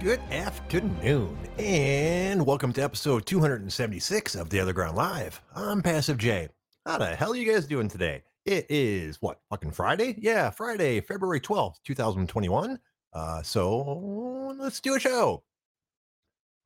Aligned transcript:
Good 0.00 0.20
afternoon, 0.30 1.36
and 1.58 2.46
welcome 2.46 2.72
to 2.74 2.82
episode 2.82 3.26
276 3.26 4.36
of 4.36 4.48
The 4.48 4.60
Other 4.60 4.72
Ground 4.72 4.96
Live. 4.96 5.42
I'm 5.56 5.82
Passive 5.82 6.18
J. 6.18 6.50
How 6.86 6.98
the 6.98 7.16
hell 7.16 7.32
are 7.32 7.36
you 7.36 7.52
guys 7.52 7.66
doing 7.66 7.88
today? 7.88 8.22
It 8.44 8.66
is 8.68 9.20
what, 9.20 9.40
fucking 9.50 9.72
Friday? 9.72 10.14
Yeah, 10.16 10.50
Friday, 10.50 11.00
February 11.00 11.40
12th, 11.40 11.82
2021. 11.84 12.78
Uh, 13.12 13.42
so 13.42 14.54
let's 14.56 14.78
do 14.78 14.94
a 14.94 15.00
show. 15.00 15.42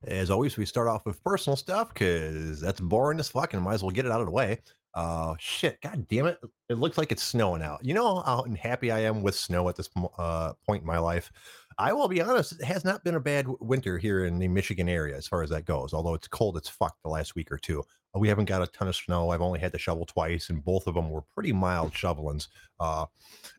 As 0.05 0.29
always, 0.29 0.55
we 0.55 0.67
start 0.67 0.87
off 0.87 1.03
with 1.03 1.23
personal 1.23 1.57
stuff 1.57 1.91
because 1.91 2.61
that's 2.61 2.81
boring 2.81 3.19
as 3.19 3.29
fuck 3.29 3.55
and 3.55 3.63
might 3.63 3.73
as 3.73 3.81
well 3.81 3.89
get 3.89 4.05
it 4.05 4.11
out 4.11 4.21
of 4.21 4.27
the 4.27 4.31
way. 4.31 4.59
Uh, 4.93 5.33
shit, 5.39 5.81
god 5.81 6.07
damn 6.07 6.27
it. 6.27 6.39
It 6.69 6.77
looks 6.77 6.97
like 6.97 7.11
it's 7.11 7.23
snowing 7.23 7.63
out. 7.63 7.83
You 7.83 7.95
know 7.95 8.21
how 8.21 8.45
happy 8.61 8.91
I 8.91 8.99
am 8.99 9.23
with 9.23 9.35
snow 9.35 9.67
at 9.69 9.75
this 9.75 9.89
uh, 10.19 10.53
point 10.67 10.81
in 10.81 10.87
my 10.87 10.99
life? 10.99 11.31
I 11.77 11.93
will 11.93 12.07
be 12.07 12.21
honest, 12.21 12.53
it 12.53 12.63
has 12.63 12.83
not 12.85 13.03
been 13.03 13.15
a 13.15 13.19
bad 13.19 13.47
winter 13.59 13.97
here 13.97 14.25
in 14.25 14.39
the 14.39 14.47
Michigan 14.47 14.89
area 14.89 15.15
as 15.15 15.27
far 15.27 15.43
as 15.43 15.49
that 15.49 15.65
goes. 15.65 15.93
Although 15.93 16.13
it's 16.13 16.27
cold 16.27 16.57
it's 16.57 16.69
fuck 16.69 16.95
the 17.03 17.09
last 17.09 17.35
week 17.35 17.51
or 17.51 17.57
two. 17.57 17.83
Uh, 18.15 18.19
we 18.19 18.27
haven't 18.27 18.45
got 18.45 18.61
a 18.61 18.67
ton 18.67 18.87
of 18.87 18.95
snow. 18.95 19.29
I've 19.29 19.41
only 19.41 19.59
had 19.59 19.71
to 19.71 19.79
shovel 19.79 20.05
twice, 20.05 20.49
and 20.49 20.63
both 20.63 20.87
of 20.87 20.95
them 20.95 21.09
were 21.09 21.21
pretty 21.21 21.51
mild 21.51 21.95
shovelings. 21.95 22.47
Uh, 22.79 23.05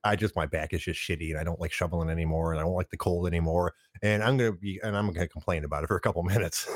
I 0.02 0.16
just 0.16 0.36
my 0.36 0.47
back 0.47 0.72
is 0.72 0.83
just 0.83 1.00
shitty, 1.00 1.30
and 1.30 1.38
I 1.38 1.44
don't 1.44 1.60
like 1.60 1.72
shoveling 1.72 2.10
anymore, 2.10 2.52
and 2.52 2.60
I 2.60 2.64
don't 2.64 2.75
like 2.75 2.91
the 2.91 2.97
cold 2.97 3.27
anymore. 3.27 3.75
And 4.02 4.22
I'm 4.22 4.36
gonna 4.36 4.52
be, 4.52 4.80
and 4.82 4.97
I'm 4.97 5.10
gonna 5.12 5.28
complain 5.28 5.64
about 5.64 5.84
it 5.84 5.86
for 5.86 5.97
a 5.97 6.00
couple 6.00 6.22
minutes. 6.25 6.69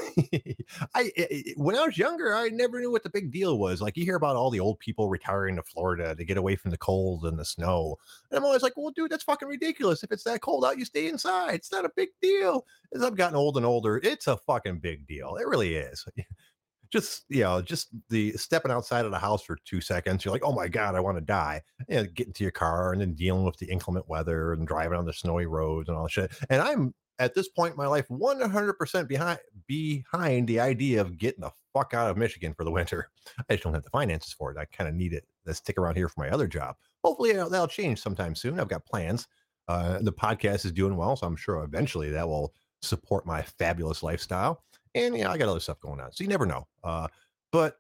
I 0.95 1.11
when 1.57 1.77
I 1.77 1.85
was 1.87 1.99
younger, 1.99 2.35
I 2.35 2.49
never 2.49 2.81
knew 2.81 2.91
what 2.91 3.03
the 3.03 3.11
big 3.11 3.31
deal 3.31 3.59
was. 3.59 3.83
Like 3.83 3.97
you 3.97 4.05
hear 4.05 4.17
about 4.17 4.37
all 4.37 4.51
the 4.51 4.61
old 4.61 4.79
people 4.79 5.09
retiring 5.09 5.57
to 5.57 5.63
Florida 5.63 6.15
to 6.15 6.25
get 6.25 6.39
away 6.39 6.57
from 6.57 6.71
the 6.71 6.79
cold 6.79 7.25
and 7.27 7.39
the 7.39 7.45
snow, 7.45 7.97
and 8.31 8.39
I'm 8.39 8.45
always 8.45 8.63
like, 8.63 8.77
well, 8.77 8.91
dude, 8.91 9.11
that's 9.11 9.25
fucking 9.25 9.49
ridiculous. 9.49 10.03
If 10.03 10.13
it's 10.13 10.25
that 10.25 10.41
cold 10.41 10.65
out, 10.65 10.79
you 10.79 10.85
stay 10.85 11.09
inside. 11.09 11.55
It's 11.55 11.73
not 11.73 11.85
a 11.85 11.91
big 11.95 12.09
deal. 12.23 12.65
As 12.95 13.03
I've 13.03 13.17
gotten 13.17 13.37
old 13.37 13.57
and 13.57 13.67
older, 13.67 13.99
it's 14.03 14.27
a 14.27 14.37
fucking 14.37 14.79
big 14.79 15.07
deal. 15.07 15.37
It 15.37 15.47
really 15.47 15.75
is 15.75 16.07
just 16.91 17.25
you 17.29 17.43
know 17.43 17.61
just 17.61 17.89
the 18.09 18.33
stepping 18.33 18.71
outside 18.71 19.05
of 19.05 19.11
the 19.11 19.19
house 19.19 19.43
for 19.43 19.57
two 19.65 19.81
seconds 19.81 20.25
you're 20.25 20.33
like 20.33 20.45
oh 20.45 20.53
my 20.53 20.69
god 20.69 20.95
i 20.95 21.01
want 21.01 21.17
to 21.17 21.23
die. 21.23 21.63
And 21.89 22.13
get 22.15 22.27
into 22.27 22.45
your 22.45 22.51
car 22.51 22.93
and 22.93 23.01
then 23.01 23.15
dealing 23.15 23.45
with 23.45 23.57
the 23.57 23.67
inclement 23.67 24.09
weather 24.09 24.53
and 24.53 24.67
driving 24.67 24.99
on 24.99 25.07
the 25.07 25.13
snowy 25.13 25.47
roads 25.47 25.89
and 25.89 25.97
all 25.97 26.05
that 26.05 26.13
shit. 26.13 26.33
And 26.51 26.61
i'm 26.63 26.95
at 27.21 27.35
this 27.35 27.49
point 27.49 27.73
in 27.73 27.77
my 27.77 27.87
life 27.87 28.07
100% 28.09 29.09
behind 29.09 29.39
behind 29.67 30.47
the 30.47 30.61
idea 30.61 31.01
of 31.01 31.19
getting 31.19 31.41
the 31.41 31.51
fuck 31.73 31.93
out 31.95 32.11
of 32.11 32.17
michigan 32.17 32.55
for 32.55 32.65
the 32.65 32.71
winter. 32.71 33.11
I 33.51 33.55
just 33.55 33.65
don't 33.65 33.75
have 33.75 33.85
the 33.85 33.91
finances 33.91 34.33
for 34.33 34.51
it. 34.53 34.59
I 34.59 34.65
kind 34.67 34.89
of 34.89 34.95
need 34.95 35.13
it 35.13 35.25
to 35.47 35.55
stick 35.55 35.79
around 35.79 35.97
here 35.97 36.09
for 36.09 36.21
my 36.21 36.31
other 36.31 36.47
job. 36.47 36.77
Hopefully 37.05 37.33
that'll 37.33 37.69
change 37.69 38.01
sometime 38.01 38.35
soon. 38.35 38.61
I've 38.61 38.69
got 38.69 38.87
plans. 38.87 39.27
Uh, 39.69 39.99
the 40.01 40.13
podcast 40.13 40.65
is 40.65 40.73
doing 40.73 40.97
well 40.97 41.15
so 41.15 41.27
i'm 41.27 41.37
sure 41.37 41.63
eventually 41.63 42.09
that 42.09 42.27
will 42.27 42.55
support 42.81 43.27
my 43.27 43.43
fabulous 43.43 44.03
lifestyle 44.03 44.63
and 44.99 45.17
yeah, 45.17 45.31
I 45.31 45.39
got 45.39 45.49
other 45.49 45.61
stuff 45.61 45.81
going 45.81 46.01
on, 46.01 46.13
so 46.13 46.25
you 46.25 46.29
never 46.29 46.47
know. 46.47 46.67
Uh, 46.83 47.09
but 47.53 47.77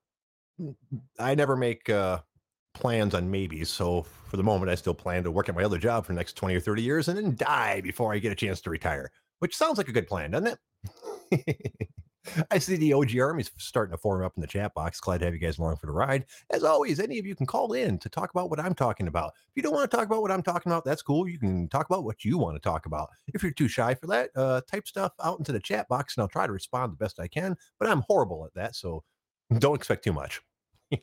I 1.19 1.35
never 1.35 1.57
make 1.57 1.89
uh, 1.89 2.21
plans 2.75 3.15
on 3.15 3.31
maybe. 3.31 3.65
So 3.65 4.03
for 4.03 4.37
the 4.37 4.43
moment, 4.43 4.71
I 4.71 4.75
still 4.75 4.95
plan 4.95 5.25
to 5.25 5.31
work 5.31 5.49
at 5.49 5.55
my 5.55 5.65
other 5.65 5.79
job 5.79 6.07
for 6.07 6.13
the 6.13 6.19
next 6.19 6.35
twenty 6.35 6.57
or 6.57 6.61
thirty 6.61 6.83
years, 6.83 7.09
and 7.09 7.17
then 7.17 7.37
die 7.37 7.81
before 7.81 8.13
I 8.13 8.19
get 8.19 8.33
a 8.33 8.37
chance 8.37 8.61
to 8.63 8.71
retire. 8.71 9.11
Which 9.41 9.57
sounds 9.57 9.79
like 9.79 9.89
a 9.89 9.93
good 9.93 10.09
plan, 10.09 10.31
doesn't 10.33 10.59
it? 11.33 11.89
I 12.51 12.59
see 12.59 12.77
the 12.77 12.93
OG 12.93 13.19
Army's 13.19 13.51
starting 13.59 13.93
to 13.93 13.99
form 13.99 14.25
up 14.25 14.33
in 14.37 14.41
the 14.41 14.47
chat 14.47 14.75
box. 14.75 15.01
Glad 15.01 15.19
to 15.19 15.27
have 15.27 15.35
you 15.35 15.41
guys 15.41 15.59
along 15.59 15.77
for 15.77 15.87
the 15.87 15.93
ride. 15.93 16.25
As 16.51 16.65
always, 16.65 17.01
any 17.01 17.19
of 17.19 17.27
you 17.27 17.35
can 17.35 17.47
call 17.47 17.73
in 17.73 17.99
to 17.99 18.09
talk 18.09 18.31
about 18.31 18.51
what 18.51 18.61
I'm 18.61 18.75
talking 18.75 19.09
about. 19.09 19.33
If 19.37 19.57
you 19.57 19.63
don't 19.63 19.75
want 19.75 19.91
to 19.91 19.97
talk 19.97 20.07
about 20.07 20.23
what 20.23 20.31
I'm 20.31 20.43
talking 20.43 20.71
about, 20.71 20.85
that's 20.85 21.03
cool. 21.03 21.29
You 21.29 21.39
can 21.39 21.69
talk 21.69 21.87
about 21.87 22.05
what 22.05 22.25
you 22.25 22.39
want 22.39 22.57
to 22.57 22.61
talk 22.61 22.87
about. 22.87 23.09
If 23.29 23.43
you're 23.43 23.53
too 23.53 23.69
shy 23.69 23.95
for 23.95 24.07
that, 24.09 24.31
uh, 24.37 24.61
type 24.71 24.87
stuff 24.87 25.13
out 25.23 25.39
into 25.39 25.53
the 25.53 25.61
chat 25.61 25.89
box 25.89 26.17
and 26.17 26.23
I'll 26.23 26.29
try 26.29 26.47
to 26.47 26.53
respond 26.53 26.93
the 26.93 26.97
best 26.97 27.21
I 27.21 27.29
can. 27.29 27.57
But 27.79 27.89
I'm 27.89 28.03
horrible 28.09 28.45
at 28.45 28.55
that, 28.55 28.77
so 28.77 29.05
don't 29.59 29.77
expect 29.77 30.05
too 30.05 30.13
much. 30.13 30.41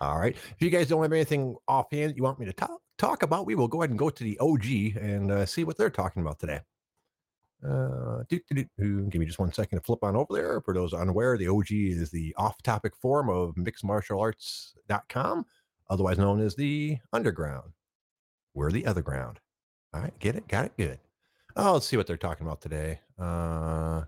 All 0.00 0.18
right. 0.18 0.36
If 0.36 0.56
you 0.60 0.70
guys 0.70 0.88
don't 0.88 1.02
have 1.02 1.12
anything 1.12 1.56
offhand 1.66 2.16
you 2.16 2.22
want 2.22 2.38
me 2.38 2.46
to 2.46 2.52
talk 2.52 2.80
talk 2.98 3.22
about, 3.22 3.46
we 3.46 3.54
will 3.54 3.68
go 3.68 3.82
ahead 3.82 3.90
and 3.90 3.98
go 3.98 4.10
to 4.10 4.24
the 4.24 4.38
OG 4.38 5.02
and 5.02 5.32
uh, 5.32 5.46
see 5.46 5.64
what 5.64 5.76
they're 5.76 5.90
talking 5.90 6.22
about 6.22 6.38
today. 6.38 6.60
Uh, 7.66 8.22
give 8.28 9.20
me 9.20 9.26
just 9.26 9.38
one 9.38 9.52
second 9.52 9.78
to 9.78 9.84
flip 9.84 10.02
on 10.02 10.16
over 10.16 10.32
there. 10.32 10.60
For 10.60 10.74
those 10.74 10.92
unaware, 10.92 11.38
the 11.38 11.48
OG 11.48 11.70
is 11.70 12.10
the 12.10 12.34
off-topic 12.36 12.96
form 12.96 13.28
of 13.28 13.54
mixedmartialarts.com, 13.54 15.46
otherwise 15.88 16.18
known 16.18 16.40
as 16.40 16.56
the 16.56 16.98
underground. 17.12 17.72
We're 18.54 18.72
the 18.72 18.86
other 18.86 19.02
ground. 19.02 19.38
All 19.94 20.00
right, 20.00 20.18
get 20.18 20.36
it? 20.36 20.48
Got 20.48 20.66
it? 20.66 20.72
Good. 20.76 20.98
Oh, 21.54 21.74
let's 21.74 21.86
see 21.86 21.96
what 21.96 22.06
they're 22.06 22.16
talking 22.16 22.46
about 22.46 22.60
today. 22.60 23.00
Uh, 23.18 24.02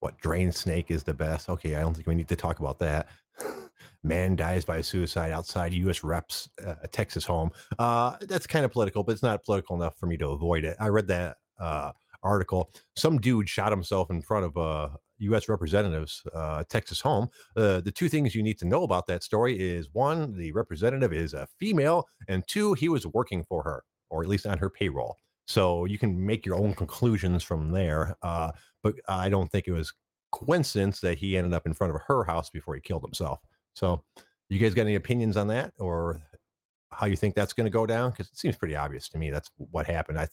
what 0.00 0.18
drain 0.18 0.52
snake 0.52 0.90
is 0.90 1.02
the 1.02 1.14
best? 1.14 1.48
Okay, 1.48 1.74
I 1.74 1.80
don't 1.80 1.94
think 1.94 2.06
we 2.06 2.14
need 2.14 2.28
to 2.28 2.36
talk 2.36 2.60
about 2.60 2.78
that. 2.78 3.08
Man 4.02 4.36
dies 4.36 4.64
by 4.64 4.80
suicide 4.80 5.32
outside 5.32 5.72
U.S. 5.74 6.04
reps 6.04 6.48
uh, 6.66 6.74
Texas 6.92 7.24
home. 7.24 7.50
Uh, 7.78 8.16
that's 8.22 8.46
kind 8.46 8.64
of 8.64 8.72
political, 8.72 9.02
but 9.02 9.12
it's 9.12 9.22
not 9.22 9.44
political 9.44 9.76
enough 9.76 9.96
for 9.98 10.06
me 10.06 10.16
to 10.18 10.28
avoid 10.28 10.64
it. 10.64 10.76
I 10.78 10.88
read 10.88 11.06
that 11.08 11.36
uh, 11.58 11.92
article. 12.22 12.72
Some 12.96 13.18
dude 13.18 13.48
shot 13.48 13.72
himself 13.72 14.10
in 14.10 14.22
front 14.22 14.46
of 14.46 14.56
uh, 14.56 14.88
U.S. 15.18 15.48
representatives, 15.48 16.22
uh, 16.34 16.64
Texas 16.68 17.00
home. 17.00 17.28
Uh, 17.56 17.80
the 17.80 17.92
two 17.92 18.08
things 18.08 18.34
you 18.34 18.42
need 18.42 18.58
to 18.58 18.66
know 18.66 18.82
about 18.82 19.06
that 19.06 19.22
story 19.22 19.58
is 19.58 19.88
one, 19.92 20.34
the 20.36 20.52
representative 20.52 21.12
is 21.12 21.34
a 21.34 21.46
female, 21.58 22.06
and 22.28 22.46
two, 22.46 22.74
he 22.74 22.88
was 22.88 23.06
working 23.06 23.44
for 23.44 23.62
her, 23.62 23.84
or 24.08 24.22
at 24.22 24.28
least 24.28 24.46
on 24.46 24.58
her 24.58 24.70
payroll. 24.70 25.16
So 25.46 25.84
you 25.84 25.98
can 25.98 26.24
make 26.24 26.46
your 26.46 26.56
own 26.56 26.74
conclusions 26.74 27.42
from 27.42 27.70
there. 27.70 28.16
Uh, 28.22 28.52
but 28.82 28.94
I 29.08 29.28
don't 29.28 29.50
think 29.50 29.66
it 29.66 29.72
was 29.72 29.92
coincidence 30.32 31.00
that 31.00 31.18
he 31.18 31.36
ended 31.36 31.52
up 31.52 31.66
in 31.66 31.74
front 31.74 31.94
of 31.94 32.00
her 32.06 32.24
house 32.24 32.50
before 32.50 32.74
he 32.74 32.80
killed 32.80 33.02
himself. 33.02 33.40
So, 33.74 34.02
you 34.48 34.58
guys 34.58 34.74
got 34.74 34.82
any 34.82 34.96
opinions 34.96 35.36
on 35.36 35.46
that, 35.48 35.72
or 35.78 36.20
how 36.90 37.06
you 37.06 37.16
think 37.16 37.34
that's 37.34 37.52
going 37.52 37.66
to 37.66 37.70
go 37.70 37.86
down? 37.86 38.10
Because 38.10 38.26
it 38.28 38.36
seems 38.36 38.56
pretty 38.56 38.74
obvious 38.74 39.08
to 39.10 39.18
me 39.18 39.30
that's 39.30 39.50
what 39.56 39.86
happened. 39.86 40.18
I 40.18 40.28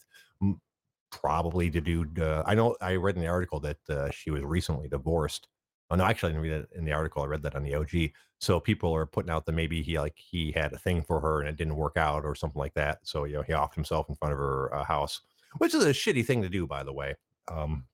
probably 1.10 1.68
the 1.68 1.80
dude. 1.80 2.18
Uh, 2.18 2.42
I 2.46 2.54
know 2.54 2.76
I 2.80 2.94
read 2.96 3.16
in 3.16 3.22
the 3.22 3.28
article 3.28 3.60
that 3.60 3.78
uh, 3.88 4.10
she 4.10 4.30
was 4.30 4.42
recently 4.42 4.88
divorced. 4.88 5.48
Oh 5.90 5.96
no, 5.96 6.04
actually, 6.04 6.30
I 6.30 6.32
didn't 6.32 6.42
read 6.42 6.60
it 6.60 6.68
in 6.76 6.84
the 6.84 6.92
article. 6.92 7.22
I 7.22 7.26
read 7.26 7.42
that 7.42 7.54
on 7.54 7.62
the 7.62 7.74
OG. 7.74 8.10
So 8.40 8.60
people 8.60 8.94
are 8.94 9.06
putting 9.06 9.30
out 9.30 9.46
that 9.46 9.52
maybe 9.52 9.82
he 9.82 9.98
like 9.98 10.16
he 10.16 10.52
had 10.52 10.72
a 10.72 10.78
thing 10.78 11.02
for 11.02 11.20
her 11.20 11.40
and 11.40 11.48
it 11.48 11.56
didn't 11.56 11.76
work 11.76 11.96
out 11.96 12.24
or 12.24 12.34
something 12.34 12.58
like 12.58 12.74
that. 12.74 12.98
So 13.02 13.24
you 13.24 13.34
know 13.34 13.42
he 13.42 13.52
offed 13.52 13.74
himself 13.74 14.08
in 14.08 14.14
front 14.14 14.32
of 14.32 14.38
her 14.38 14.74
uh, 14.74 14.84
house, 14.84 15.22
which 15.58 15.74
is 15.74 15.84
a 15.84 15.90
shitty 15.90 16.24
thing 16.24 16.42
to 16.42 16.48
do, 16.48 16.66
by 16.66 16.82
the 16.82 16.92
way. 16.92 17.14
Um, 17.48 17.84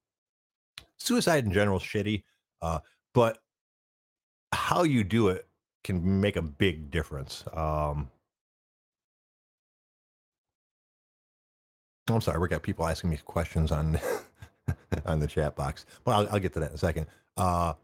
suicide 0.98 1.44
in 1.44 1.52
general 1.52 1.78
is 1.78 1.84
shitty, 1.84 2.24
uh, 2.62 2.80
but 3.12 3.38
how 4.52 4.82
you 4.82 5.04
do 5.04 5.28
it 5.28 5.48
can 5.82 6.20
make 6.20 6.36
a 6.36 6.42
big 6.42 6.90
difference. 6.90 7.44
Um, 7.52 8.10
I'm 12.08 12.20
sorry, 12.20 12.38
we 12.38 12.48
got 12.48 12.62
people 12.62 12.86
asking 12.86 13.10
me 13.10 13.18
questions 13.24 13.72
on 13.72 13.98
on 15.06 15.20
the 15.20 15.26
chat 15.26 15.56
box. 15.56 15.86
but 16.04 16.12
I'll, 16.12 16.28
I'll 16.34 16.40
get 16.40 16.52
to 16.54 16.60
that 16.60 16.70
in 16.70 16.74
a 16.74 16.78
second. 16.78 17.06
Uh, 17.36 17.74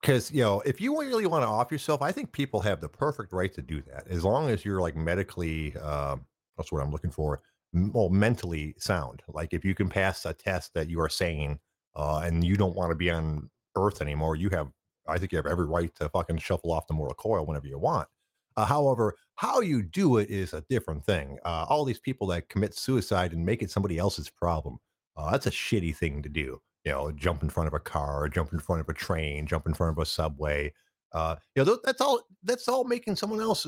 because 0.00 0.30
you 0.30 0.42
know, 0.42 0.60
if 0.60 0.80
you 0.80 0.96
really 1.00 1.26
want 1.26 1.42
to 1.42 1.48
off 1.48 1.72
yourself, 1.72 2.00
I 2.00 2.12
think 2.12 2.30
people 2.30 2.60
have 2.60 2.80
the 2.80 2.88
perfect 2.88 3.32
right 3.32 3.52
to 3.54 3.62
do 3.62 3.82
that, 3.90 4.06
as 4.08 4.24
long 4.24 4.50
as 4.50 4.64
you're 4.64 4.80
like 4.80 4.94
medically. 4.94 5.74
Uh, 5.82 6.16
that's 6.56 6.70
what 6.70 6.80
I'm 6.82 6.92
looking 6.92 7.10
for. 7.10 7.42
Well, 7.72 8.08
mentally 8.08 8.74
sound. 8.78 9.22
Like 9.26 9.52
if 9.52 9.64
you 9.64 9.74
can 9.74 9.88
pass 9.88 10.24
a 10.24 10.32
test 10.32 10.74
that 10.74 10.88
you 10.88 11.00
are 11.00 11.08
sane, 11.08 11.58
uh, 11.96 12.20
and 12.24 12.44
you 12.44 12.56
don't 12.56 12.76
want 12.76 12.90
to 12.90 12.94
be 12.94 13.10
on 13.10 13.50
Earth 13.76 14.00
anymore, 14.00 14.36
you 14.36 14.48
have. 14.50 14.68
I 15.08 15.18
think 15.18 15.32
you 15.32 15.36
have 15.36 15.46
every 15.46 15.66
right 15.66 15.92
to 15.96 16.08
fucking 16.08 16.38
shuffle 16.38 16.72
off 16.72 16.86
the 16.86 16.94
mortal 16.94 17.14
coil 17.14 17.44
whenever 17.44 17.66
you 17.66 17.78
want. 17.78 18.08
Uh, 18.56 18.64
however, 18.64 19.14
how 19.36 19.60
you 19.60 19.82
do 19.82 20.16
it 20.16 20.30
is 20.30 20.52
a 20.52 20.64
different 20.68 21.04
thing. 21.04 21.38
Uh, 21.44 21.66
all 21.68 21.84
these 21.84 21.98
people 21.98 22.26
that 22.28 22.48
commit 22.48 22.74
suicide 22.74 23.32
and 23.32 23.44
make 23.44 23.62
it 23.62 23.70
somebody 23.70 23.98
else's 23.98 24.30
problem, 24.30 24.78
uh, 25.16 25.30
that's 25.30 25.46
a 25.46 25.50
shitty 25.50 25.94
thing 25.94 26.22
to 26.22 26.28
do. 26.28 26.60
You 26.84 26.92
know, 26.92 27.12
jump 27.12 27.42
in 27.42 27.50
front 27.50 27.66
of 27.66 27.74
a 27.74 27.80
car, 27.80 28.28
jump 28.28 28.52
in 28.52 28.60
front 28.60 28.80
of 28.80 28.88
a 28.88 28.94
train, 28.94 29.46
jump 29.46 29.66
in 29.66 29.74
front 29.74 29.92
of 29.92 30.02
a 30.02 30.06
subway. 30.06 30.72
Uh, 31.12 31.36
you 31.54 31.64
know, 31.64 31.78
that's 31.84 32.00
all. 32.00 32.20
That's 32.44 32.68
all 32.68 32.84
making 32.84 33.16
someone 33.16 33.40
else 33.40 33.66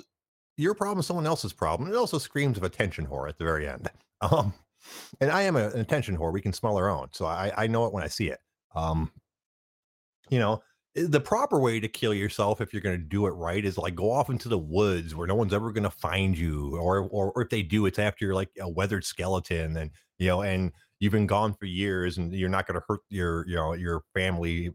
your 0.57 0.75
problem, 0.75 1.03
someone 1.03 1.27
else's 1.27 1.53
problem. 1.53 1.91
It 1.91 1.97
also 1.97 2.19
screams 2.19 2.57
of 2.57 2.63
attention 2.63 3.07
whore 3.07 3.29
at 3.29 3.39
the 3.39 3.45
very 3.45 3.69
end. 3.69 3.91
Um, 4.21 4.53
and 5.21 5.31
I 5.31 5.43
am 5.43 5.55
a, 5.55 5.69
an 5.69 5.79
attention 5.79 6.19
whore. 6.19 6.33
We 6.33 6.41
can 6.41 6.53
smell 6.53 6.77
our 6.77 6.89
own, 6.89 7.07
so 7.13 7.25
I, 7.25 7.53
I 7.57 7.67
know 7.69 7.87
it 7.87 7.93
when 7.93 8.03
I 8.03 8.09
see 8.09 8.31
it. 8.31 8.41
Um, 8.75 9.13
you 10.29 10.41
know, 10.41 10.61
Eh, 10.97 11.05
the 11.09 11.21
proper 11.21 11.59
way 11.61 11.81
to 11.81 11.89
kill 11.89 12.15
yourself 12.15 12.61
if 12.61 12.73
you're 12.73 12.83
going 12.83 12.99
to 12.99 13.05
do 13.05 13.27
it 13.27 13.31
right 13.31 13.65
is 13.65 13.79
like 13.79 13.95
go 13.95 14.11
off 14.11 14.31
into 14.31 14.49
the 14.49 14.59
woods 14.59 15.15
where 15.15 15.27
no 15.27 15.35
one's 15.35 15.55
ever 15.55 15.73
going 15.73 15.85
to 15.85 15.91
find 15.91 16.37
you 16.37 16.77
or, 16.77 17.01
or 17.09 17.33
or 17.33 17.43
if 17.43 17.51
they 17.51 17.63
do 17.63 17.87
it's 17.87 17.99
after 17.99 18.25
you're 18.25 18.35
like 18.35 18.51
a 18.61 18.69
weathered 18.69 19.05
skeleton 19.05 19.77
and 19.77 19.91
you 20.19 20.29
know 20.29 20.43
and 20.43 20.73
you've 21.01 21.13
been 21.13 21.27
gone 21.27 21.55
for 21.55 21.67
years 21.67 22.19
and 22.19 22.33
you're 22.35 22.49
not 22.49 22.67
going 22.67 22.79
to 22.79 22.85
hurt 22.89 23.01
your 23.11 23.47
you 23.49 23.57
know 23.57 23.75
your 23.75 24.03
family 24.15 24.71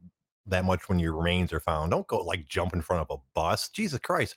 that 0.46 0.66
much 0.66 0.90
when 0.90 1.00
your 1.00 1.16
remains 1.16 1.54
are 1.54 1.60
found 1.60 1.92
don't 1.92 2.08
go 2.08 2.18
like 2.18 2.46
jump 2.48 2.74
in 2.74 2.82
front 2.82 3.02
of 3.02 3.18
a 3.18 3.22
bus 3.34 3.70
jesus 3.70 4.00
christ 4.00 4.36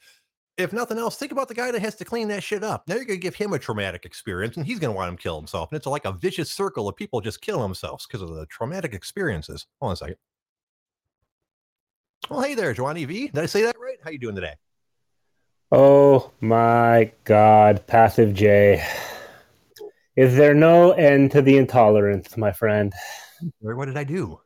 if 0.56 0.72
nothing 0.72 0.96
else, 0.96 1.16
think 1.16 1.32
about 1.32 1.48
the 1.48 1.54
guy 1.54 1.70
that 1.70 1.82
has 1.82 1.96
to 1.96 2.04
clean 2.06 2.28
that 2.28 2.42
shit 2.42 2.64
up. 2.64 2.88
Now 2.88 2.94
you're 2.94 3.04
going 3.04 3.20
to 3.20 3.22
give 3.22 3.34
him 3.34 3.52
a 3.52 3.58
traumatic 3.58 4.06
experience, 4.06 4.56
and 4.56 4.64
he's 4.64 4.78
going 4.78 4.90
to 4.90 4.96
want 4.96 5.10
him 5.10 5.16
to 5.18 5.22
kill 5.22 5.36
himself. 5.36 5.70
And 5.70 5.76
it's 5.76 5.86
like 5.86 6.06
a 6.06 6.12
vicious 6.12 6.50
circle 6.50 6.88
of 6.88 6.96
people 6.96 7.20
just 7.20 7.42
killing 7.42 7.60
themselves 7.60 8.06
because 8.06 8.22
of 8.22 8.34
the 8.34 8.46
traumatic 8.46 8.94
experiences. 8.94 9.66
Hold 9.80 9.90
on 9.90 9.92
a 9.92 9.96
second. 9.96 10.16
Well, 12.28 12.40
hey 12.40 12.56
there, 12.56 12.72
Johnny 12.74 13.04
V. 13.04 13.28
Did 13.28 13.38
I 13.38 13.46
say 13.46 13.62
that 13.62 13.78
right? 13.78 13.98
How 14.02 14.10
are 14.10 14.12
you 14.12 14.18
doing 14.18 14.34
today? 14.34 14.54
Oh 15.70 16.32
my 16.40 17.12
God, 17.22 17.86
Passive 17.86 18.34
J. 18.34 18.84
Is 20.16 20.34
there 20.34 20.54
no 20.54 20.90
end 20.90 21.30
to 21.32 21.42
the 21.42 21.56
intolerance, 21.56 22.36
my 22.36 22.50
friend? 22.50 22.92
What 23.60 23.84
did 23.84 23.96
I 23.96 24.02
do? 24.02 24.40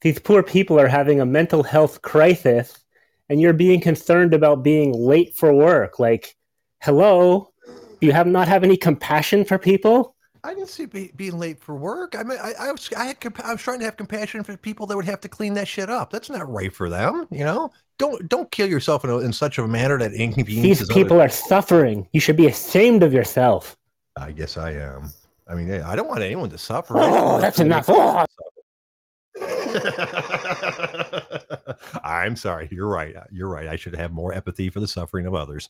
These 0.00 0.18
poor 0.18 0.42
people 0.42 0.80
are 0.80 0.88
having 0.88 1.20
a 1.20 1.26
mental 1.26 1.62
health 1.62 2.00
crisis 2.00 2.82
and 3.28 3.38
you're 3.38 3.52
being 3.52 3.82
concerned 3.82 4.32
about 4.32 4.62
being 4.62 4.92
late 4.92 5.36
for 5.36 5.52
work. 5.52 5.98
Like, 5.98 6.34
hello, 6.80 7.52
you 8.00 8.12
have 8.12 8.26
not 8.26 8.48
have 8.48 8.64
any 8.64 8.78
compassion 8.78 9.44
for 9.44 9.58
people? 9.58 10.15
I 10.46 10.54
didn't 10.54 10.68
see 10.68 10.86
be, 10.86 11.10
being 11.16 11.40
late 11.40 11.58
for 11.58 11.74
work. 11.74 12.14
I 12.16 12.22
mean, 12.22 12.38
I, 12.40 12.52
I 12.60 12.70
was 12.70 12.88
I 12.96 13.06
had 13.06 13.16
I 13.42 13.52
was 13.52 13.60
trying 13.60 13.80
to 13.80 13.84
have 13.84 13.96
compassion 13.96 14.44
for 14.44 14.56
people 14.56 14.86
that 14.86 14.94
would 14.94 15.04
have 15.04 15.20
to 15.22 15.28
clean 15.28 15.54
that 15.54 15.66
shit 15.66 15.90
up. 15.90 16.12
That's 16.12 16.30
not 16.30 16.48
right 16.48 16.72
for 16.72 16.88
them, 16.88 17.26
you 17.32 17.44
know. 17.44 17.72
Don't 17.98 18.28
don't 18.28 18.48
kill 18.52 18.68
yourself 18.68 19.02
in, 19.02 19.10
a, 19.10 19.18
in 19.18 19.32
such 19.32 19.58
a 19.58 19.66
manner 19.66 19.98
that 19.98 20.12
inconveniences. 20.12 20.86
These 20.86 20.94
people 20.94 21.20
are 21.20 21.28
suffering. 21.28 22.06
You 22.12 22.20
should 22.20 22.36
be 22.36 22.46
ashamed 22.46 23.02
of 23.02 23.12
yourself. 23.12 23.76
I 24.16 24.30
guess 24.30 24.56
I 24.56 24.70
am. 24.70 25.10
I 25.48 25.54
mean, 25.54 25.68
I 25.82 25.96
don't 25.96 26.08
want 26.08 26.22
anyone 26.22 26.50
to 26.50 26.58
suffer. 26.58 26.94
Oh, 26.96 27.40
that's 27.40 27.58
enough. 27.58 27.86
Oh. 27.88 28.24
I'm 32.04 32.36
sorry. 32.36 32.68
You're 32.70 32.88
right. 32.88 33.16
You're 33.32 33.48
right. 33.48 33.66
I 33.66 33.74
should 33.74 33.96
have 33.96 34.12
more 34.12 34.32
empathy 34.32 34.70
for 34.70 34.78
the 34.78 34.88
suffering 34.88 35.26
of 35.26 35.34
others. 35.34 35.68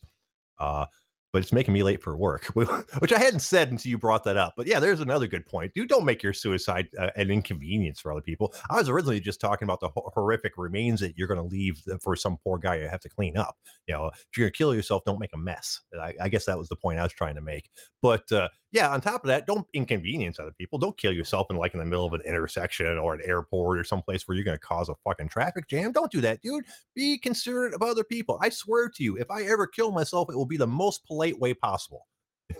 Uh, 0.59 0.85
but 1.33 1.41
it's 1.41 1.51
making 1.51 1.73
me 1.73 1.83
late 1.83 2.01
for 2.01 2.15
work, 2.15 2.45
which 2.99 3.13
I 3.13 3.19
hadn't 3.19 3.41
said 3.41 3.71
until 3.71 3.89
you 3.89 3.97
brought 3.97 4.23
that 4.23 4.37
up. 4.37 4.53
But 4.55 4.67
yeah, 4.67 4.79
there's 4.79 5.01
another 5.01 5.27
good 5.27 5.45
point. 5.45 5.73
Dude, 5.73 5.89
don't 5.89 6.05
make 6.05 6.23
your 6.23 6.33
suicide 6.33 6.87
uh, 6.97 7.09
an 7.15 7.29
inconvenience 7.29 7.99
for 7.99 8.11
other 8.11 8.21
people. 8.21 8.53
I 8.69 8.75
was 8.75 8.89
originally 8.89 9.19
just 9.19 9.41
talking 9.41 9.65
about 9.65 9.79
the 9.79 9.89
ho- 9.89 10.11
horrific 10.13 10.53
remains 10.57 10.99
that 11.01 11.17
you're 11.17 11.27
going 11.27 11.39
to 11.39 11.55
leave 11.55 11.81
for 12.01 12.15
some 12.15 12.37
poor 12.43 12.57
guy 12.57 12.75
you 12.75 12.87
have 12.87 13.01
to 13.01 13.09
clean 13.09 13.37
up. 13.37 13.57
You 13.87 13.95
know, 13.95 14.07
if 14.07 14.37
you're 14.37 14.45
going 14.45 14.53
to 14.53 14.57
kill 14.57 14.75
yourself, 14.75 15.03
don't 15.05 15.19
make 15.19 15.33
a 15.33 15.37
mess. 15.37 15.81
I, 15.99 16.13
I, 16.21 16.29
guess 16.29 16.45
that 16.45 16.57
was 16.57 16.69
the 16.69 16.75
point 16.75 16.99
I 16.99 17.03
was 17.03 17.13
trying 17.13 17.35
to 17.35 17.41
make. 17.41 17.69
But 18.01 18.31
uh, 18.31 18.49
yeah, 18.71 18.89
on 18.89 18.99
top 18.99 19.23
of 19.23 19.29
that, 19.29 19.47
don't 19.47 19.65
inconvenience 19.73 20.39
other 20.39 20.51
people. 20.57 20.77
Don't 20.77 20.97
kill 20.97 21.13
yourself 21.13 21.47
in 21.49 21.55
like 21.55 21.73
in 21.73 21.79
the 21.79 21.85
middle 21.85 22.05
of 22.05 22.13
an 22.13 22.21
intersection 22.21 22.97
or 22.97 23.13
an 23.13 23.21
airport 23.23 23.79
or 23.79 23.83
someplace 23.83 24.27
where 24.27 24.35
you're 24.35 24.43
going 24.43 24.57
to 24.57 24.65
cause 24.65 24.89
a 24.89 24.95
fucking 25.05 25.29
traffic 25.29 25.69
jam. 25.69 25.93
Don't 25.93 26.11
do 26.11 26.19
that, 26.21 26.41
dude. 26.41 26.65
Be 26.93 27.17
considerate 27.17 27.73
of 27.73 27.81
other 27.81 28.03
people. 28.03 28.37
I 28.41 28.49
swear 28.49 28.89
to 28.89 29.03
you, 29.03 29.17
if 29.17 29.31
I 29.31 29.43
ever 29.43 29.67
kill 29.67 29.91
myself, 29.91 30.29
it 30.29 30.35
will 30.35 30.45
be 30.45 30.57
the 30.57 30.67
most 30.67 31.05
polite 31.05 31.39
way 31.39 31.53
possible. 31.53 32.07
you 32.49 32.57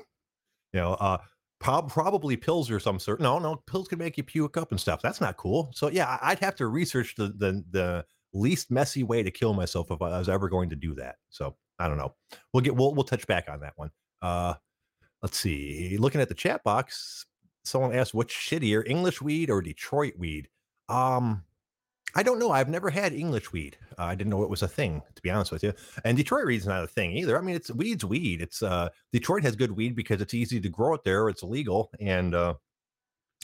know, 0.74 0.94
uh, 0.94 1.18
prob- 1.59 1.92
probably 1.92 2.38
pills 2.38 2.71
or 2.71 2.80
some 2.80 3.00
sort. 3.00 3.19
No, 3.19 3.38
no, 3.38 3.57
pills 3.68 3.89
can 3.89 4.00
make 4.00 4.18
you 4.18 4.24
puke 4.24 4.56
up 4.56 4.71
and 4.71 4.80
stuff. 4.80 5.01
That's 5.01 5.19
not 5.19 5.36
cool. 5.36 5.71
So 5.74 5.89
yeah, 5.89 6.18
I'd 6.21 6.39
have 6.39 6.56
to 6.57 6.68
research 6.68 7.15
the 7.15 7.33
the 7.38 7.63
the 7.71 8.06
least 8.33 8.71
messy 8.71 9.03
way 9.03 9.24
to 9.24 9.31
kill 9.31 9.53
myself 9.53 9.92
if 9.92 10.01
I 10.01 10.18
was 10.18 10.30
ever 10.30 10.48
going 10.48 10.69
to 10.69 10.75
do 10.77 10.94
that. 10.95 11.15
So 11.30 11.57
I 11.80 11.89
don't 11.89 11.98
know. 11.98 12.13
We'll 12.53 12.62
get 12.62 12.75
we'll 12.75 12.94
we'll 12.95 13.03
touch 13.03 13.27
back 13.27 13.50
on 13.50 13.60
that 13.60 13.74
one. 13.75 13.92
Uh 14.21 14.53
let's 15.27 15.39
see. 15.39 15.97
Looking 16.00 16.21
at 16.21 16.29
the 16.29 16.33
chat 16.33 16.63
box, 16.63 17.25
someone 17.65 17.94
asked 17.94 18.13
what's 18.13 18.33
shittier, 18.33 18.88
English 18.89 19.21
weed 19.21 19.50
or 19.50 19.62
Detroit 19.62 20.13
weed? 20.18 20.47
Um, 20.88 21.44
I 22.15 22.24
don't 22.24 22.39
know. 22.39 22.51
I've 22.51 22.69
never 22.69 22.89
had 22.89 23.12
English 23.12 23.51
weed. 23.51 23.77
Uh, 24.00 24.03
I 24.03 24.15
didn't 24.15 24.29
know 24.29 24.44
it 24.44 24.50
was 24.50 24.62
a 24.62 24.69
thing, 24.69 25.01
to 25.15 25.21
be 25.21 25.29
honest 25.29 25.51
with 25.51 25.63
you. 25.63 25.74
And 26.06 26.15
Detroit 26.15 26.45
weed's 26.45 26.65
not 26.65 26.85
a 26.85 26.88
thing 26.88 27.12
either. 27.12 27.38
I 27.38 27.41
mean, 27.41 27.57
it's 27.57 27.69
weed's 27.69 28.06
weed. 28.06 28.41
It's 28.41 28.63
uh 28.63 28.88
Detroit 29.12 29.44
has 29.44 29.57
good 29.57 29.74
weed 29.74 29.97
because 29.97 30.21
it's 30.21 30.33
easy 30.33 30.62
to 30.62 30.69
grow 30.69 30.94
it 30.94 31.03
there. 31.03 31.27
It's 31.27 31.44
legal 31.44 31.91
and 32.00 32.33
uh 32.33 32.53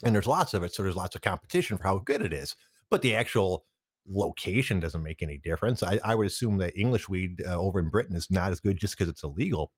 and 0.05 0.15
there's 0.15 0.25
lots 0.25 0.53
of 0.53 0.63
it, 0.63 0.73
so 0.73 0.83
there's 0.83 0.95
lots 0.95 1.17
of 1.17 1.21
competition 1.21 1.77
for 1.77 1.83
how 1.83 1.97
good 1.97 2.21
it 2.21 2.31
is. 2.31 2.55
But 2.89 3.01
the 3.01 3.13
actual 3.13 3.65
location 4.09 4.79
doesn't 4.79 5.03
make 5.03 5.21
any 5.21 5.37
difference. 5.37 5.83
I, 5.83 5.99
I 6.01 6.15
would 6.15 6.27
assume 6.27 6.57
that 6.59 6.77
English 6.79 7.09
weed 7.09 7.43
uh, 7.45 7.59
over 7.59 7.79
in 7.79 7.89
Britain 7.89 8.15
is 8.15 8.31
not 8.31 8.51
as 8.51 8.61
good 8.61 8.77
just 8.77 8.97
because 8.97 9.09
it's 9.09 9.23
illegal. 9.23 9.71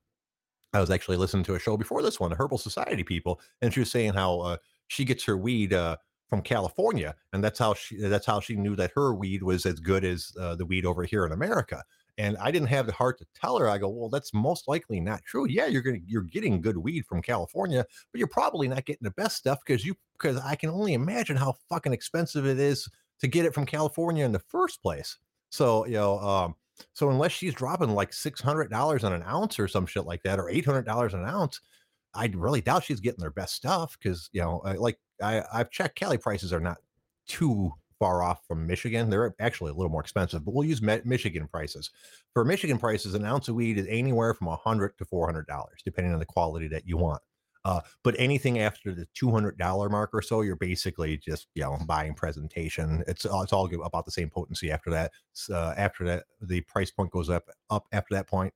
I 0.76 0.82
was 0.82 0.92
actually 0.92 1.18
listening 1.18 1.46
to 1.46 1.56
a 1.56 1.60
show 1.60 1.78
before 1.78 2.02
this 2.02 2.20
one, 2.20 2.30
the 2.30 2.36
Herbal 2.36 2.58
Society 2.58 3.04
people, 3.04 3.40
and 3.62 3.74
she 3.74 3.80
was 3.80 3.90
saying 3.90 4.14
how 4.14 4.40
uh, 4.42 4.58
she 4.88 5.06
gets 5.06 5.24
her 5.24 5.38
weed 5.38 5.74
uh, 5.74 5.98
from 6.28 6.42
California, 6.42 7.16
and 7.34 7.44
that's 7.44 7.60
how 7.60 7.74
she 7.74 7.98
that's 7.98 8.26
how 8.26 8.40
she 8.40 8.56
knew 8.56 8.76
that 8.76 8.92
her 8.96 9.14
weed 9.14 9.42
was 9.42 9.66
as 9.66 9.80
good 9.80 10.04
as 10.04 10.34
uh, 10.40 10.56
the 10.56 10.66
weed 10.66 10.86
over 10.86 11.04
here 11.04 11.26
in 11.26 11.32
America. 11.32 11.84
And 12.18 12.38
I 12.38 12.50
didn't 12.52 12.70
have 12.70 12.88
the 12.88 12.94
heart 12.94 13.18
to 13.20 13.26
tell 13.36 13.58
her. 13.58 13.70
I 13.70 13.78
go, 13.78 13.90
well, 13.90 14.10
that's 14.10 14.34
most 14.34 14.68
likely 14.68 15.02
not 15.02 15.22
true. 15.24 15.48
Yeah, 15.48 15.68
you're 15.68 15.82
gonna 15.82 16.00
you're 16.06 16.24
getting 16.24 16.62
good 16.62 16.78
weed 16.78 17.06
from 17.06 17.22
California, 17.22 17.86
but 18.12 18.20
you're 18.20 18.28
probably 18.28 18.68
not 18.68 18.86
getting 18.86 19.04
the 19.04 19.12
best 19.12 19.38
stuff 19.38 19.60
because 19.66 19.86
you 19.86 19.96
because 20.14 20.38
I 20.38 20.56
can 20.56 20.70
only 20.70 20.94
imagine 20.94 21.38
how 21.38 21.56
fucking 21.70 21.94
expensive 21.94 22.46
it 22.46 22.60
is 22.60 22.90
to 23.20 23.28
get 23.28 23.46
it 23.46 23.54
from 23.54 23.66
California 23.66 24.26
in 24.26 24.32
the 24.32 24.40
first 24.40 24.82
place. 24.82 25.18
So 25.50 25.86
you 25.86 25.94
know, 25.94 26.20
um, 26.20 26.56
so 26.94 27.10
unless 27.10 27.32
she's 27.32 27.54
dropping 27.54 27.90
like 27.90 28.14
six 28.14 28.42
hundred 28.42 28.70
dollars 28.70 29.04
on 29.04 29.14
an 29.14 29.24
ounce 29.24 29.60
or 29.60 29.68
some 29.68 29.86
shit 29.86 30.06
like 30.06 30.24
that, 30.24 30.40
or 30.40 30.50
eight 30.50 30.66
hundred 30.66 30.86
dollars 30.86 31.14
an 31.14 31.26
ounce, 31.26 31.60
I 32.14 32.32
really 32.34 32.62
doubt 32.62 32.84
she's 32.84 33.00
getting 33.00 33.22
their 33.22 33.32
best 33.32 33.56
stuff 33.56 33.98
because 34.02 34.30
you 34.34 34.42
know, 34.42 34.62
like 34.78 35.00
I, 35.22 35.44
I've 35.54 35.72
checked, 35.72 35.98
Cali 35.98 36.18
prices 36.18 36.54
are 36.54 36.60
not 36.60 36.78
too 37.28 37.72
far 38.00 38.24
off 38.24 38.46
from 38.48 38.68
Michigan. 38.68 39.10
They're 39.10 39.36
actually 39.40 39.72
a 39.72 39.74
little 39.74 39.92
more 39.92 40.02
expensive, 40.02 40.44
but 40.44 40.54
we'll 40.54 40.68
use 40.68 40.82
Michigan 40.82 41.48
prices. 41.48 41.92
For 42.34 42.44
Michigan 42.44 42.78
prices, 42.78 43.14
an 43.14 43.26
ounce 43.26 43.48
of 43.48 43.56
weed 43.56 43.78
is 43.78 43.88
anywhere 43.90 44.34
from 44.34 44.48
a 44.48 44.56
hundred 44.56 44.98
to 44.98 45.06
four 45.06 45.26
hundred 45.26 45.48
dollars, 45.48 45.82
depending 45.84 46.14
on 46.14 46.20
the 46.20 46.26
quality 46.26 46.68
that 46.70 46.88
you 46.88 46.98
want. 46.98 47.22
Uh, 47.66 47.82
but 48.04 48.16
anything 48.20 48.60
after 48.60 48.94
the 48.94 49.08
two 49.16 49.32
hundred 49.32 49.58
dollar 49.58 49.90
mark 49.90 50.12
or 50.14 50.22
so, 50.22 50.42
you're 50.42 50.56
basically 50.56 51.18
just 51.18 51.48
you 51.56 51.64
know 51.64 51.76
buying 51.88 52.14
presentation. 52.14 53.04
It's 53.08 53.26
it's 53.26 53.54
all 53.54 53.70
about 53.84 54.06
the 54.06 54.12
same 54.12 54.30
potency 54.30 54.72
after 54.72 54.92
that. 54.92 55.12
Uh, 55.52 55.74
after 55.76 56.06
that, 56.06 56.26
the 56.40 56.62
price 56.62 56.92
point 56.92 57.10
goes 57.10 57.28
up 57.28 57.50
up 57.72 57.88
after 57.92 58.14
that 58.14 58.28
point 58.28 58.54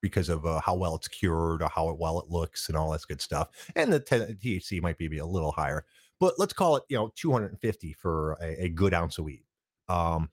because 0.00 0.30
of 0.30 0.46
uh, 0.46 0.58
how 0.60 0.74
well 0.74 0.94
it's 0.94 1.06
cured 1.06 1.60
or 1.62 1.68
how 1.68 1.92
well 1.92 2.18
it 2.18 2.30
looks 2.30 2.68
and 2.68 2.78
all 2.78 2.90
that 2.90 3.02
good 3.06 3.20
stuff. 3.20 3.48
And 3.76 3.92
the 3.92 4.00
THC 4.00 4.80
might 4.80 4.96
be 4.96 5.18
a 5.18 5.26
little 5.26 5.52
higher, 5.52 5.84
but 6.18 6.34
let's 6.38 6.54
call 6.54 6.76
it 6.76 6.84
you 6.88 6.96
know 6.96 7.12
250 7.14 7.92
for 7.92 8.38
a, 8.40 8.64
a 8.64 8.68
good 8.70 8.94
ounce 8.94 9.18
of 9.18 9.26
weed. 9.26 9.44
Um, 9.86 10.30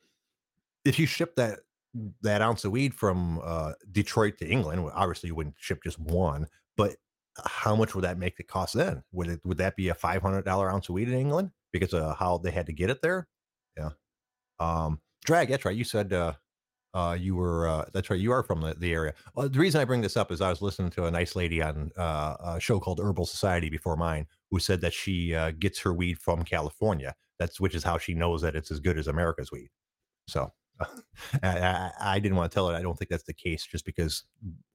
if 0.86 0.98
you 0.98 1.06
ship 1.08 1.36
that 1.36 1.60
that 2.22 2.42
ounce 2.42 2.63
of 2.63 2.72
weed 2.72 2.94
from 2.94 3.42
uh, 3.44 3.74
Detroit 3.92 4.38
to 4.38 4.48
England, 4.48 4.89
obviously 4.94 5.27
you 5.27 5.36
wouldn't 5.36 5.56
ship 5.60 5.82
just 5.84 6.00
one, 6.00 6.48
but 6.77 6.96
how 7.46 7.75
much 7.75 7.96
would 7.96 8.04
that 8.04 8.18
make 8.18 8.38
the 8.38 8.44
cost 8.44 8.74
then? 8.74 9.04
Would 9.12 9.28
it 9.28 9.40
would 9.44 9.58
that 9.58 9.75
be 9.75 9.90
a 9.90 9.96
five 9.96 10.22
hundred 10.22 10.46
dollar 10.46 10.72
ounce 10.72 10.90
of 10.90 10.96
weed 10.96 11.10
in 11.10 11.16
England 11.16 11.52
because 11.72 11.94
of 11.94 12.18
how 12.18 12.38
they 12.38 12.52
had 12.52 12.68
to 12.68 12.74
get 12.74 12.90
it 12.90 13.02
there? 13.02 13.28
Yeah. 13.78 13.90
Um, 14.60 15.00
drag. 15.25 15.50
That's 15.50 15.66
right. 15.66 15.75
You 15.75 15.84
said 15.84 16.13
uh, 16.13 16.34
uh, 16.94 17.18
you 17.20 17.36
were. 17.36 17.68
Uh, 17.68 17.86
that's 17.94 18.10
right. 18.10 18.20
You 18.20 18.32
are 18.32 18.44
from 18.44 18.62
the, 18.62 18.75
the 18.75 18.94
area. 18.94 19.13
Well, 19.36 19.50
the 19.50 19.60
reason 19.60 19.82
I 19.82 19.86
bring 19.86 20.02
this 20.02 20.18
up 20.18 20.32
is 20.32 20.42
I 20.42 20.50
was 20.50 20.62
listening 20.62 20.92
to 20.92 21.06
a 21.06 21.12
nice 21.12 21.36
lady 21.36 21.62
on 21.62 21.92
uh, 21.98 22.36
a 22.44 22.60
show 22.60 22.80
called 22.80 23.00
Herbal 23.00 23.25
Society 23.25 23.70
before 23.70 23.98
mine, 23.98 24.28
who 24.52 24.60
said 24.60 24.82
that 24.82 24.94
she 24.94 25.34
uh, 25.34 25.52
gets 25.52 25.80
her 25.80 25.94
weed 25.94 26.20
from 26.20 26.44
California. 26.44 27.16
That's 27.40 27.60
which 27.60 27.75
is 27.75 27.84
how 27.84 27.98
she 27.98 28.13
knows 28.13 28.42
that 28.44 28.56
it's 28.56 28.70
as 28.70 28.80
good 28.80 28.98
as 28.98 29.08
America's 29.08 29.52
weed. 29.52 29.70
So 30.28 30.52
I, 31.44 31.92
I, 32.00 32.20
didn't 32.20 32.38
want 32.38 32.52
to 32.52 32.54
tell 32.54 32.70
her 32.70 32.75
I 32.75 32.82
don't 32.82 32.98
think 32.98 33.10
that's 33.10 33.24
the 33.24 33.34
case 33.34 33.66
just 33.66 33.86
because 33.86 34.24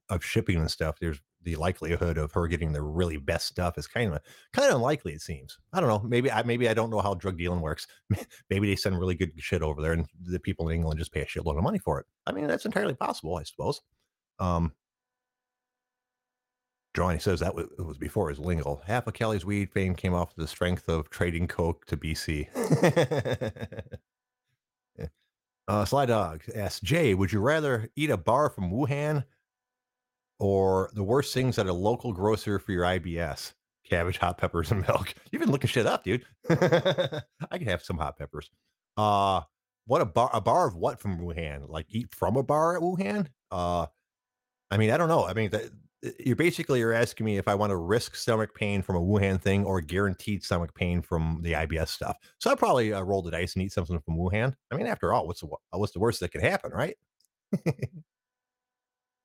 of 0.09 0.23
shipping 0.23 0.57
and 0.57 0.69
stuff. 0.69 0.97
There's 0.99 1.19
the 1.43 1.55
likelihood 1.55 2.17
of 2.17 2.31
her 2.33 2.47
getting 2.47 2.73
the 2.73 2.81
really 2.81 3.17
best 3.17 3.47
stuff 3.47 3.77
is 3.77 3.87
kind 3.87 4.13
of 4.13 4.19
kind 4.53 4.69
of 4.69 4.75
unlikely. 4.75 5.13
It 5.13 5.21
seems. 5.21 5.57
I 5.73 5.79
don't 5.79 5.89
know. 5.89 6.07
Maybe 6.07 6.31
I 6.31 6.43
maybe 6.43 6.67
I 6.67 6.73
don't 6.73 6.89
know 6.89 6.99
how 6.99 7.13
drug 7.13 7.37
dealing 7.37 7.61
works. 7.61 7.87
maybe 8.49 8.67
they 8.67 8.75
send 8.75 8.99
really 8.99 9.15
good 9.15 9.31
shit 9.37 9.61
over 9.61 9.81
there, 9.81 9.93
and 9.93 10.05
the 10.21 10.39
people 10.39 10.67
in 10.69 10.75
England 10.75 10.99
just 10.99 11.13
pay 11.13 11.21
a 11.21 11.25
shitload 11.25 11.57
of 11.57 11.63
money 11.63 11.79
for 11.79 11.99
it. 11.99 12.05
I 12.25 12.31
mean, 12.31 12.47
that's 12.47 12.65
entirely 12.65 12.95
possible, 12.95 13.37
I 13.37 13.43
suppose. 13.43 13.81
Um, 14.39 14.73
Johnny 16.95 17.19
says 17.19 17.39
that 17.39 17.55
was, 17.55 17.67
it 17.77 17.85
was 17.85 17.97
before 17.97 18.29
his 18.29 18.39
legal. 18.39 18.81
Half 18.85 19.07
of 19.07 19.13
Cali's 19.13 19.45
weed 19.45 19.71
fame 19.71 19.95
came 19.95 20.13
off 20.13 20.35
the 20.35 20.47
strength 20.47 20.89
of 20.89 21.09
trading 21.09 21.47
coke 21.47 21.85
to 21.85 21.97
BC. 21.97 22.47
Uh, 25.69 25.85
Sly 25.85 26.07
Dog 26.07 26.41
asks 26.55 26.79
Jay, 26.79 27.13
would 27.13 27.31
you 27.31 27.39
rather 27.39 27.91
eat 27.95 28.09
a 28.09 28.17
bar 28.17 28.49
from 28.49 28.71
Wuhan 28.71 29.23
or 30.39 30.89
the 30.93 31.03
worst 31.03 31.33
things 31.33 31.57
at 31.59 31.67
a 31.67 31.73
local 31.73 32.13
grocer 32.13 32.59
for 32.59 32.71
your 32.71 32.83
IBS? 32.83 33.53
Cabbage, 33.89 34.17
hot 34.17 34.37
peppers, 34.37 34.71
and 34.71 34.85
milk. 34.87 35.13
You've 35.31 35.41
been 35.41 35.51
looking 35.51 35.67
shit 35.67 35.85
up, 35.85 36.03
dude. 36.03 36.25
I 36.49 37.57
can 37.57 37.67
have 37.67 37.83
some 37.83 37.97
hot 37.97 38.17
peppers. 38.17 38.49
Uh, 38.97 39.41
what 39.85 40.01
a 40.01 40.05
bar? 40.05 40.29
A 40.33 40.41
bar 40.41 40.67
of 40.67 40.75
what 40.75 41.01
from 41.01 41.19
Wuhan? 41.19 41.67
Like 41.67 41.87
eat 41.89 42.13
from 42.13 42.37
a 42.37 42.43
bar 42.43 42.75
at 42.75 42.83
Wuhan? 42.83 43.27
Uh, 43.51 43.87
I 44.69 44.77
mean, 44.77 44.91
I 44.91 44.97
don't 44.97 45.07
know. 45.07 45.25
I 45.25 45.33
mean, 45.33 45.49
the, 45.49 45.71
you're 46.19 46.35
basically 46.35 46.79
you're 46.79 46.93
asking 46.93 47.25
me 47.25 47.37
if 47.37 47.47
I 47.47 47.55
want 47.55 47.71
to 47.71 47.75
risk 47.75 48.15
stomach 48.15 48.55
pain 48.55 48.81
from 48.81 48.95
a 48.95 49.01
Wuhan 49.01 49.41
thing 49.41 49.65
or 49.65 49.81
guaranteed 49.81 50.43
stomach 50.43 50.73
pain 50.73 51.01
from 51.01 51.39
the 51.41 51.53
IBS 51.53 51.89
stuff. 51.89 52.17
So 52.37 52.49
I 52.49 52.55
probably 52.55 52.93
uh, 52.93 53.01
roll 53.01 53.21
the 53.21 53.31
dice 53.31 53.55
and 53.55 53.63
eat 53.63 53.73
something 53.73 53.99
from 53.99 54.17
Wuhan. 54.17 54.53
I 54.71 54.75
mean, 54.75 54.87
after 54.87 55.13
all, 55.13 55.27
what's 55.27 55.41
the 55.41 55.47
what's 55.71 55.93
the 55.93 55.99
worst 55.99 56.19
that 56.21 56.31
could 56.31 56.41
happen, 56.41 56.71
right? 56.71 56.95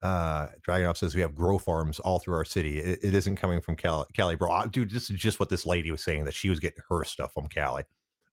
Uh, 0.05 0.49
Dragon 0.63 0.87
Off 0.87 0.99
says 0.99 1.15
we 1.15 1.23
have 1.23 1.35
grow 1.35 1.57
farms 1.57 1.99
all 1.99 2.19
through 2.19 2.35
our 2.35 2.45
city. 2.45 2.79
It, 2.79 3.01
it 3.03 3.15
isn't 3.15 3.37
coming 3.37 3.63
from 3.63 3.75
Cali, 3.75 4.05
Cali, 4.15 4.37
bro. 4.37 4.53
Uh, 4.53 4.67
Dude, 4.67 4.91
this 4.91 5.09
is 5.09 5.19
just 5.19 5.41
what 5.41 5.49
this 5.49 5.65
lady 5.65 5.91
was 5.91 6.05
saying 6.05 6.27
that 6.27 6.35
she 6.35 6.51
was 6.51 6.61
getting 6.61 6.83
her 6.91 7.05
stuff 7.05 7.33
from 7.33 7.49
Cali. 7.49 7.85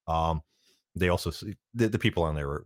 Um, 0.05 0.41
they 0.95 1.07
also 1.07 1.31
the, 1.73 1.87
the 1.87 1.97
people 1.97 2.23
on 2.23 2.35
there 2.35 2.47
were, 2.49 2.65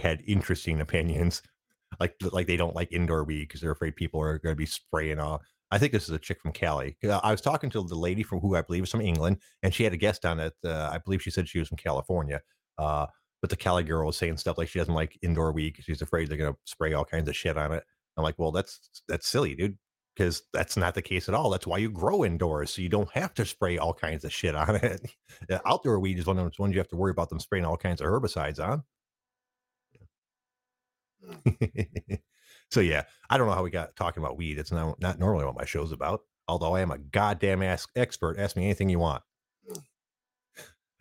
had 0.00 0.22
interesting 0.24 0.80
opinions, 0.80 1.42
like 2.00 2.14
like 2.32 2.46
they 2.46 2.56
don't 2.56 2.76
like 2.76 2.92
indoor 2.92 3.24
weed 3.24 3.48
because 3.48 3.60
they're 3.60 3.72
afraid 3.72 3.96
people 3.96 4.20
are 4.20 4.38
going 4.38 4.54
to 4.54 4.58
be 4.58 4.66
spraying 4.66 5.18
off. 5.18 5.42
I 5.72 5.78
think 5.78 5.92
this 5.92 6.04
is 6.04 6.10
a 6.10 6.18
chick 6.18 6.40
from 6.40 6.52
Cali. 6.52 6.96
Uh, 7.04 7.20
I 7.24 7.32
was 7.32 7.40
talking 7.40 7.70
to 7.70 7.82
the 7.82 7.94
lady 7.96 8.22
from 8.22 8.38
who 8.38 8.54
I 8.54 8.62
believe 8.62 8.84
is 8.84 8.90
from 8.90 9.00
England, 9.00 9.38
and 9.64 9.74
she 9.74 9.82
had 9.82 9.92
a 9.92 9.98
guest 9.98 10.24
on 10.24 10.38
it. 10.38 10.54
Uh, 10.64 10.90
I 10.92 10.98
believe 10.98 11.22
she 11.22 11.30
said 11.30 11.48
she 11.48 11.58
was 11.58 11.68
from 11.68 11.76
California. 11.76 12.40
Uh, 12.78 13.06
but 13.40 13.50
the 13.50 13.56
Cali 13.56 13.82
girl 13.82 14.06
was 14.06 14.16
saying 14.16 14.36
stuff 14.36 14.58
like 14.58 14.68
she 14.68 14.78
doesn't 14.78 14.94
like 14.94 15.18
indoor 15.22 15.52
weed 15.52 15.76
she's 15.80 16.02
afraid 16.02 16.28
they're 16.28 16.36
going 16.36 16.52
to 16.52 16.58
spray 16.64 16.92
all 16.92 17.04
kinds 17.04 17.28
of 17.28 17.36
shit 17.36 17.58
on 17.58 17.72
it. 17.72 17.84
I'm 18.18 18.24
like, 18.24 18.38
well, 18.38 18.52
that's 18.52 19.02
that's 19.08 19.28
silly, 19.28 19.54
dude, 19.54 19.78
because 20.16 20.42
that's 20.52 20.76
not 20.76 20.94
the 20.94 21.02
case 21.02 21.28
at 21.28 21.34
all. 21.34 21.50
That's 21.50 21.66
why 21.66 21.78
you 21.78 21.90
grow 21.90 22.24
indoors, 22.24 22.70
so 22.74 22.82
you 22.82 22.88
don't 22.88 23.10
have 23.12 23.32
to 23.34 23.46
spray 23.46 23.78
all 23.78 23.94
kinds 23.94 24.24
of 24.24 24.32
shit 24.32 24.54
on 24.54 24.76
it. 24.76 25.10
Outdoor 25.66 26.00
weed 26.00 26.18
is 26.18 26.26
one 26.26 26.38
of 26.38 26.44
those 26.44 26.58
ones 26.58 26.74
you 26.74 26.80
have 26.80 26.88
to 26.88 26.96
worry 26.96 27.12
about 27.12 27.28
them 27.28 27.40
spraying 27.40 27.64
all 27.64 27.76
kinds 27.76 28.00
of 28.00 28.08
herbicides 28.08 28.58
on. 28.58 28.82
so 32.70 32.80
yeah, 32.80 33.04
I 33.30 33.38
don't 33.38 33.46
know 33.46 33.54
how 33.54 33.62
we 33.62 33.70
got 33.70 33.96
talking 33.96 34.22
about 34.22 34.36
weed. 34.36 34.58
It's 34.58 34.72
not 34.72 35.00
not 35.00 35.18
normally 35.18 35.44
what 35.44 35.56
my 35.56 35.64
show's 35.64 35.92
about. 35.92 36.20
Although 36.48 36.74
I 36.74 36.80
am 36.80 36.90
a 36.90 36.98
goddamn 36.98 37.62
ass 37.62 37.86
expert. 37.94 38.38
Ask 38.38 38.56
me 38.56 38.64
anything 38.64 38.88
you 38.88 38.98
want. 38.98 39.22
Mm. 39.70 39.82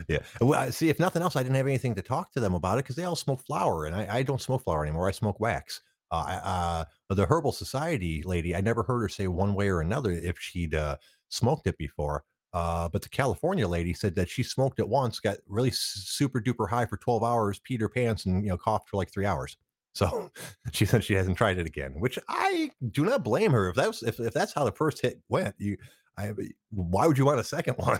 Yeah. 0.08 0.20
Well, 0.40 0.72
see, 0.72 0.90
if 0.90 1.00
nothing 1.00 1.24
else, 1.24 1.36
I 1.36 1.42
didn't 1.42 1.56
have 1.56 1.66
anything 1.66 1.96
to 1.96 2.04
talk 2.04 2.32
to 2.34 2.40
them 2.40 2.54
about 2.54 2.78
it 2.78 2.84
because 2.84 2.96
they 2.96 3.04
all 3.04 3.16
smoke 3.16 3.42
flower, 3.42 3.86
and 3.88 3.96
I, 3.96 4.18
I 4.18 4.24
don't 4.24 4.40
smoke 4.40 4.64
flower 4.64 4.84
anymore. 4.84 5.08
I 5.08 5.12
smoke 5.12 5.40
wax. 5.40 5.82
Uh, 6.12 6.40
uh, 6.44 7.14
the 7.14 7.26
Herbal 7.26 7.52
Society 7.52 8.24
lady, 8.24 8.56
I 8.56 8.62
never 8.62 8.84
heard 8.84 9.02
her 9.02 9.10
say 9.10 9.28
one 9.28 9.54
way 9.54 9.70
or 9.70 9.82
another 9.82 10.12
if 10.12 10.40
she'd 10.40 10.76
uh, 10.76 10.98
smoked 11.30 11.68
it 11.68 11.78
before. 11.78 12.24
Uh, 12.54 12.90
but 12.90 13.02
the 13.02 13.10
California 13.10 13.68
lady 13.68 13.94
said 13.94 14.16
that 14.16 14.30
she 14.30 14.42
smoked 14.42 14.80
it 14.80 14.88
once, 14.88 15.20
got 15.20 15.38
really 15.48 15.72
super 15.72 16.40
duper 16.42 16.68
high 16.70 16.86
for 16.86 16.98
12 16.98 17.24
hours, 17.24 17.62
peed 17.70 17.82
her 17.82 17.90
pants, 17.90 18.26
and 18.26 18.44
you 18.44 18.50
know 18.50 18.58
coughed 18.58 18.90
for 18.90 18.98
like 18.98 19.12
three 19.12 19.26
hours. 19.26 19.58
So 19.94 20.32
she 20.72 20.86
said 20.86 21.04
she 21.04 21.14
hasn't 21.14 21.38
tried 21.38 21.58
it 21.58 21.68
again, 21.68 21.94
which 22.00 22.18
I 22.30 22.72
do 22.92 23.04
not 23.04 23.24
blame 23.24 23.52
her. 23.52 23.70
If 23.70 23.76
that's 23.76 24.02
if, 24.02 24.20
if 24.20 24.34
that's 24.34 24.54
how 24.54 24.64
the 24.64 24.72
first 24.72 25.02
hit 25.02 25.20
went, 25.30 25.56
you 25.58 25.78
I 26.18 26.32
why 26.72 27.06
would 27.06 27.18
you 27.18 27.26
want 27.26 27.40
a 27.40 27.44
second 27.44 27.76
one? 27.76 28.00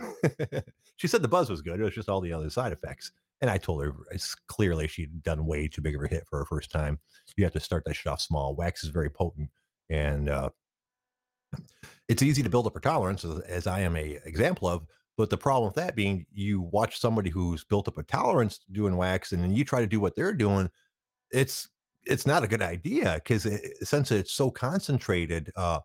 she 0.98 1.08
said 1.08 1.22
the 1.22 1.28
buzz 1.28 1.50
was 1.50 1.62
good. 1.62 1.80
It 1.80 1.84
was 1.84 1.94
just 1.94 2.10
all 2.10 2.22
the 2.22 2.34
other 2.34 2.50
side 2.50 2.74
effects. 2.74 3.12
And 3.42 3.52
I 3.52 3.58
told 3.58 3.84
her 3.84 3.94
it's 4.12 4.34
clearly 4.48 4.88
she'd 4.88 5.22
done 5.22 5.46
way 5.46 5.68
too 5.68 5.82
big 5.82 5.96
of 5.96 6.04
a 6.04 6.08
hit 6.08 6.26
for 6.28 6.40
her 6.40 6.46
first 6.46 6.72
time. 6.72 7.00
You 7.36 7.44
have 7.44 7.54
to 7.54 7.60
start 7.60 7.84
that 7.86 7.96
shit 7.96 8.12
off 8.12 8.22
small. 8.22 8.56
Wax 8.56 8.84
is 8.84 8.90
very 8.90 9.12
potent, 9.12 9.50
and 9.90 10.30
uh, 10.30 10.50
it's 12.08 12.24
easy 12.24 12.42
to 12.42 12.50
build 12.50 12.66
up 12.66 12.76
a 12.76 12.80
tolerance, 12.80 13.24
as, 13.24 13.40
as 13.42 13.68
I 13.68 13.82
am 13.82 13.96
a 13.96 14.20
example 14.26 14.68
of. 14.68 14.88
But 15.18 15.30
the 15.30 15.38
problem 15.38 15.68
with 15.68 15.76
that 15.76 15.96
being, 15.96 16.26
you 16.34 16.62
watch 16.62 17.00
somebody 17.00 17.30
who's 17.30 17.64
built 17.64 17.88
up 17.88 17.98
a 17.98 18.04
tolerance 18.04 18.60
doing 18.72 18.98
wax, 18.98 19.32
and 19.32 19.44
then 19.44 19.54
you 19.54 19.64
try 19.64 19.82
to 19.82 19.88
do 19.88 20.00
what 20.00 20.16
they're 20.16 20.34
doing. 20.34 20.70
It's 21.32 21.70
it's 22.06 22.26
not 22.26 22.44
a 22.44 22.48
good 22.48 22.62
idea 22.62 23.16
because 23.16 23.46
it, 23.46 23.86
since 23.86 24.12
it's 24.12 24.32
so 24.32 24.50
concentrated, 24.50 25.52
uh, 25.56 25.80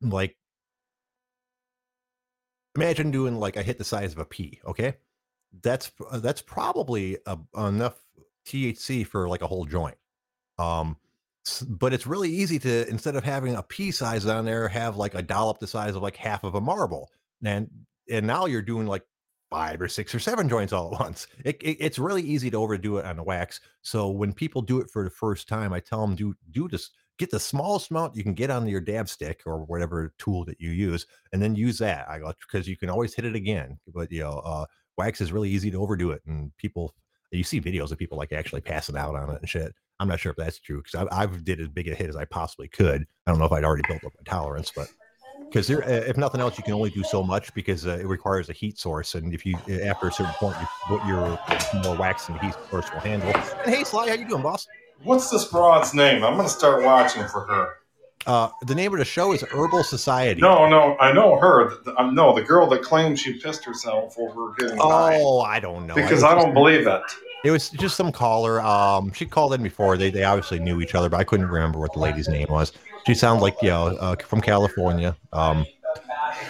like 0.00 0.36
imagine 2.76 3.10
doing 3.10 3.38
like 3.38 3.56
a 3.56 3.62
hit 3.62 3.78
the 3.78 3.84
size 3.84 4.12
of 4.12 4.18
a 4.18 4.24
pea. 4.24 4.60
Okay, 4.66 4.94
that's 5.62 5.90
uh, 6.10 6.18
that's 6.18 6.42
probably 6.42 7.18
a, 7.26 7.38
enough 7.56 8.00
THC 8.46 9.06
for 9.06 9.28
like 9.28 9.42
a 9.42 9.46
whole 9.46 9.64
joint. 9.64 9.96
Um, 10.58 10.96
but 11.68 11.92
it's 11.92 12.06
really 12.06 12.30
easy 12.30 12.58
to 12.58 12.88
instead 12.88 13.16
of 13.16 13.24
having 13.24 13.54
a 13.54 13.62
pea 13.62 13.90
size 13.90 14.26
on 14.26 14.44
there, 14.44 14.68
have 14.68 14.96
like 14.96 15.14
a 15.14 15.22
dollop 15.22 15.60
the 15.60 15.66
size 15.66 15.94
of 15.94 16.02
like 16.02 16.16
half 16.16 16.44
of 16.44 16.54
a 16.54 16.60
marble, 16.60 17.10
and 17.44 17.70
and 18.10 18.26
now 18.26 18.46
you're 18.46 18.62
doing 18.62 18.86
like 18.86 19.04
five 19.50 19.80
or 19.80 19.88
six 19.88 20.14
or 20.14 20.18
seven 20.18 20.46
joints 20.48 20.74
all 20.74 20.92
at 20.94 21.00
once. 21.00 21.26
It, 21.44 21.56
it- 21.62 21.78
it's 21.80 21.98
really 21.98 22.22
easy 22.22 22.50
to 22.50 22.58
overdo 22.58 22.98
it 22.98 23.06
on 23.06 23.16
the 23.16 23.22
wax. 23.22 23.60
So 23.80 24.10
when 24.10 24.34
people 24.34 24.60
do 24.60 24.78
it 24.80 24.90
for 24.90 25.04
the 25.04 25.10
first 25.10 25.48
time, 25.48 25.72
I 25.72 25.80
tell 25.80 26.06
them 26.06 26.16
do 26.16 26.34
do 26.50 26.68
just 26.68 26.92
get 27.18 27.30
the 27.30 27.40
smallest 27.40 27.90
amount 27.90 28.16
you 28.16 28.22
can 28.22 28.34
get 28.34 28.50
on 28.50 28.66
your 28.66 28.80
dab 28.80 29.08
stick 29.08 29.42
or 29.44 29.64
whatever 29.64 30.14
tool 30.18 30.44
that 30.44 30.60
you 30.60 30.70
use, 30.70 31.06
and 31.32 31.42
then 31.42 31.54
use 31.54 31.78
that. 31.78 32.08
I 32.08 32.18
go 32.18 32.32
because 32.40 32.68
you 32.68 32.76
can 32.76 32.88
always 32.88 33.14
hit 33.14 33.24
it 33.24 33.34
again. 33.34 33.78
But 33.92 34.10
you 34.10 34.20
know, 34.20 34.40
uh, 34.44 34.66
wax 34.96 35.20
is 35.20 35.32
really 35.32 35.50
easy 35.50 35.70
to 35.70 35.82
overdo 35.82 36.12
it, 36.12 36.22
and 36.26 36.56
people 36.56 36.94
you 37.30 37.44
see 37.44 37.60
videos 37.60 37.92
of 37.92 37.98
people 37.98 38.16
like 38.16 38.32
actually 38.32 38.62
passing 38.62 38.96
out 38.96 39.14
on 39.14 39.30
it 39.30 39.40
and 39.40 39.48
shit. 39.48 39.74
I'm 40.00 40.08
not 40.08 40.20
sure 40.20 40.30
if 40.30 40.36
that's 40.36 40.60
true 40.60 40.82
because 40.82 40.94
I've, 40.94 41.08
I've 41.10 41.44
did 41.44 41.60
as 41.60 41.68
big 41.68 41.88
a 41.88 41.94
hit 41.94 42.08
as 42.08 42.16
I 42.16 42.24
possibly 42.24 42.68
could. 42.68 43.06
I 43.26 43.30
don't 43.30 43.40
know 43.40 43.46
if 43.46 43.52
I'd 43.52 43.64
already 43.64 43.82
built 43.88 44.04
up 44.04 44.12
my 44.16 44.22
tolerance, 44.24 44.72
but 44.74 44.88
because 45.48 45.66
there, 45.66 45.82
uh, 45.82 45.88
if 45.88 46.16
nothing 46.16 46.40
else, 46.40 46.56
you 46.56 46.64
can 46.64 46.74
only 46.74 46.90
do 46.90 47.02
so 47.02 47.22
much 47.22 47.52
because 47.54 47.86
uh, 47.86 47.98
it 47.98 48.06
requires 48.06 48.48
a 48.48 48.52
heat 48.52 48.78
source, 48.78 49.14
and 49.14 49.34
if 49.34 49.44
you 49.44 49.56
uh, 49.68 49.84
after 49.84 50.08
a 50.08 50.12
certain 50.12 50.34
point, 50.34 50.56
you, 50.60 50.66
what 50.94 51.06
your 51.06 51.38
more 51.82 51.96
wax 51.96 52.26
the 52.26 52.38
heat 52.38 52.54
source 52.70 52.92
will 52.92 53.00
handle. 53.00 53.30
And 53.64 53.74
hey, 53.74 53.84
Sly, 53.84 54.08
how 54.08 54.14
you 54.14 54.28
doing, 54.28 54.42
boss? 54.42 54.66
What's 55.02 55.30
this 55.30 55.44
broad's 55.44 55.94
name? 55.94 56.24
I'm 56.24 56.36
gonna 56.36 56.48
start 56.48 56.82
watching 56.82 57.26
for 57.28 57.40
her. 57.46 57.74
Uh, 58.26 58.50
the 58.62 58.74
name 58.74 58.92
of 58.92 58.98
the 58.98 59.04
show 59.04 59.32
is 59.32 59.42
Herbal 59.42 59.84
Society. 59.84 60.40
No, 60.40 60.68
no, 60.68 60.98
I 60.98 61.12
know 61.12 61.38
her. 61.38 61.72
Um, 61.96 62.14
no, 62.14 62.34
the 62.34 62.42
girl 62.42 62.66
that 62.68 62.82
claims 62.82 63.20
she 63.20 63.34
pissed 63.38 63.64
herself 63.64 64.18
over 64.18 64.54
getting 64.58 64.76
high. 64.76 65.18
Oh, 65.22 65.40
I 65.40 65.60
don't 65.60 65.86
know. 65.86 65.94
Because 65.94 66.10
was 66.10 66.24
I 66.24 66.34
don't 66.34 66.52
believe 66.52 66.86
it. 66.86 67.02
It 67.44 67.52
was 67.52 67.70
just 67.70 67.96
some 67.96 68.10
caller. 68.10 68.60
Um, 68.60 69.12
she 69.12 69.24
called 69.24 69.54
in 69.54 69.62
before. 69.62 69.96
They 69.96 70.10
they 70.10 70.24
obviously 70.24 70.58
knew 70.58 70.80
each 70.80 70.94
other, 70.94 71.08
but 71.08 71.20
I 71.20 71.24
couldn't 71.24 71.46
remember 71.46 71.78
what 71.78 71.92
the 71.92 72.00
lady's 72.00 72.28
name 72.28 72.48
was. 72.50 72.72
She 73.06 73.14
sounded 73.14 73.40
like 73.40 73.56
you 73.62 73.70
know 73.70 73.96
uh, 73.98 74.16
from 74.16 74.40
California. 74.40 75.16
Um, 75.32 75.64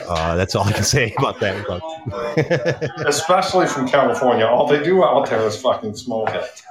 uh, 0.09 0.37
that's 0.37 0.55
all 0.55 0.64
I 0.64 0.73
can 0.73 0.85
say 0.85 1.14
about 1.19 1.38
that. 1.40 1.64
But 1.69 3.07
Especially 3.07 3.67
from 3.67 3.87
California. 3.87 4.47
All 4.47 4.67
they 4.67 4.83
do 4.83 5.05
out 5.05 5.28
there 5.28 5.47
is 5.47 5.61
fucking 5.61 5.95
smoke 5.95 6.31
it. 6.31 6.62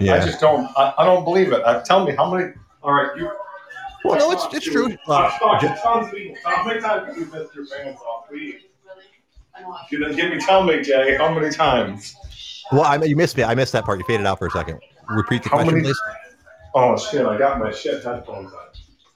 I 0.00 0.24
just 0.24 0.40
don't. 0.40 0.66
I, 0.76 0.94
I 0.98 1.04
don't 1.04 1.24
believe 1.24 1.52
it. 1.52 1.62
I, 1.64 1.82
tell 1.82 2.04
me 2.04 2.14
how 2.14 2.32
many. 2.34 2.52
All 2.82 2.92
right, 2.92 3.16
you. 3.16 3.30
Well, 4.04 4.18
no, 4.18 4.32
it's 4.32 4.46
it's 4.54 4.66
true. 4.66 4.96
Uh, 5.06 5.12
I've 5.14 5.38
talked 5.38 5.60
to 5.62 5.78
tons 5.82 6.08
of 6.08 6.12
people. 6.14 6.36
How 6.44 6.64
many 6.66 6.80
times 6.80 7.06
have 7.08 7.16
you 7.16 7.26
pissed 7.26 7.54
your 7.54 7.66
pants 7.66 8.00
off 8.02 8.30
weed? 8.30 8.60
You 9.90 9.98
didn't 9.98 10.16
give 10.16 10.30
me. 10.30 10.38
Tell 10.38 10.64
me, 10.64 10.82
Jay. 10.82 11.16
How 11.16 11.32
many 11.32 11.54
times? 11.54 12.16
well, 12.72 12.82
I, 12.82 12.96
you 13.04 13.14
missed 13.14 13.36
me. 13.36 13.44
I 13.44 13.54
missed 13.54 13.72
that 13.72 13.84
part. 13.84 13.98
You 13.98 14.04
faded 14.06 14.26
out 14.26 14.38
for 14.38 14.46
a 14.46 14.50
second. 14.50 14.80
Repeat 15.08 15.44
the 15.44 15.50
How 15.50 15.56
question, 15.56 15.74
many- 15.74 15.84
please. 15.88 16.00
Oh 16.74 16.96
shit! 16.96 17.24
I 17.26 17.36
got 17.38 17.58
my 17.58 17.70
shit 17.70 18.02
headphones 18.02 18.52
on. 18.52 18.58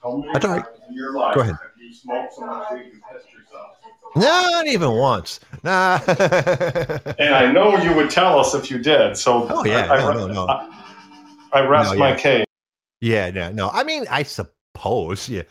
How 0.03 0.17
many 0.19 0.33
That's 0.35 0.45
all 0.45 0.53
right. 0.53 0.65
times 0.65 0.79
in 0.89 0.95
your 0.95 1.15
life 1.15 1.35
Go 1.35 1.41
ahead. 1.41 1.55
have 1.55 1.61
you 1.81 1.93
smoked 1.93 2.35
so 2.35 2.47
much 2.47 2.71
weed 2.73 2.85
you 2.93 3.01
pissed 3.13 3.27
Not 4.17 4.67
even 4.67 4.93
once. 4.93 5.41
Nah. 5.63 6.01
And 7.19 7.35
I 7.35 7.51
know 7.53 7.77
you 7.79 7.95
would 7.95 8.11
tell 8.11 8.39
us 8.39 8.55
if 8.55 8.71
you 8.71 8.79
did. 8.79 9.17
So 9.17 9.47
Oh, 9.51 9.65
yeah. 9.65 9.93
I, 9.93 9.99
No, 9.99 10.09
I, 10.11 10.15
no, 10.15 10.27
no. 10.29 10.47
I, 10.49 10.69
I 11.53 11.61
rest 11.67 11.93
No, 11.93 11.99
my 11.99 12.11
yeah. 12.11 12.17
case. 12.17 12.45
Yeah, 13.01 13.31
no, 13.31 13.53
no. 13.53 13.71
I 13.73 13.85
mean, 13.85 14.07
I 14.11 14.23
suppose. 14.23 15.29
Yeah, 15.29 15.43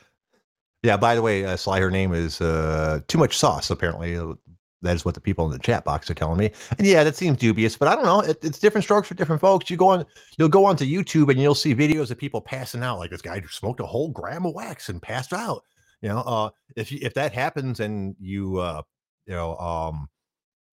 yeah. 0.84 0.98
By 0.98 1.16
the 1.16 1.22
way, 1.22 1.46
uh, 1.46 1.56
Sly, 1.56 1.80
her 1.80 1.92
name 1.92 2.14
is 2.14 2.42
uh, 2.42 3.02
too 3.08 3.18
much 3.18 3.38
sauce. 3.38 3.70
Apparently, 3.70 4.18
Uh, 4.18 4.34
that 4.82 4.96
is 4.96 5.04
what 5.06 5.16
the 5.16 5.22
people 5.22 5.46
in 5.46 5.52
the 5.52 5.58
chat 5.60 5.84
box 5.84 6.10
are 6.12 6.14
telling 6.14 6.38
me. 6.38 6.52
And 6.78 6.86
yeah, 6.86 7.04
that 7.04 7.16
seems 7.16 7.38
dubious, 7.40 7.76
but 7.76 7.88
I 7.88 7.96
don't 7.96 8.06
know. 8.06 8.20
It, 8.22 8.38
it's 8.44 8.60
different 8.60 8.84
strokes 8.84 9.08
for 9.08 9.16
different 9.16 9.42
folks. 9.42 9.70
You 9.70 9.78
go 9.78 9.88
on, 9.88 10.06
you'll 10.38 10.50
go 10.50 10.66
onto 10.66 10.86
YouTube 10.86 11.30
and 11.32 11.40
you'll 11.42 11.56
see 11.56 11.74
videos 11.74 12.12
of 12.12 12.18
people 12.20 12.40
passing 12.40 12.84
out. 12.84 13.00
Like 13.00 13.10
this 13.10 13.22
guy 13.22 13.40
who 13.40 13.48
smoked 13.48 13.80
a 13.80 13.86
whole 13.86 14.10
gram 14.10 14.46
of 14.46 14.54
wax 14.54 14.90
and 14.90 15.02
passed 15.02 15.34
out. 15.34 15.64
You 16.06 16.12
know, 16.12 16.20
uh, 16.20 16.50
if 16.76 16.92
you, 16.92 17.00
if 17.02 17.16
that 17.16 17.34
happens 17.34 17.80
and 17.80 18.16
you, 18.20 18.60
uh, 18.60 18.84
you 19.26 19.34
know, 19.34 19.58
um, 19.58 20.08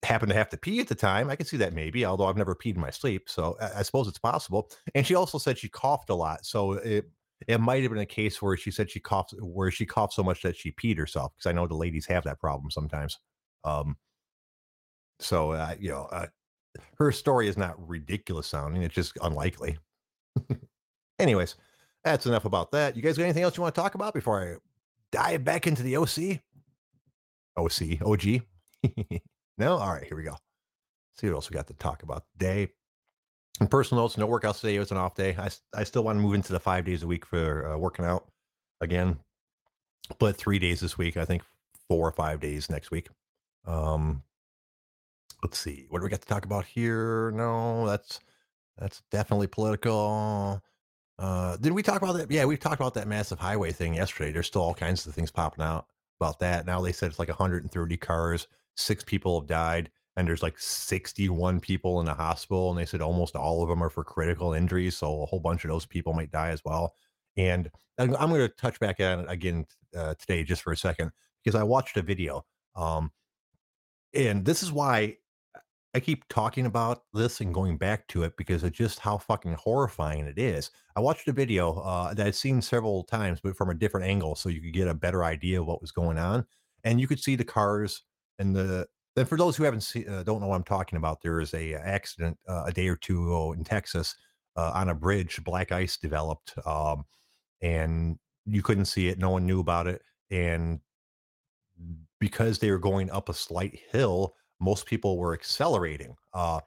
happen 0.03 0.29
to 0.29 0.35
have 0.35 0.49
to 0.49 0.57
pee 0.57 0.79
at 0.79 0.87
the 0.87 0.93
time, 0.93 1.27
I 1.31 1.35
can 1.35 1.47
see 1.47 1.57
that 1.57 1.73
maybe. 1.73 2.05
Although 2.05 2.25
I've 2.25 2.37
never 2.37 2.53
peed 2.53 2.75
in 2.75 2.81
my 2.81 2.91
sleep, 2.91 3.27
so 3.27 3.57
I, 3.59 3.79
I 3.79 3.81
suppose 3.81 4.07
it's 4.07 4.19
possible. 4.19 4.69
And 4.93 5.07
she 5.07 5.15
also 5.15 5.39
said 5.39 5.57
she 5.57 5.69
coughed 5.69 6.11
a 6.11 6.13
lot, 6.13 6.45
so 6.45 6.73
it 6.73 7.09
it 7.47 7.59
might 7.59 7.81
have 7.81 7.91
been 7.91 8.01
a 8.01 8.05
case 8.05 8.43
where 8.43 8.55
she 8.55 8.69
said 8.69 8.91
she 8.91 8.99
coughed 8.99 9.33
where 9.39 9.71
she 9.71 9.87
coughed 9.87 10.13
so 10.13 10.21
much 10.21 10.43
that 10.43 10.55
she 10.55 10.71
peed 10.71 10.99
herself 10.99 11.33
because 11.35 11.49
I 11.49 11.53
know 11.53 11.65
the 11.65 11.73
ladies 11.73 12.05
have 12.05 12.25
that 12.25 12.39
problem 12.39 12.69
sometimes. 12.69 13.17
Um, 13.63 13.97
so 15.19 15.53
uh, 15.53 15.73
you 15.79 15.89
know, 15.89 16.09
uh, 16.11 16.27
her 16.99 17.11
story 17.11 17.47
is 17.47 17.57
not 17.57 17.75
ridiculous 17.89 18.45
sounding; 18.45 18.83
it's 18.83 18.93
just 18.93 19.17
unlikely. 19.23 19.79
Anyways, 21.17 21.55
that's 22.03 22.27
enough 22.27 22.45
about 22.45 22.69
that. 22.73 22.95
You 22.95 23.01
guys 23.01 23.17
got 23.17 23.23
anything 23.23 23.41
else 23.41 23.57
you 23.57 23.63
want 23.63 23.73
to 23.73 23.81
talk 23.81 23.95
about 23.95 24.13
before 24.13 24.39
I 24.39 24.57
dive 25.13 25.45
back 25.45 25.67
into 25.67 25.83
the 25.83 25.95
OC? 25.95 26.41
OC, 27.55 28.01
OG. 28.01 28.41
no, 29.57 29.77
all 29.77 29.93
right, 29.93 30.03
here 30.03 30.17
we 30.17 30.23
go. 30.23 30.35
see 31.15 31.27
what 31.27 31.35
else 31.35 31.49
we 31.49 31.53
got 31.53 31.67
to 31.67 31.73
talk 31.75 32.03
about 32.03 32.23
today. 32.33 32.67
And 33.59 33.69
personal 33.69 34.03
notes, 34.03 34.17
no 34.17 34.27
workouts 34.27 34.59
today. 34.59 34.75
It 34.75 34.79
was 34.79 34.91
an 34.91 34.97
off 34.97 35.13
day. 35.13 35.35
I, 35.37 35.49
I 35.75 35.83
still 35.83 36.03
want 36.03 36.17
to 36.17 36.21
move 36.21 36.33
into 36.33 36.51
the 36.51 36.59
five 36.59 36.85
days 36.85 37.03
a 37.03 37.07
week 37.07 37.25
for 37.25 37.71
uh, 37.71 37.77
working 37.77 38.03
out 38.03 38.25
again, 38.81 39.19
but 40.17 40.35
three 40.35 40.57
days 40.57 40.79
this 40.79 40.97
week. 40.97 41.15
I 41.15 41.25
think 41.25 41.43
four 41.87 42.07
or 42.07 42.11
five 42.11 42.39
days 42.39 42.69
next 42.69 42.89
week. 42.89 43.09
Um, 43.67 44.23
let's 45.43 45.59
see. 45.59 45.85
What 45.89 45.99
do 45.99 46.03
we 46.03 46.09
got 46.09 46.21
to 46.21 46.27
talk 46.27 46.45
about 46.45 46.65
here? 46.65 47.31
No, 47.35 47.85
that's 47.85 48.19
that's 48.79 49.03
definitely 49.11 49.47
political. 49.47 50.59
Uh, 51.19 51.57
did 51.57 51.71
we 51.73 51.83
talk 51.83 52.01
about 52.01 52.13
that? 52.17 52.31
Yeah, 52.31 52.45
we 52.45 52.57
talked 52.57 52.81
about 52.81 52.95
that 52.95 53.07
massive 53.07 53.39
highway 53.39 53.71
thing 53.71 53.93
yesterday. 53.93 54.31
There's 54.31 54.47
still 54.47 54.63
all 54.63 54.73
kinds 54.73 55.05
of 55.05 55.13
things 55.13 55.31
popping 55.31 55.63
out 55.63 55.85
about 56.19 56.39
that. 56.39 56.65
Now 56.65 56.81
they 56.81 56.91
said 56.91 57.09
it's 57.09 57.19
like 57.19 57.29
130 57.29 57.97
cars, 57.97 58.47
six 58.75 59.03
people 59.03 59.39
have 59.39 59.47
died, 59.47 59.91
and 60.15 60.27
there's 60.27 60.43
like 60.43 60.57
61 60.57 61.59
people 61.59 61.99
in 61.99 62.05
the 62.05 62.13
hospital. 62.13 62.69
And 62.69 62.79
they 62.79 62.85
said 62.85 63.01
almost 63.01 63.35
all 63.35 63.63
of 63.63 63.69
them 63.69 63.83
are 63.83 63.89
for 63.89 64.03
critical 64.03 64.53
injuries. 64.53 64.97
So 64.97 65.21
a 65.21 65.25
whole 65.25 65.39
bunch 65.39 65.63
of 65.63 65.69
those 65.69 65.85
people 65.85 66.13
might 66.13 66.31
die 66.31 66.49
as 66.49 66.61
well. 66.65 66.93
And 67.37 67.69
I'm, 67.97 68.11
going 68.11 68.41
to 68.41 68.49
touch 68.49 68.79
back 68.79 68.99
on 68.99 69.21
it 69.21 69.25
again 69.29 69.65
uh, 69.95 70.15
today 70.15 70.43
just 70.43 70.61
for 70.61 70.71
a 70.71 70.77
second 70.77 71.11
because 71.43 71.59
I 71.59 71.63
watched 71.63 71.97
a 71.97 72.01
video. 72.01 72.45
Um, 72.75 73.11
and 74.13 74.45
this 74.45 74.61
is 74.61 74.71
why 74.71 75.17
I 75.95 75.99
keep 75.99 76.27
talking 76.27 76.65
about 76.65 77.03
this 77.13 77.39
and 77.39 77.53
going 77.53 77.77
back 77.77 78.07
to 78.07 78.23
it 78.23 78.35
because 78.35 78.63
of 78.63 78.71
just 78.71 78.99
how 78.99 79.19
fucking 79.19 79.53
horrifying 79.53 80.25
it 80.25 80.39
is. 80.39 80.71
I 80.95 80.99
watched 80.99 81.27
a 81.27 81.31
video 81.31 81.79
uh, 81.79 82.15
that 82.15 82.25
I'd 82.25 82.35
seen 82.35 82.61
several 82.63 83.03
times, 83.03 83.39
but 83.41 83.55
from 83.55 83.69
a 83.69 83.75
different 83.75 84.07
angle, 84.07 84.35
so 84.35 84.49
you 84.49 84.59
could 84.59 84.73
get 84.73 84.87
a 84.87 84.93
better 84.93 85.23
idea 85.23 85.61
of 85.61 85.67
what 85.67 85.81
was 85.81 85.91
going 85.91 86.17
on, 86.17 86.45
and 86.83 86.99
you 86.99 87.07
could 87.07 87.19
see 87.19 87.35
the 87.35 87.45
cars 87.45 88.03
and 88.39 88.55
the. 88.55 88.87
And 89.15 89.29
for 89.29 89.37
those 89.37 89.55
who 89.55 89.63
haven't 89.63 89.81
seen, 89.81 90.09
uh, 90.09 90.23
don't 90.23 90.41
know 90.41 90.47
what 90.47 90.55
I'm 90.55 90.63
talking 90.63 90.97
about, 90.97 91.21
there 91.21 91.39
is 91.39 91.53
a 91.53 91.75
accident 91.75 92.35
uh, 92.47 92.63
a 92.65 92.71
day 92.71 92.87
or 92.87 92.95
two 92.95 93.23
ago 93.25 93.53
in 93.53 93.63
Texas 93.63 94.15
uh, 94.55 94.71
on 94.73 94.89
a 94.89 94.95
bridge. 94.95 95.43
Black 95.43 95.71
ice 95.71 95.97
developed, 95.97 96.55
um, 96.65 97.05
and 97.61 98.17
you 98.47 98.63
couldn't 98.63 98.85
see 98.85 99.09
it. 99.09 99.19
No 99.19 99.29
one 99.29 99.45
knew 99.45 99.59
about 99.59 99.85
it, 99.85 100.01
and 100.31 100.79
because 102.19 102.57
they 102.57 102.71
were 102.71 102.79
going 102.79 103.11
up 103.11 103.29
a 103.29 103.33
slight 103.35 103.79
hill, 103.91 104.35
most 104.63 104.85
people 104.85 105.17
were 105.17 105.33
accelerating. 105.33 106.15
Uh, 106.33 106.61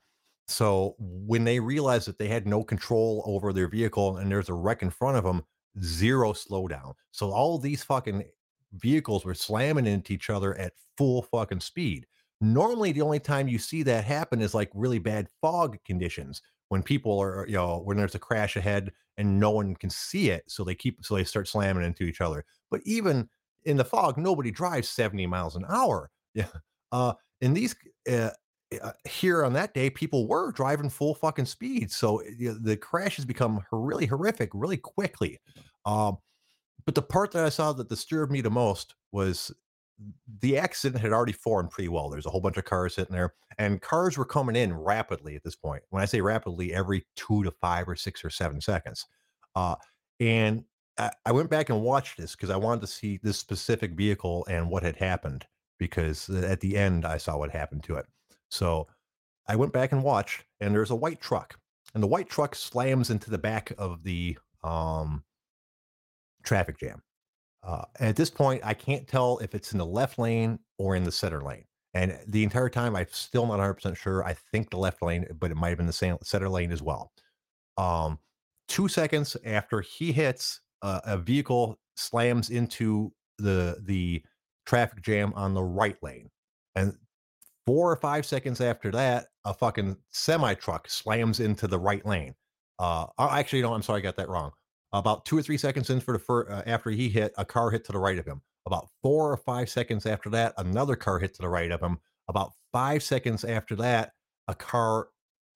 so 0.48 0.94
when 0.98 1.44
they 1.44 1.58
realized 1.58 2.06
that 2.06 2.18
they 2.18 2.28
had 2.28 2.46
no 2.46 2.62
control 2.62 3.22
over 3.26 3.52
their 3.52 3.68
vehicle 3.68 4.18
and 4.18 4.30
there's 4.30 4.48
a 4.48 4.54
wreck 4.54 4.82
in 4.82 4.90
front 4.90 5.16
of 5.16 5.24
them, 5.24 5.42
zero 5.82 6.32
slowdown. 6.32 6.94
So 7.10 7.32
all 7.32 7.58
these 7.58 7.82
fucking 7.82 8.24
vehicles 8.74 9.24
were 9.24 9.34
slamming 9.34 9.86
into 9.86 10.12
each 10.12 10.30
other 10.30 10.56
at 10.56 10.74
full 10.96 11.22
fucking 11.22 11.60
speed. 11.60 12.06
Normally, 12.40 12.92
the 12.92 13.02
only 13.02 13.18
time 13.18 13.48
you 13.48 13.58
see 13.58 13.82
that 13.84 14.04
happen 14.04 14.40
is 14.42 14.54
like 14.54 14.70
really 14.74 14.98
bad 14.98 15.28
fog 15.40 15.78
conditions 15.84 16.42
when 16.68 16.82
people 16.82 17.18
are, 17.18 17.46
you 17.48 17.54
know, 17.54 17.80
when 17.84 17.96
there's 17.96 18.14
a 18.14 18.20
crash 18.20 18.56
ahead 18.56 18.92
and 19.16 19.40
no 19.40 19.50
one 19.50 19.74
can 19.74 19.90
see 19.90 20.30
it. 20.30 20.44
So 20.46 20.62
they 20.62 20.74
keep, 20.74 21.04
so 21.04 21.14
they 21.16 21.24
start 21.24 21.48
slamming 21.48 21.84
into 21.84 22.04
each 22.04 22.20
other. 22.20 22.44
But 22.70 22.82
even 22.84 23.28
in 23.64 23.76
the 23.76 23.84
fog, 23.84 24.18
nobody 24.18 24.50
drives 24.50 24.88
70 24.88 25.26
miles 25.26 25.56
an 25.56 25.64
hour. 25.68 26.10
Yeah. 26.34 26.48
Uh, 26.92 27.14
in 27.40 27.54
these 27.54 27.74
uh, 28.10 28.30
uh, 28.82 28.92
here 29.08 29.44
on 29.44 29.52
that 29.52 29.74
day, 29.74 29.90
people 29.90 30.26
were 30.26 30.52
driving 30.52 30.90
full 30.90 31.14
fucking 31.14 31.46
speed. 31.46 31.90
So 31.90 32.22
you 32.38 32.52
know, 32.52 32.58
the 32.60 32.76
crashes 32.76 33.24
become 33.24 33.60
really 33.70 34.06
horrific 34.06 34.50
really 34.52 34.76
quickly. 34.76 35.40
Um, 35.84 36.18
but 36.84 36.94
the 36.94 37.02
part 37.02 37.32
that 37.32 37.44
I 37.44 37.48
saw 37.48 37.72
that 37.72 37.88
disturbed 37.88 38.32
me 38.32 38.40
the 38.40 38.50
most 38.50 38.94
was 39.12 39.52
the 40.40 40.58
accident 40.58 41.00
had 41.00 41.12
already 41.12 41.32
formed 41.32 41.70
pretty 41.70 41.88
well. 41.88 42.10
There's 42.10 42.26
a 42.26 42.30
whole 42.30 42.40
bunch 42.40 42.58
of 42.58 42.64
cars 42.64 42.94
sitting 42.94 43.14
there, 43.14 43.34
and 43.58 43.80
cars 43.80 44.18
were 44.18 44.24
coming 44.24 44.56
in 44.56 44.74
rapidly 44.74 45.36
at 45.36 45.42
this 45.42 45.56
point. 45.56 45.82
When 45.90 46.02
I 46.02 46.06
say 46.06 46.20
rapidly, 46.20 46.74
every 46.74 47.06
two 47.16 47.42
to 47.44 47.50
five 47.50 47.88
or 47.88 47.96
six 47.96 48.24
or 48.24 48.30
seven 48.30 48.60
seconds. 48.60 49.06
Uh, 49.54 49.76
and 50.20 50.64
I, 50.98 51.10
I 51.24 51.32
went 51.32 51.50
back 51.50 51.70
and 51.70 51.82
watched 51.82 52.18
this 52.18 52.32
because 52.32 52.50
I 52.50 52.56
wanted 52.56 52.82
to 52.82 52.86
see 52.88 53.18
this 53.22 53.38
specific 53.38 53.92
vehicle 53.92 54.46
and 54.50 54.68
what 54.68 54.82
had 54.82 54.96
happened 54.96 55.46
because 55.78 56.28
at 56.28 56.60
the 56.60 56.76
end 56.76 57.04
I 57.04 57.18
saw 57.18 57.36
what 57.36 57.50
happened 57.50 57.84
to 57.84 57.96
it. 57.96 58.06
So 58.50 58.86
I 59.48 59.56
went 59.56 59.72
back 59.72 59.92
and 59.92 60.02
watched, 60.02 60.44
and 60.60 60.74
there's 60.74 60.90
a 60.90 60.96
white 60.96 61.20
truck, 61.20 61.58
and 61.94 62.02
the 62.02 62.08
white 62.08 62.28
truck 62.28 62.54
slams 62.54 63.10
into 63.10 63.30
the 63.30 63.38
back 63.38 63.72
of 63.78 64.02
the 64.02 64.36
um, 64.62 65.22
traffic 66.44 66.78
jam. 66.78 67.02
Uh, 67.62 67.84
at 67.98 68.16
this 68.16 68.30
point, 68.30 68.62
I 68.64 68.74
can't 68.74 69.06
tell 69.08 69.38
if 69.38 69.54
it's 69.54 69.72
in 69.72 69.78
the 69.78 69.86
left 69.86 70.18
lane 70.18 70.58
or 70.78 70.94
in 70.94 71.04
the 71.04 71.12
center 71.12 71.42
lane. 71.42 71.64
And 71.94 72.18
the 72.28 72.44
entire 72.44 72.68
time, 72.68 72.94
I'm 72.94 73.06
still 73.10 73.46
not 73.46 73.58
100% 73.58 73.96
sure. 73.96 74.24
I 74.24 74.34
think 74.52 74.70
the 74.70 74.76
left 74.76 75.02
lane, 75.02 75.26
but 75.40 75.50
it 75.50 75.56
might 75.56 75.70
have 75.70 75.78
been 75.78 75.86
the 75.86 76.18
center 76.22 76.48
lane 76.48 76.70
as 76.70 76.82
well. 76.82 77.10
Um, 77.76 78.18
two 78.68 78.86
seconds 78.86 79.36
after 79.44 79.80
he 79.80 80.12
hits, 80.12 80.60
uh, 80.82 81.00
a 81.04 81.16
vehicle 81.16 81.78
slams 81.96 82.50
into 82.50 83.12
the 83.38 83.78
the 83.84 84.22
traffic 84.66 85.02
jam 85.02 85.32
on 85.34 85.54
the 85.54 85.62
right 85.62 85.96
lane. 86.02 86.28
And 86.74 86.94
four 87.64 87.90
or 87.90 87.96
five 87.96 88.26
seconds 88.26 88.60
after 88.60 88.90
that, 88.92 89.26
a 89.44 89.54
fucking 89.54 89.96
semi 90.10 90.54
truck 90.54 90.88
slams 90.88 91.40
into 91.40 91.66
the 91.66 91.78
right 91.78 92.04
lane. 92.04 92.34
Uh, 92.78 93.06
actually, 93.18 93.62
no, 93.62 93.72
I'm 93.72 93.82
sorry, 93.82 94.00
I 94.00 94.02
got 94.02 94.16
that 94.16 94.28
wrong. 94.28 94.50
About 94.92 95.24
two 95.24 95.38
or 95.38 95.42
three 95.42 95.58
seconds 95.58 95.90
in 95.90 96.00
for 96.00 96.12
the 96.12 96.18
fir- 96.18 96.50
uh, 96.50 96.62
after 96.66 96.90
he 96.90 97.08
hit, 97.08 97.32
a 97.38 97.44
car 97.44 97.70
hit 97.70 97.84
to 97.86 97.92
the 97.92 97.98
right 97.98 98.18
of 98.18 98.26
him. 98.26 98.40
About 98.66 98.88
four 99.02 99.30
or 99.30 99.36
five 99.36 99.68
seconds 99.68 100.06
after 100.06 100.28
that, 100.30 100.52
another 100.58 100.96
car 100.96 101.18
hit 101.18 101.34
to 101.34 101.42
the 101.42 101.48
right 101.48 101.70
of 101.70 101.80
him. 101.80 101.98
About 102.28 102.52
five 102.72 103.02
seconds 103.02 103.44
after 103.44 103.76
that, 103.76 104.12
a 104.48 104.54
car. 104.54 105.08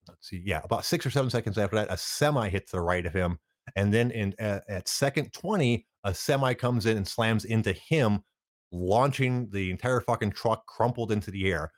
Let's 0.07 0.29
see, 0.29 0.41
yeah, 0.45 0.61
about 0.63 0.85
six 0.85 1.05
or 1.05 1.11
seven 1.11 1.29
seconds 1.29 1.57
after 1.57 1.75
that, 1.75 1.91
a 1.91 1.97
semi 1.97 2.49
hit 2.49 2.67
to 2.67 2.77
the 2.77 2.81
right 2.81 3.05
of 3.05 3.13
him, 3.13 3.37
and 3.75 3.93
then 3.93 4.11
in 4.11 4.33
uh, 4.39 4.59
at 4.67 4.87
second 4.87 5.31
twenty, 5.31 5.85
a 6.03 6.13
semi 6.13 6.53
comes 6.53 6.85
in 6.85 6.97
and 6.97 7.07
slams 7.07 7.45
into 7.45 7.73
him 7.73 8.23
launching 8.71 9.49
the 9.49 9.69
entire 9.71 10.01
fucking 10.01 10.31
truck 10.31 10.65
crumpled 10.65 11.11
into 11.11 11.31
the 11.31 11.51
air. 11.51 11.71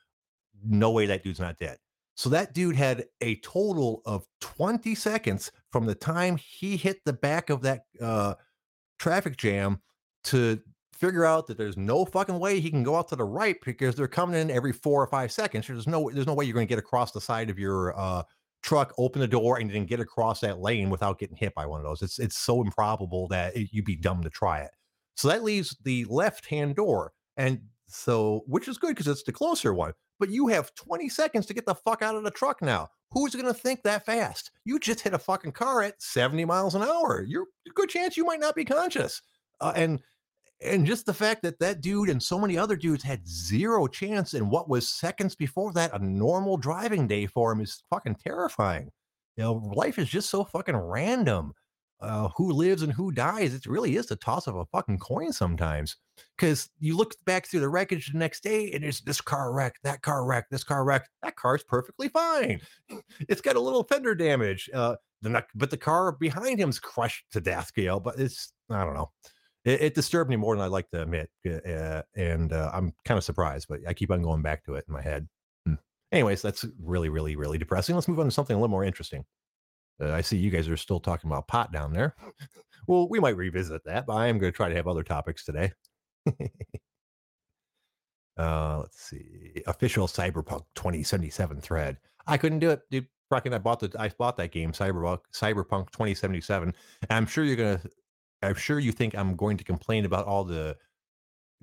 No 0.64 0.90
way 0.90 1.06
that 1.06 1.22
dude's 1.22 1.40
not 1.40 1.58
dead. 1.58 1.78
So 2.16 2.28
that 2.30 2.54
dude 2.54 2.76
had 2.76 3.06
a 3.20 3.36
total 3.36 4.00
of 4.06 4.24
20 4.40 4.94
seconds 4.94 5.50
from 5.72 5.84
the 5.84 5.94
time 5.94 6.36
he 6.36 6.76
hit 6.76 6.98
the 7.04 7.12
back 7.12 7.50
of 7.50 7.62
that 7.62 7.82
uh, 8.00 8.34
traffic 8.98 9.36
jam 9.36 9.80
to 10.24 10.60
figure 10.92 11.24
out 11.24 11.46
that 11.48 11.58
there's 11.58 11.76
no 11.76 12.04
fucking 12.04 12.38
way 12.38 12.60
he 12.60 12.70
can 12.70 12.84
go 12.84 12.94
out 12.94 13.08
to 13.08 13.16
the 13.16 13.24
right 13.24 13.56
because 13.64 13.96
they're 13.96 14.06
coming 14.06 14.40
in 14.40 14.50
every 14.50 14.72
four 14.72 15.02
or 15.02 15.06
five 15.08 15.32
seconds. 15.32 15.66
There's 15.66 15.88
no 15.88 16.08
there's 16.10 16.26
no 16.26 16.34
way 16.34 16.44
you're 16.44 16.54
going 16.54 16.66
to 16.66 16.72
get 16.72 16.78
across 16.78 17.10
the 17.10 17.20
side 17.20 17.50
of 17.50 17.58
your 17.58 17.98
uh, 17.98 18.22
truck, 18.62 18.94
open 18.96 19.20
the 19.20 19.28
door, 19.28 19.58
and 19.58 19.70
then 19.70 19.84
get 19.84 20.00
across 20.00 20.40
that 20.40 20.60
lane 20.60 20.90
without 20.90 21.18
getting 21.18 21.36
hit 21.36 21.54
by 21.54 21.66
one 21.66 21.80
of 21.80 21.84
those. 21.84 22.00
It's 22.00 22.18
it's 22.20 22.38
so 22.38 22.62
improbable 22.62 23.26
that 23.28 23.56
it, 23.56 23.70
you'd 23.72 23.84
be 23.84 23.96
dumb 23.96 24.22
to 24.22 24.30
try 24.30 24.60
it. 24.60 24.70
So 25.16 25.28
that 25.28 25.44
leaves 25.44 25.76
the 25.84 26.04
left 26.08 26.46
hand 26.46 26.76
door. 26.76 27.12
And 27.36 27.60
so, 27.86 28.42
which 28.46 28.68
is 28.68 28.78
good 28.78 28.94
because 28.94 29.08
it's 29.08 29.22
the 29.22 29.32
closer 29.32 29.74
one. 29.74 29.92
But 30.18 30.30
you 30.30 30.46
have 30.48 30.74
20 30.74 31.08
seconds 31.08 31.46
to 31.46 31.54
get 31.54 31.66
the 31.66 31.74
fuck 31.74 32.02
out 32.02 32.14
of 32.14 32.24
the 32.24 32.30
truck 32.30 32.62
now. 32.62 32.88
Who's 33.10 33.34
going 33.34 33.46
to 33.46 33.54
think 33.54 33.82
that 33.82 34.06
fast? 34.06 34.50
You 34.64 34.78
just 34.78 35.00
hit 35.00 35.14
a 35.14 35.18
fucking 35.18 35.52
car 35.52 35.82
at 35.82 36.00
70 36.02 36.44
miles 36.44 36.74
an 36.74 36.82
hour. 36.82 37.24
You're 37.26 37.46
good 37.74 37.88
chance 37.88 38.16
you 38.16 38.24
might 38.24 38.40
not 38.40 38.56
be 38.56 38.64
conscious. 38.64 39.22
Uh, 39.60 39.72
and 39.76 40.00
and 40.60 40.86
just 40.86 41.04
the 41.04 41.14
fact 41.14 41.42
that 41.42 41.58
that 41.58 41.80
dude 41.80 42.08
and 42.08 42.22
so 42.22 42.38
many 42.38 42.56
other 42.56 42.76
dudes 42.76 43.02
had 43.02 43.26
zero 43.28 43.86
chance 43.86 44.34
in 44.34 44.48
what 44.48 44.68
was 44.68 44.88
seconds 44.88 45.34
before 45.34 45.72
that 45.72 45.92
a 45.92 45.98
normal 45.98 46.56
driving 46.56 47.06
day 47.06 47.26
for 47.26 47.52
him 47.52 47.60
is 47.60 47.82
fucking 47.90 48.16
terrifying. 48.16 48.90
You 49.36 49.44
know, 49.44 49.52
life 49.74 49.98
is 49.98 50.08
just 50.08 50.30
so 50.30 50.44
fucking 50.44 50.76
random 50.76 51.54
uh, 52.04 52.28
who 52.36 52.52
lives 52.52 52.82
and 52.82 52.92
who 52.92 53.10
dies, 53.10 53.54
it 53.54 53.66
really 53.66 53.96
is 53.96 54.06
the 54.06 54.16
toss 54.16 54.46
of 54.46 54.56
a 54.56 54.66
fucking 54.66 54.98
coin 54.98 55.32
sometimes. 55.32 55.96
Because 56.36 56.68
you 56.78 56.96
look 56.96 57.14
back 57.24 57.46
through 57.46 57.60
the 57.60 57.68
wreckage 57.68 58.12
the 58.12 58.18
next 58.18 58.42
day 58.42 58.70
and 58.72 58.84
there's 58.84 59.00
this 59.00 59.20
car 59.20 59.52
wreck, 59.52 59.76
that 59.82 60.02
car 60.02 60.24
wreck, 60.24 60.48
this 60.50 60.64
car 60.64 60.84
wreck. 60.84 61.08
That 61.22 61.36
car's 61.36 61.64
perfectly 61.64 62.08
fine. 62.08 62.60
It's 63.28 63.40
got 63.40 63.56
a 63.56 63.60
little 63.60 63.84
fender 63.84 64.14
damage. 64.14 64.68
Uh, 64.72 64.96
the 65.22 65.44
but 65.54 65.70
the 65.70 65.76
car 65.76 66.12
behind 66.12 66.58
him's 66.58 66.78
crushed 66.78 67.24
to 67.32 67.40
death, 67.40 67.72
Gail. 67.74 67.98
But 67.98 68.18
it's, 68.18 68.52
I 68.70 68.84
don't 68.84 68.94
know. 68.94 69.10
It, 69.64 69.80
it 69.80 69.94
disturbed 69.94 70.30
me 70.30 70.36
more 70.36 70.54
than 70.54 70.64
I'd 70.64 70.68
like 70.68 70.90
to 70.90 71.02
admit. 71.02 71.30
Uh, 71.46 72.02
and 72.14 72.52
uh, 72.52 72.70
I'm 72.72 72.92
kind 73.04 73.18
of 73.18 73.24
surprised, 73.24 73.66
but 73.68 73.80
I 73.88 73.94
keep 73.94 74.10
on 74.10 74.22
going 74.22 74.42
back 74.42 74.64
to 74.64 74.74
it 74.74 74.84
in 74.86 74.94
my 74.94 75.02
head. 75.02 75.26
Hmm. 75.66 75.74
Anyways, 76.12 76.42
that's 76.42 76.64
really, 76.80 77.08
really, 77.08 77.36
really 77.36 77.58
depressing. 77.58 77.94
Let's 77.94 78.08
move 78.08 78.20
on 78.20 78.26
to 78.26 78.30
something 78.30 78.54
a 78.54 78.58
little 78.58 78.68
more 78.68 78.84
interesting. 78.84 79.24
Uh, 80.00 80.12
I 80.12 80.20
see 80.20 80.36
you 80.36 80.50
guys 80.50 80.68
are 80.68 80.76
still 80.76 81.00
talking 81.00 81.30
about 81.30 81.48
pot 81.48 81.72
down 81.72 81.92
there. 81.92 82.14
well, 82.86 83.08
we 83.08 83.20
might 83.20 83.36
revisit 83.36 83.84
that, 83.84 84.06
but 84.06 84.14
I 84.14 84.26
am 84.28 84.38
going 84.38 84.52
to 84.52 84.56
try 84.56 84.68
to 84.68 84.74
have 84.74 84.86
other 84.86 85.02
topics 85.02 85.44
today. 85.44 85.72
uh, 88.38 88.78
let's 88.80 89.00
see. 89.00 89.62
Official 89.66 90.06
Cyberpunk 90.06 90.64
2077 90.74 91.60
thread. 91.60 91.98
I 92.26 92.36
couldn't 92.36 92.60
do 92.60 92.70
it, 92.70 92.80
dude. 92.90 93.06
Fucking, 93.30 93.54
I 93.54 93.58
bought 93.58 93.80
the 93.80 93.90
I 93.98 94.10
bought 94.10 94.36
that 94.36 94.52
game, 94.52 94.72
Cyberpunk 94.72 95.20
Cyberpunk 95.34 95.90
2077. 95.90 96.74
I'm 97.08 97.26
sure 97.26 97.42
you're 97.42 97.56
gonna. 97.56 97.80
I'm 98.42 98.54
sure 98.54 98.78
you 98.78 98.92
think 98.92 99.16
I'm 99.16 99.34
going 99.34 99.56
to 99.56 99.64
complain 99.64 100.04
about 100.04 100.26
all 100.26 100.44
the 100.44 100.76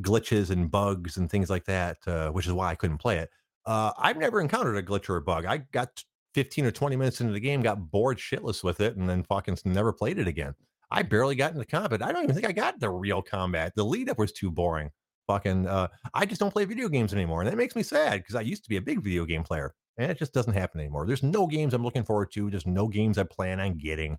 glitches 0.01 0.49
and 0.49 0.71
bugs 0.71 1.17
and 1.17 1.29
things 1.29 1.49
like 1.49 1.65
that, 1.65 1.97
uh, 2.07 2.29
which 2.31 2.47
is 2.47 2.53
why 2.53 2.71
I 2.71 2.75
couldn't 2.75 2.97
play 2.97 3.19
it. 3.19 3.29
Uh, 3.65 3.91
I've 3.97 4.17
never 4.17 4.41
encountered 4.41 4.75
a 4.77 4.83
glitch 4.83 5.09
or 5.09 5.17
a 5.17 5.21
bug. 5.21 5.45
I 5.45 5.57
got 5.71 6.03
15 6.33 6.65
or 6.65 6.71
20 6.71 6.95
minutes 6.95 7.21
into 7.21 7.33
the 7.33 7.39
game, 7.39 7.61
got 7.61 7.91
bored 7.91 8.17
shitless 8.17 8.63
with 8.63 8.79
it, 8.79 8.95
and 8.95 9.09
then 9.09 9.23
fucking 9.23 9.57
never 9.65 9.91
played 9.91 10.19
it 10.19 10.27
again. 10.27 10.53
I 10.89 11.03
barely 11.03 11.35
got 11.35 11.53
into 11.53 11.65
combat. 11.65 12.01
I 12.01 12.11
don't 12.11 12.23
even 12.23 12.35
think 12.35 12.47
I 12.47 12.51
got 12.51 12.79
the 12.79 12.89
real 12.89 13.21
combat. 13.21 13.73
The 13.75 13.83
lead 13.83 14.09
up 14.09 14.19
was 14.19 14.31
too 14.31 14.51
boring. 14.51 14.91
Fucking, 15.27 15.67
uh, 15.67 15.87
I 16.13 16.25
just 16.25 16.41
don't 16.41 16.51
play 16.51 16.65
video 16.65 16.89
games 16.89 17.13
anymore. 17.13 17.41
And 17.41 17.49
that 17.49 17.55
makes 17.55 17.75
me 17.75 17.83
sad 17.83 18.19
because 18.19 18.35
I 18.35 18.41
used 18.41 18.63
to 18.63 18.69
be 18.69 18.75
a 18.75 18.81
big 18.81 19.01
video 19.01 19.23
game 19.23 19.43
player 19.43 19.73
and 19.97 20.11
it 20.11 20.17
just 20.17 20.33
doesn't 20.33 20.53
happen 20.53 20.81
anymore. 20.81 21.05
There's 21.05 21.23
no 21.23 21.47
games 21.47 21.73
I'm 21.73 21.83
looking 21.83 22.03
forward 22.03 22.31
to. 22.33 22.49
There's 22.49 22.65
no 22.65 22.87
games 22.87 23.17
I 23.17 23.23
plan 23.23 23.59
on 23.59 23.77
getting. 23.77 24.17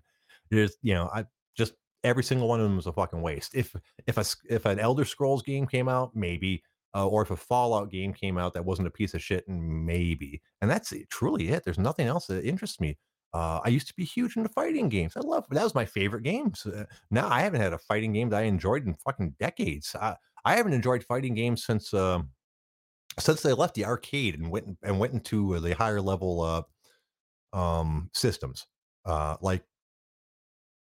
There's, 0.49 0.75
you 0.81 0.93
know, 0.93 1.09
I 1.13 1.25
just 1.55 1.73
every 2.03 2.23
single 2.23 2.47
one 2.47 2.59
of 2.59 2.65
them 2.65 2.75
was 2.75 2.87
a 2.87 2.93
fucking 2.93 3.21
waste. 3.21 3.53
If 3.53 3.75
if 4.07 4.17
a 4.17 4.25
if 4.49 4.65
an 4.65 4.79
Elder 4.79 5.05
Scrolls 5.05 5.43
game 5.43 5.67
came 5.67 5.89
out, 5.89 6.15
maybe, 6.15 6.63
uh, 6.95 7.07
or 7.07 7.21
if 7.23 7.31
a 7.31 7.35
Fallout 7.35 7.89
game 7.89 8.13
came 8.13 8.37
out 8.37 8.53
that 8.53 8.65
wasn't 8.65 8.87
a 8.87 8.91
piece 8.91 9.13
of 9.13 9.21
shit, 9.21 9.47
and 9.47 9.85
maybe, 9.85 10.41
and 10.61 10.69
that's 10.69 10.93
truly 11.09 11.49
it. 11.49 11.63
There's 11.63 11.79
nothing 11.79 12.07
else 12.07 12.27
that 12.27 12.45
interests 12.45 12.79
me. 12.79 12.97
Uh, 13.33 13.59
I 13.63 13.69
used 13.69 13.87
to 13.87 13.95
be 13.95 14.05
huge 14.05 14.37
into 14.37 14.49
fighting 14.49 14.89
games. 14.89 15.13
I 15.17 15.21
love 15.21 15.45
that 15.49 15.63
was 15.63 15.73
my 15.73 15.85
favorite 15.85 16.23
games. 16.23 16.65
Uh, 16.65 16.85
now 17.09 17.27
I 17.29 17.41
haven't 17.41 17.61
had 17.61 17.73
a 17.73 17.79
fighting 17.79 18.13
game 18.13 18.29
that 18.29 18.39
I 18.39 18.43
enjoyed 18.43 18.85
in 18.85 18.93
fucking 18.93 19.35
decades. 19.39 19.95
I, 19.99 20.15
I 20.45 20.55
haven't 20.55 20.73
enjoyed 20.73 21.03
fighting 21.03 21.33
games 21.33 21.65
since 21.65 21.93
um, 21.95 22.29
since 23.19 23.41
they 23.41 23.53
left 23.53 23.73
the 23.73 23.85
arcade 23.85 24.39
and 24.39 24.51
went 24.51 24.77
and 24.83 24.99
went 24.99 25.13
into 25.13 25.59
the 25.59 25.73
higher 25.73 26.01
level 26.01 26.41
uh, 26.41 27.57
um, 27.57 28.09
systems. 28.13 28.67
Uh, 29.05 29.37
like 29.41 29.63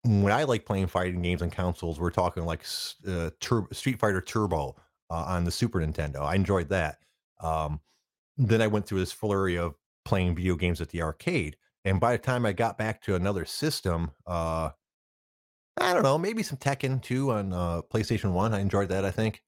when 0.03 0.31
I 0.31 0.43
like 0.43 0.65
playing 0.65 0.87
fighting 0.87 1.21
games 1.21 1.41
on 1.41 1.49
consoles, 1.49 1.99
we're 1.99 2.11
talking 2.11 2.45
like 2.45 2.63
uh, 3.07 3.31
Tur- 3.39 3.67
Street 3.71 3.99
Fighter 3.99 4.21
Turbo 4.21 4.75
uh, 5.09 5.23
on 5.27 5.43
the 5.43 5.51
Super 5.51 5.79
Nintendo. 5.79 6.21
I 6.21 6.35
enjoyed 6.35 6.69
that. 6.69 6.99
Um, 7.41 7.79
then 8.37 8.61
I 8.61 8.67
went 8.67 8.85
through 8.85 8.99
this 8.99 9.11
flurry 9.11 9.57
of 9.57 9.75
playing 10.03 10.35
video 10.35 10.55
games 10.55 10.81
at 10.81 10.89
the 10.89 11.01
arcade, 11.01 11.57
and 11.83 11.99
by 11.99 12.13
the 12.13 12.17
time 12.17 12.45
I 12.45 12.53
got 12.53 12.77
back 12.77 13.01
to 13.03 13.15
another 13.15 13.45
system, 13.45 14.11
uh, 14.25 14.69
I 15.77 15.93
don't 15.93 16.03
know, 16.03 16.17
maybe 16.17 16.41
some 16.41 16.57
Tekken 16.57 17.01
2 17.01 17.31
on 17.31 17.53
uh, 17.53 17.81
PlayStation 17.83 18.31
1. 18.31 18.53
I 18.53 18.59
enjoyed 18.59 18.89
that, 18.89 19.03
I 19.03 19.11
think. 19.11 19.41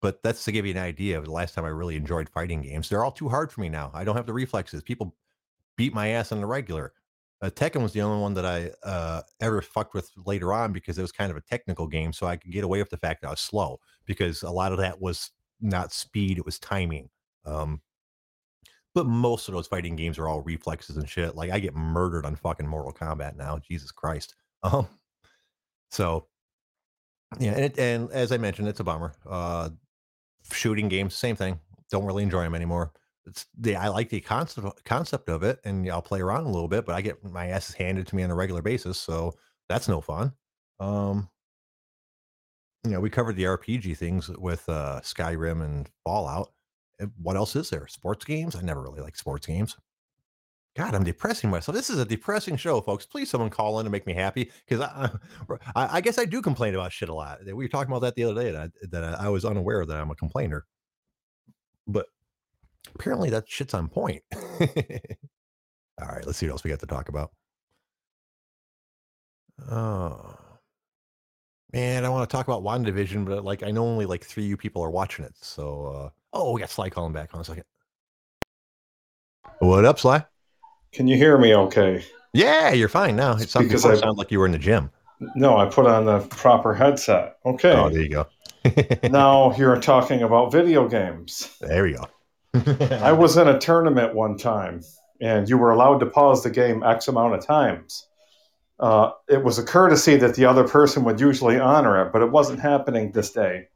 But 0.00 0.22
that's 0.22 0.44
to 0.44 0.52
give 0.52 0.64
you 0.64 0.72
an 0.72 0.78
idea 0.78 1.18
of 1.18 1.24
the 1.24 1.32
last 1.32 1.54
time 1.54 1.64
I 1.64 1.68
really 1.68 1.96
enjoyed 1.96 2.28
fighting 2.28 2.62
games. 2.62 2.88
They're 2.88 3.04
all 3.04 3.12
too 3.12 3.28
hard 3.28 3.50
for 3.50 3.60
me 3.60 3.68
now. 3.68 3.90
I 3.94 4.04
don't 4.04 4.16
have 4.16 4.26
the 4.26 4.32
reflexes. 4.32 4.82
People 4.82 5.16
beat 5.76 5.92
my 5.92 6.08
ass 6.08 6.30
on 6.30 6.40
the 6.40 6.46
regular. 6.46 6.92
Uh, 7.40 7.50
Tekken 7.50 7.82
was 7.82 7.92
the 7.92 8.02
only 8.02 8.20
one 8.20 8.34
that 8.34 8.44
I 8.44 8.70
uh, 8.82 9.22
ever 9.40 9.62
fucked 9.62 9.94
with 9.94 10.10
later 10.26 10.52
on 10.52 10.72
because 10.72 10.98
it 10.98 11.02
was 11.02 11.12
kind 11.12 11.30
of 11.30 11.36
a 11.36 11.40
technical 11.42 11.86
game, 11.86 12.12
so 12.12 12.26
I 12.26 12.36
could 12.36 12.50
get 12.50 12.64
away 12.64 12.80
with 12.80 12.90
the 12.90 12.96
fact 12.96 13.22
that 13.22 13.28
I 13.28 13.30
was 13.30 13.40
slow 13.40 13.78
because 14.06 14.42
a 14.42 14.50
lot 14.50 14.72
of 14.72 14.78
that 14.78 15.00
was 15.00 15.30
not 15.60 15.92
speed; 15.92 16.38
it 16.38 16.44
was 16.44 16.58
timing. 16.58 17.08
Um, 17.44 17.80
but 18.94 19.06
most 19.06 19.46
of 19.46 19.54
those 19.54 19.68
fighting 19.68 19.94
games 19.94 20.18
are 20.18 20.26
all 20.26 20.40
reflexes 20.40 20.96
and 20.96 21.08
shit. 21.08 21.36
Like 21.36 21.50
I 21.50 21.60
get 21.60 21.74
murdered 21.74 22.26
on 22.26 22.34
fucking 22.34 22.66
Mortal 22.66 22.92
Kombat 22.92 23.36
now. 23.36 23.58
Jesus 23.58 23.92
Christ. 23.92 24.34
Um, 24.64 24.88
so 25.92 26.26
yeah, 27.38 27.52
and, 27.52 27.64
it, 27.64 27.78
and 27.78 28.10
as 28.10 28.32
I 28.32 28.38
mentioned, 28.38 28.66
it's 28.66 28.80
a 28.80 28.84
bummer. 28.84 29.12
Uh, 29.24 29.70
shooting 30.52 30.88
games, 30.88 31.14
same 31.14 31.36
thing. 31.36 31.60
Don't 31.90 32.04
really 32.04 32.24
enjoy 32.24 32.42
them 32.42 32.56
anymore. 32.56 32.92
It's 33.28 33.46
the 33.58 33.76
I 33.76 33.88
like 33.88 34.08
the 34.08 34.20
concept 34.20 34.84
concept 34.84 35.28
of 35.28 35.42
it, 35.42 35.60
and 35.64 35.88
I'll 35.90 36.02
play 36.02 36.20
around 36.20 36.44
a 36.44 36.50
little 36.50 36.68
bit, 36.68 36.86
but 36.86 36.94
I 36.94 37.00
get 37.00 37.22
my 37.24 37.48
ass 37.48 37.72
handed 37.72 38.06
to 38.08 38.16
me 38.16 38.22
on 38.22 38.30
a 38.30 38.34
regular 38.34 38.62
basis, 38.62 38.98
so 38.98 39.34
that's 39.68 39.88
no 39.88 40.00
fun. 40.00 40.32
Um, 40.80 41.28
you 42.84 42.92
know, 42.92 43.00
we 43.00 43.10
covered 43.10 43.36
the 43.36 43.44
RPG 43.44 43.96
things 43.96 44.28
with 44.28 44.68
uh, 44.68 45.00
Skyrim 45.02 45.62
and 45.64 45.88
Fallout. 46.04 46.52
What 47.20 47.36
else 47.36 47.54
is 47.54 47.70
there? 47.70 47.86
Sports 47.86 48.24
games? 48.24 48.56
I 48.56 48.62
never 48.62 48.82
really 48.82 49.00
like 49.00 49.16
sports 49.16 49.46
games. 49.46 49.76
God, 50.76 50.94
I'm 50.94 51.04
depressing 51.04 51.50
myself. 51.50 51.74
This 51.74 51.90
is 51.90 51.98
a 51.98 52.04
depressing 52.04 52.56
show, 52.56 52.80
folks. 52.80 53.04
Please, 53.04 53.28
someone 53.28 53.50
call 53.50 53.80
in 53.80 53.86
and 53.86 53.92
make 53.92 54.06
me 54.06 54.12
happy 54.12 54.52
because 54.66 54.80
I, 54.80 55.10
I, 55.76 55.96
I, 55.96 56.00
guess 56.00 56.18
I 56.18 56.24
do 56.24 56.40
complain 56.40 56.74
about 56.74 56.92
shit 56.92 57.08
a 57.08 57.14
lot. 57.14 57.40
We 57.44 57.52
were 57.52 57.68
talking 57.68 57.90
about 57.90 58.02
that 58.02 58.14
the 58.14 58.24
other 58.24 58.40
day 58.40 58.52
that 58.52 58.62
I, 58.62 58.86
that 58.90 59.20
I 59.20 59.28
was 59.28 59.44
unaware 59.44 59.84
that 59.84 59.96
I'm 59.96 60.10
a 60.10 60.14
complainer, 60.14 60.66
but 61.88 62.06
apparently 62.94 63.30
that 63.30 63.48
shit's 63.48 63.74
on 63.74 63.88
point. 63.88 64.22
All 64.32 66.08
right, 66.08 66.24
let's 66.26 66.38
see 66.38 66.46
what 66.46 66.52
else 66.52 66.64
we 66.64 66.70
got 66.70 66.80
to 66.80 66.86
talk 66.86 67.08
about. 67.08 67.32
Oh 69.70 70.36
man, 71.72 72.04
I 72.04 72.08
want 72.08 72.28
to 72.28 72.34
talk 72.34 72.46
about 72.46 72.62
WandaVision, 72.62 73.24
but 73.24 73.44
like 73.44 73.62
I 73.62 73.70
know 73.70 73.84
only 73.84 74.06
like 74.06 74.24
three 74.24 74.44
you 74.44 74.56
people 74.56 74.82
are 74.82 74.90
watching 74.90 75.24
it. 75.24 75.34
So, 75.40 75.86
uh, 75.86 76.10
oh, 76.32 76.52
we 76.52 76.60
got 76.60 76.70
Sly 76.70 76.90
calling 76.90 77.12
back 77.12 77.34
on 77.34 77.40
a 77.40 77.44
second. 77.44 77.64
What 79.58 79.84
up, 79.84 79.98
Sly? 79.98 80.24
Can 80.92 81.08
you 81.08 81.16
hear 81.16 81.36
me 81.38 81.54
okay? 81.54 82.04
Yeah, 82.32 82.72
you're 82.72 82.88
fine 82.88 83.16
now. 83.16 83.32
It 83.36 83.48
sounds, 83.48 83.66
because 83.66 83.84
I 83.84 83.96
sound 83.96 84.18
like 84.18 84.30
you 84.30 84.38
were 84.38 84.46
in 84.46 84.52
the 84.52 84.58
gym. 84.58 84.90
No, 85.34 85.56
I 85.56 85.66
put 85.66 85.86
on 85.86 86.04
the 86.04 86.20
proper 86.28 86.74
headset. 86.74 87.38
Okay. 87.44 87.72
Oh, 87.72 87.88
there 87.88 88.02
you 88.02 88.08
go. 88.08 88.26
now 89.08 89.56
you're 89.56 89.80
talking 89.80 90.22
about 90.22 90.52
video 90.52 90.88
games. 90.88 91.56
There 91.60 91.82
we 91.82 91.94
go. 91.94 92.06
I 92.54 93.12
was 93.12 93.36
in 93.36 93.48
a 93.48 93.58
tournament 93.58 94.14
one 94.14 94.36
time, 94.36 94.82
and 95.20 95.48
you 95.48 95.58
were 95.58 95.70
allowed 95.70 95.98
to 95.98 96.06
pause 96.06 96.42
the 96.42 96.50
game 96.50 96.82
X 96.82 97.08
amount 97.08 97.34
of 97.34 97.46
times. 97.46 98.06
Uh, 98.80 99.10
it 99.28 99.42
was 99.42 99.58
a 99.58 99.64
courtesy 99.64 100.16
that 100.16 100.34
the 100.34 100.44
other 100.44 100.66
person 100.66 101.04
would 101.04 101.20
usually 101.20 101.58
honor 101.58 102.06
it, 102.06 102.12
but 102.12 102.22
it 102.22 102.30
wasn't 102.30 102.60
happening 102.60 103.10
this 103.12 103.32
day. 103.32 103.68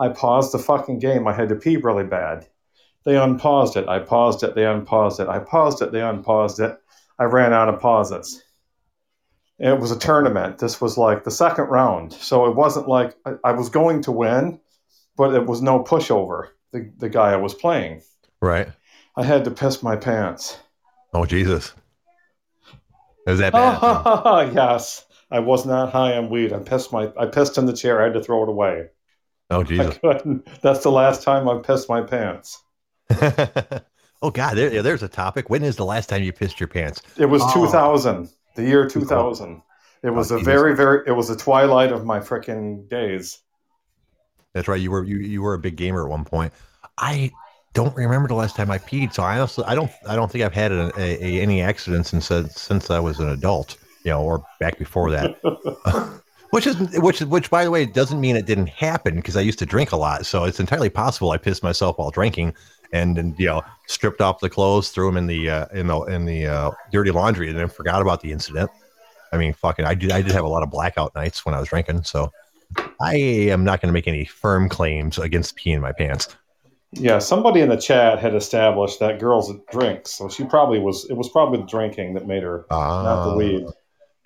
I 0.00 0.08
paused 0.08 0.52
the 0.52 0.58
fucking 0.58 0.98
game. 0.98 1.28
I 1.28 1.32
had 1.32 1.48
to 1.50 1.56
pee 1.56 1.76
really 1.76 2.04
bad. 2.04 2.48
They 3.04 3.16
unpaused 3.16 3.76
it. 3.76 3.88
I 3.88 4.00
paused 4.00 4.42
it. 4.42 4.54
They 4.54 4.66
unpaused 4.66 5.20
it. 5.20 5.28
I 5.28 5.38
paused 5.38 5.82
it. 5.82 5.92
They 5.92 6.02
unpaused 6.02 6.60
it. 6.60 6.76
I 7.18 7.24
ran 7.24 7.52
out 7.52 7.68
of 7.68 7.80
pauses. 7.80 8.42
it 9.58 9.78
was 9.78 9.92
a 9.92 9.98
tournament. 9.98 10.58
This 10.58 10.80
was 10.80 10.98
like 10.98 11.24
the 11.24 11.30
second 11.30 11.66
round. 11.66 12.12
So 12.12 12.46
it 12.46 12.56
wasn't 12.56 12.88
like 12.88 13.14
I, 13.24 13.34
I 13.44 13.52
was 13.52 13.68
going 13.68 14.02
to 14.02 14.12
win, 14.12 14.60
but 15.16 15.34
it 15.34 15.46
was 15.46 15.62
no 15.62 15.84
pushover, 15.84 16.48
the, 16.72 16.90
the 16.98 17.08
guy 17.08 17.32
I 17.32 17.36
was 17.36 17.54
playing. 17.54 18.02
Right. 18.40 18.68
I 19.16 19.24
had 19.24 19.44
to 19.44 19.50
piss 19.50 19.82
my 19.82 19.96
pants. 19.96 20.58
Oh, 21.14 21.26
Jesus. 21.26 21.74
Is 23.26 23.38
that 23.38 23.52
bad? 23.52 24.52
yes. 24.54 25.04
I 25.32 25.38
was 25.38 25.64
not 25.64 25.92
high 25.92 26.16
on 26.18 26.28
weed. 26.28 26.52
I 26.52 26.58
pissed 26.58 26.92
my 26.92 27.10
I 27.18 27.24
pissed 27.24 27.56
in 27.56 27.64
the 27.64 27.72
chair. 27.72 28.00
I 28.00 28.04
had 28.04 28.12
to 28.12 28.22
throw 28.22 28.42
it 28.42 28.50
away. 28.50 28.88
Oh 29.48 29.62
Jesus! 29.62 29.98
That's 30.62 30.82
the 30.82 30.90
last 30.90 31.22
time 31.22 31.48
I 31.48 31.58
pissed 31.58 31.88
my 31.88 32.02
pants. 32.02 32.62
oh 34.22 34.30
God, 34.30 34.56
there, 34.56 34.82
there's 34.82 35.02
a 35.02 35.08
topic. 35.08 35.48
When 35.48 35.64
is 35.64 35.76
the 35.76 35.86
last 35.86 36.10
time 36.10 36.22
you 36.22 36.32
pissed 36.32 36.60
your 36.60 36.68
pants? 36.68 37.00
It 37.18 37.26
was 37.26 37.42
oh. 37.42 37.66
2000, 37.66 38.28
the 38.56 38.64
year 38.64 38.86
2000. 38.86 39.62
It 40.02 40.10
was 40.10 40.30
oh, 40.30 40.36
a 40.36 40.38
Jesus. 40.38 40.52
very, 40.52 40.76
very. 40.76 41.02
It 41.06 41.12
was 41.12 41.28
the 41.28 41.36
twilight 41.36 41.92
of 41.92 42.04
my 42.04 42.20
freaking 42.20 42.88
days. 42.90 43.38
That's 44.54 44.68
right. 44.68 44.80
You 44.80 44.90
were 44.90 45.04
you, 45.04 45.18
you 45.18 45.42
were 45.42 45.54
a 45.54 45.58
big 45.58 45.76
gamer 45.76 46.04
at 46.04 46.10
one 46.10 46.24
point. 46.24 46.52
I 46.98 47.30
don't 47.74 47.94
remember 47.96 48.28
the 48.28 48.34
last 48.34 48.54
time 48.54 48.70
I 48.70 48.78
peed, 48.78 49.14
so 49.14 49.22
I 49.22 49.38
honestly 49.38 49.64
I 49.66 49.74
don't 49.74 49.90
I 50.06 50.14
don't 50.14 50.30
think 50.30 50.44
I've 50.44 50.52
had 50.52 50.72
a, 50.72 50.92
a, 50.98 51.24
a, 51.24 51.40
any 51.40 51.62
accidents 51.62 52.10
since 52.10 52.26
since 52.26 52.90
I 52.90 53.00
was 53.00 53.18
an 53.18 53.28
adult, 53.30 53.76
you 54.04 54.10
know, 54.10 54.22
or 54.22 54.44
back 54.60 54.78
before 54.78 55.10
that. 55.10 55.36
which 56.50 56.66
is 56.66 56.76
which 56.98 57.20
which 57.22 57.48
by 57.48 57.64
the 57.64 57.70
way 57.70 57.86
doesn't 57.86 58.20
mean 58.20 58.36
it 58.36 58.44
didn't 58.44 58.68
happen 58.68 59.16
because 59.16 59.36
I 59.36 59.40
used 59.40 59.58
to 59.60 59.66
drink 59.66 59.92
a 59.92 59.96
lot, 59.96 60.26
so 60.26 60.44
it's 60.44 60.60
entirely 60.60 60.90
possible 60.90 61.30
I 61.30 61.38
pissed 61.38 61.62
myself 61.62 61.98
while 61.98 62.10
drinking 62.10 62.54
and, 62.92 63.16
and 63.16 63.38
you 63.38 63.46
know 63.46 63.62
stripped 63.86 64.20
off 64.20 64.40
the 64.40 64.50
clothes, 64.50 64.90
threw 64.90 65.06
them 65.06 65.16
in 65.16 65.26
the 65.26 65.48
uh, 65.48 65.66
in 65.72 65.86
the 65.86 66.00
in 66.02 66.26
the 66.26 66.46
uh, 66.46 66.70
dirty 66.92 67.10
laundry, 67.10 67.48
and 67.48 67.58
then 67.58 67.68
forgot 67.68 68.02
about 68.02 68.20
the 68.20 68.32
incident. 68.32 68.70
I 69.32 69.38
mean, 69.38 69.54
fucking, 69.54 69.86
I 69.86 69.94
did 69.94 70.12
I 70.12 70.20
did 70.20 70.32
have 70.32 70.44
a 70.44 70.48
lot 70.48 70.62
of 70.62 70.70
blackout 70.70 71.14
nights 71.14 71.46
when 71.46 71.54
I 71.54 71.60
was 71.60 71.68
drinking, 71.68 72.02
so 72.02 72.30
I 73.02 73.16
am 73.16 73.64
not 73.64 73.80
going 73.80 73.88
to 73.88 73.92
make 73.92 74.06
any 74.06 74.24
firm 74.24 74.68
claims 74.68 75.18
against 75.18 75.56
peeing 75.56 75.80
my 75.80 75.92
pants. 75.92 76.28
Yeah, 76.92 77.18
somebody 77.18 77.60
in 77.60 77.70
the 77.70 77.76
chat 77.76 78.18
had 78.18 78.34
established 78.34 79.00
that 79.00 79.18
girls 79.18 79.50
drink, 79.70 80.06
so 80.06 80.28
she 80.28 80.44
probably 80.44 80.78
was. 80.78 81.06
It 81.08 81.14
was 81.14 81.28
probably 81.30 81.58
the 81.60 81.66
drinking 81.66 82.14
that 82.14 82.26
made 82.26 82.42
her, 82.42 82.66
uh, 82.70 82.76
not 82.76 83.24
the 83.24 83.30
ah. 83.30 83.36
weed. 83.36 83.66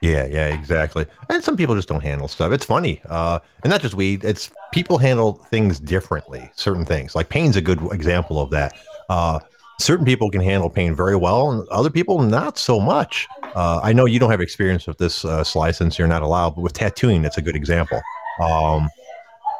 Yeah, 0.02 0.26
yeah, 0.26 0.48
exactly. 0.48 1.06
And 1.30 1.42
some 1.42 1.56
people 1.56 1.74
just 1.74 1.88
don't 1.88 2.02
handle 2.02 2.28
stuff. 2.28 2.52
It's 2.52 2.64
funny, 2.64 3.00
uh, 3.08 3.38
and 3.62 3.70
not 3.70 3.82
just 3.82 3.94
weed. 3.94 4.24
It's 4.24 4.50
people 4.72 4.98
handle 4.98 5.34
things 5.34 5.78
differently. 5.78 6.50
Certain 6.56 6.84
things, 6.84 7.14
like 7.14 7.28
pain's 7.28 7.54
a 7.54 7.62
good 7.62 7.80
example 7.92 8.40
of 8.40 8.50
that. 8.50 8.74
Uh, 9.08 9.38
certain 9.80 10.04
people 10.04 10.28
can 10.30 10.40
handle 10.40 10.68
pain 10.68 10.94
very 10.94 11.16
well, 11.16 11.52
and 11.52 11.68
other 11.68 11.90
people 11.90 12.18
not 12.18 12.58
so 12.58 12.80
much. 12.80 13.28
Uh, 13.54 13.80
I 13.82 13.92
know 13.92 14.06
you 14.06 14.18
don't 14.18 14.30
have 14.30 14.40
experience 14.40 14.86
with 14.86 14.98
this, 14.98 15.24
uh, 15.24 15.44
Sly, 15.44 15.70
since 15.70 15.98
you're 15.98 16.08
not 16.08 16.22
allowed, 16.22 16.56
but 16.56 16.62
with 16.62 16.72
tattooing, 16.72 17.22
that's 17.22 17.38
a 17.38 17.42
good 17.42 17.56
example. 17.56 18.02
Um, 18.40 18.88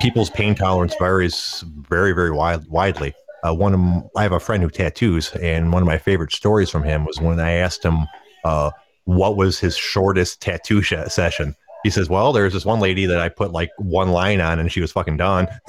people's 0.01 0.31
pain 0.31 0.55
tolerance 0.55 0.95
varies 0.99 1.65
very, 1.89 2.13
very 2.13 2.31
wide, 2.31 2.67
widely. 2.69 3.15
Uh, 3.47 3.55
one 3.55 3.75
of 3.75 4.11
I 4.17 4.23
have 4.23 4.33
a 4.33 4.41
friend 4.41 4.63
who 4.63 4.71
tattoos, 4.71 5.33
and 5.37 5.73
one 5.73 5.83
of 5.83 5.87
my 5.87 5.99
favorite 5.99 6.33
stories 6.33 6.71
from 6.71 6.83
him 6.83 7.05
was 7.05 7.21
when 7.21 7.39
I 7.39 7.53
asked 7.53 7.85
him 7.85 8.07
uh, 8.45 8.71
what 9.05 9.37
was 9.37 9.59
his 9.59 9.77
shortest 9.77 10.41
tattoo 10.41 10.83
sh- 10.83 10.95
session. 11.09 11.55
He 11.85 11.91
says, 11.91 12.09
"Well, 12.09 12.33
there's 12.33 12.53
this 12.53 12.65
one 12.65 12.81
lady 12.81 13.07
that 13.07 13.21
I 13.21 13.29
put 13.29 13.53
like 13.53 13.71
one 13.79 14.11
line 14.11 14.41
on, 14.41 14.59
and 14.59 14.73
she 14.73 14.81
was 14.81 14.91
fucking 14.91 15.19
done, 15.19 15.47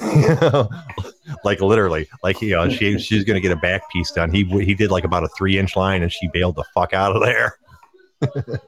like 1.44 1.60
literally, 1.60 2.08
like 2.24 2.42
you 2.42 2.56
know, 2.56 2.68
she 2.68 2.98
she's 2.98 3.22
gonna 3.24 3.40
get 3.40 3.52
a 3.52 3.56
back 3.56 3.88
piece 3.92 4.10
done. 4.10 4.32
He 4.32 4.44
he 4.44 4.74
did 4.74 4.90
like 4.90 5.04
about 5.04 5.22
a 5.22 5.28
three 5.28 5.58
inch 5.58 5.76
line, 5.76 6.02
and 6.02 6.12
she 6.12 6.28
bailed 6.32 6.56
the 6.56 6.64
fuck 6.74 6.92
out 6.92 7.14
of 7.14 7.22
there." 7.22 7.58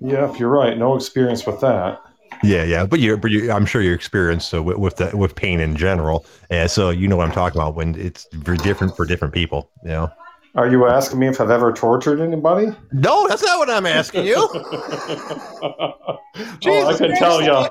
yep, 0.00 0.38
you're 0.38 0.50
right. 0.50 0.76
No 0.76 0.96
experience 0.96 1.46
with 1.46 1.60
that. 1.60 2.02
Yeah, 2.42 2.64
yeah, 2.64 2.86
but 2.86 3.00
you, 3.00 3.16
but 3.16 3.30
you, 3.30 3.52
I'm 3.52 3.66
sure 3.66 3.82
you're 3.82 3.94
experienced 3.94 4.54
uh, 4.54 4.62
with 4.62 4.78
with, 4.78 4.96
the, 4.96 5.16
with 5.16 5.34
pain 5.34 5.60
in 5.60 5.76
general, 5.76 6.24
and 6.48 6.70
so 6.70 6.90
you 6.90 7.06
know 7.06 7.16
what 7.16 7.26
I'm 7.26 7.34
talking 7.34 7.60
about 7.60 7.74
when 7.74 7.94
it's 7.96 8.26
very 8.32 8.56
different 8.58 8.96
for 8.96 9.04
different 9.04 9.34
people. 9.34 9.70
You 9.82 9.90
know. 9.90 10.10
Are 10.56 10.68
you 10.68 10.86
asking 10.86 11.20
me 11.20 11.28
if 11.28 11.40
I've 11.40 11.50
ever 11.50 11.72
tortured 11.72 12.20
anybody? 12.20 12.74
No, 12.92 13.28
that's 13.28 13.42
not 13.42 13.58
what 13.58 13.70
I'm 13.70 13.86
asking 13.86 14.26
you. 14.26 14.34
oh, 14.52 16.22
I 16.66 16.96
can 16.96 17.14
tell 17.16 17.40
you. 17.40 17.68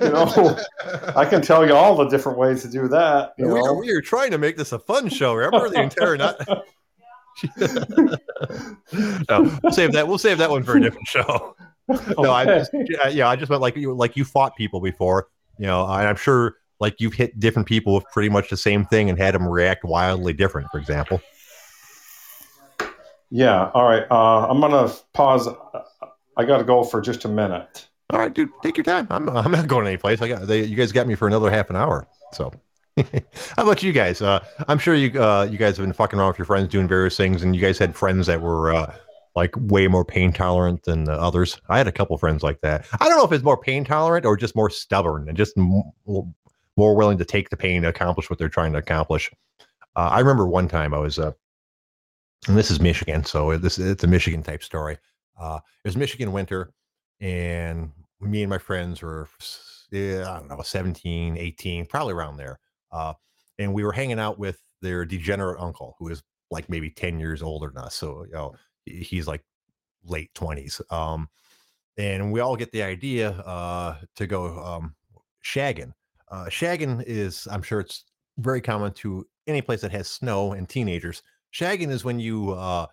You 0.00 0.08
know, 0.08 0.58
I 1.14 1.26
can 1.26 1.42
tell 1.42 1.66
you 1.66 1.74
all 1.74 1.94
the 1.96 2.08
different 2.08 2.38
ways 2.38 2.62
to 2.62 2.70
do 2.70 2.88
that. 2.88 3.34
You 3.36 3.48
we, 3.48 3.60
we 3.88 3.92
were 3.92 4.00
trying 4.00 4.30
to 4.30 4.38
make 4.38 4.56
this 4.56 4.72
a 4.72 4.78
fun 4.78 5.10
show. 5.10 5.34
Remember 5.34 5.68
the 5.68 5.82
entire 5.82 6.16
night. 6.16 6.36
no, 9.28 9.58
we'll 9.62 9.72
save 9.72 9.92
that. 9.92 10.08
We'll 10.08 10.16
save 10.18 10.38
that 10.38 10.48
one 10.48 10.62
for 10.62 10.76
a 10.76 10.80
different 10.80 11.06
show. 11.06 11.54
No, 12.18 12.32
I 12.32 12.44
just, 12.44 12.70
yeah, 13.12 13.28
I 13.28 13.36
just 13.36 13.50
meant 13.50 13.60
like 13.60 13.76
you, 13.76 13.94
like 13.94 14.16
you 14.16 14.24
fought 14.24 14.56
people 14.56 14.80
before. 14.80 15.28
You 15.58 15.66
know, 15.66 15.84
and 15.84 16.08
I'm 16.08 16.16
sure 16.16 16.56
like 16.80 16.96
you've 16.98 17.14
hit 17.14 17.38
different 17.38 17.68
people 17.68 17.94
with 17.94 18.04
pretty 18.12 18.28
much 18.28 18.50
the 18.50 18.56
same 18.56 18.84
thing 18.86 19.08
and 19.10 19.18
had 19.18 19.34
them 19.34 19.46
react 19.46 19.84
wildly 19.84 20.32
different. 20.32 20.70
For 20.70 20.78
example. 20.78 21.20
Yeah. 23.30 23.70
All 23.74 23.84
right. 23.84 24.04
Uh, 24.10 24.46
I'm 24.48 24.60
gonna 24.60 24.92
pause. 25.12 25.48
I 26.36 26.44
got 26.44 26.58
to 26.58 26.64
go 26.64 26.84
for 26.84 27.00
just 27.00 27.24
a 27.24 27.28
minute. 27.28 27.86
All 28.10 28.18
right, 28.18 28.32
dude, 28.32 28.50
take 28.62 28.76
your 28.76 28.84
time. 28.84 29.06
I'm 29.10 29.28
I'm 29.28 29.50
not 29.50 29.66
going 29.66 29.86
anyplace. 29.86 30.20
I 30.20 30.28
got 30.28 30.46
they, 30.46 30.64
you 30.64 30.76
guys 30.76 30.92
got 30.92 31.06
me 31.06 31.14
for 31.14 31.26
another 31.26 31.50
half 31.50 31.70
an 31.70 31.76
hour. 31.76 32.06
So, 32.32 32.52
how 32.96 33.04
about 33.62 33.82
you 33.82 33.92
guys? 33.92 34.20
Uh, 34.20 34.44
I'm 34.68 34.78
sure 34.78 34.94
you 34.94 35.20
uh, 35.20 35.48
you 35.50 35.58
guys 35.58 35.76
have 35.76 35.86
been 35.86 35.92
fucking 35.92 36.18
around 36.18 36.28
with 36.28 36.38
your 36.38 36.44
friends 36.44 36.68
doing 36.68 36.86
various 36.86 37.16
things, 37.16 37.42
and 37.42 37.56
you 37.56 37.62
guys 37.62 37.78
had 37.78 37.96
friends 37.96 38.26
that 38.26 38.40
were 38.40 38.74
uh, 38.74 38.94
like 39.34 39.54
way 39.56 39.88
more 39.88 40.04
pain 40.04 40.32
tolerant 40.32 40.84
than 40.84 41.04
the 41.04 41.12
others. 41.12 41.60
I 41.68 41.78
had 41.78 41.88
a 41.88 41.92
couple 41.92 42.16
friends 42.18 42.42
like 42.42 42.60
that. 42.60 42.86
I 43.00 43.08
don't 43.08 43.18
know 43.18 43.24
if 43.24 43.32
it's 43.32 43.44
more 43.44 43.60
pain 43.60 43.84
tolerant 43.84 44.24
or 44.24 44.36
just 44.36 44.54
more 44.54 44.70
stubborn 44.70 45.28
and 45.28 45.36
just 45.36 45.56
m- 45.58 45.92
more 46.76 46.96
willing 46.96 47.18
to 47.18 47.24
take 47.24 47.50
the 47.50 47.56
pain 47.56 47.82
to 47.82 47.88
accomplish 47.88 48.30
what 48.30 48.38
they're 48.38 48.48
trying 48.48 48.72
to 48.72 48.78
accomplish. 48.78 49.30
Uh, 49.96 50.08
I 50.12 50.20
remember 50.20 50.46
one 50.46 50.68
time 50.68 50.94
I 50.94 50.98
was, 50.98 51.18
uh, 51.18 51.32
and 52.46 52.56
this 52.56 52.70
is 52.70 52.80
Michigan, 52.80 53.24
so 53.24 53.56
this 53.56 53.78
it's 53.78 54.04
a 54.04 54.08
Michigan 54.08 54.42
type 54.42 54.62
story. 54.62 54.98
Uh, 55.40 55.60
it 55.84 55.88
was 55.88 55.96
Michigan 55.96 56.32
winter, 56.32 56.72
and 57.20 57.90
me 58.20 58.42
and 58.42 58.50
my 58.50 58.58
friends 58.58 59.02
were, 59.02 59.28
yeah, 59.90 60.30
I 60.30 60.38
don't 60.38 60.48
know, 60.48 60.62
17, 60.62 61.36
18, 61.36 61.86
probably 61.86 62.12
around 62.12 62.36
there. 62.36 62.58
Uh, 62.92 63.14
and 63.58 63.72
we 63.72 63.84
were 63.84 63.92
hanging 63.92 64.18
out 64.18 64.38
with 64.38 64.60
their 64.82 65.04
degenerate 65.04 65.60
uncle, 65.60 65.96
who 65.98 66.08
is 66.08 66.22
like 66.50 66.68
maybe 66.68 66.90
10 66.90 67.18
years 67.18 67.42
older 67.42 67.70
than 67.74 67.84
us. 67.84 67.94
So, 67.94 68.24
you 68.24 68.32
know, 68.32 68.54
he's 68.86 69.26
like 69.26 69.42
late 70.04 70.32
20s. 70.34 70.80
Um, 70.92 71.28
and 71.96 72.32
we 72.32 72.40
all 72.40 72.56
get 72.56 72.72
the 72.72 72.82
idea 72.82 73.30
uh, 73.30 73.96
to 74.16 74.26
go 74.26 74.58
um, 74.64 74.94
shagging. 75.44 75.92
Uh, 76.30 76.46
shagging 76.46 77.02
is, 77.06 77.46
I'm 77.50 77.62
sure 77.62 77.80
it's 77.80 78.04
very 78.38 78.60
common 78.60 78.92
to 78.94 79.26
any 79.46 79.62
place 79.62 79.80
that 79.82 79.92
has 79.92 80.08
snow 80.08 80.52
and 80.52 80.68
teenagers. 80.68 81.22
Shagging 81.54 81.90
is 81.90 82.04
when 82.04 82.18
you 82.18 82.52
uh, 82.52 82.86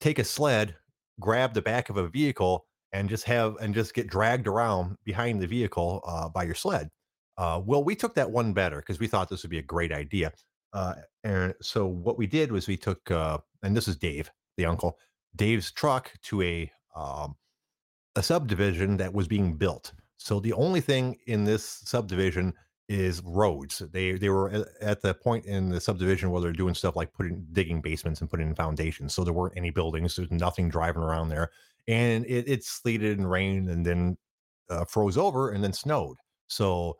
take 0.00 0.18
a 0.18 0.24
sled, 0.24 0.76
grab 1.20 1.54
the 1.54 1.62
back 1.62 1.88
of 1.88 1.96
a 1.96 2.08
vehicle, 2.08 2.66
and 2.92 3.08
just 3.08 3.24
have 3.24 3.56
and 3.60 3.74
just 3.74 3.94
get 3.94 4.08
dragged 4.08 4.46
around 4.46 4.96
behind 5.04 5.40
the 5.40 5.46
vehicle 5.46 6.02
uh, 6.06 6.28
by 6.28 6.42
your 6.42 6.54
sled. 6.54 6.90
Uh, 7.36 7.60
well, 7.64 7.84
we 7.84 7.94
took 7.94 8.14
that 8.14 8.30
one 8.30 8.52
better 8.52 8.78
because 8.78 8.98
we 8.98 9.06
thought 9.06 9.28
this 9.28 9.42
would 9.42 9.50
be 9.50 9.58
a 9.58 9.62
great 9.62 9.92
idea. 9.92 10.32
Uh, 10.72 10.94
and 11.24 11.54
so 11.62 11.86
what 11.86 12.18
we 12.18 12.26
did 12.26 12.50
was 12.50 12.66
we 12.66 12.76
took, 12.76 13.10
uh, 13.10 13.38
and 13.62 13.76
this 13.76 13.88
is 13.88 13.96
Dave, 13.96 14.30
the 14.56 14.64
uncle, 14.64 14.98
Dave's 15.38 15.72
truck 15.72 16.12
to 16.24 16.42
a 16.42 16.70
um, 16.94 17.36
a 18.16 18.22
subdivision 18.22 18.96
that 18.98 19.14
was 19.14 19.28
being 19.28 19.54
built. 19.54 19.92
So 20.18 20.40
the 20.40 20.52
only 20.52 20.80
thing 20.80 21.16
in 21.26 21.44
this 21.44 21.64
subdivision 21.84 22.52
is 22.88 23.22
roads. 23.24 23.82
They 23.92 24.12
they 24.12 24.28
were 24.28 24.66
at 24.80 25.00
the 25.00 25.14
point 25.14 25.46
in 25.46 25.68
the 25.68 25.80
subdivision 25.80 26.30
where 26.30 26.42
they're 26.42 26.52
doing 26.52 26.74
stuff 26.74 26.96
like 26.96 27.12
putting 27.12 27.46
digging 27.52 27.80
basements 27.80 28.20
and 28.20 28.28
putting 28.28 28.48
in 28.48 28.54
foundations. 28.54 29.14
So 29.14 29.24
there 29.24 29.32
weren't 29.32 29.56
any 29.56 29.70
buildings. 29.70 30.16
There's 30.16 30.30
nothing 30.30 30.68
driving 30.68 31.02
around 31.02 31.28
there, 31.28 31.50
and 31.86 32.26
it, 32.26 32.48
it 32.48 32.64
sleeted 32.64 33.18
and 33.18 33.30
rained 33.30 33.68
and 33.68 33.86
then 33.86 34.16
uh, 34.68 34.84
froze 34.84 35.16
over 35.16 35.50
and 35.50 35.62
then 35.62 35.72
snowed. 35.72 36.16
So 36.48 36.98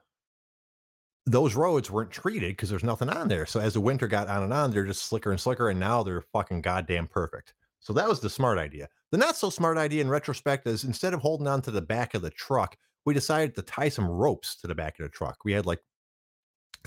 those 1.27 1.55
roads 1.55 1.91
weren't 1.91 2.11
treated 2.11 2.53
because 2.53 2.71
there's 2.71 2.85
nothing 2.85 3.11
on 3.11 3.29
there. 3.29 3.47
So 3.47 3.61
as 3.61 3.75
the 3.75 3.81
winter 3.81 4.07
got 4.07 4.29
on 4.29 4.45
and 4.45 4.53
on, 4.53 4.71
they're 4.71 4.87
just 4.87 5.07
slicker 5.07 5.31
and 5.31 5.41
slicker, 5.41 5.71
and 5.71 5.81
now 5.81 6.03
they're 6.03 6.23
fucking 6.33 6.63
goddamn 6.63 7.09
perfect. 7.09 7.55
So 7.81 7.93
that 7.93 8.09
was 8.09 8.21
the 8.21 8.31
smart 8.31 8.59
idea. 8.59 8.89
The 9.11 9.19
not 9.19 9.37
so 9.37 9.51
smart 9.51 9.79
idea 9.79 10.03
in 10.03 10.09
retrospect 10.09 10.67
is 10.67 10.85
instead 10.85 11.15
of 11.15 11.21
holding 11.21 11.47
on 11.47 11.63
to 11.63 11.71
the 11.71 11.81
back 11.81 12.15
of 12.15 12.23
the 12.23 12.31
truck, 12.31 12.77
we 13.05 13.15
decided 13.15 13.55
to 13.55 13.63
tie 13.63 13.89
some 13.89 14.07
ropes 14.07 14.57
to 14.57 14.67
the 14.67 14.75
back 14.75 14.99
of 14.99 15.05
the 15.05 15.11
truck. 15.11 15.39
We 15.45 15.53
had 15.53 15.67
like 15.67 15.81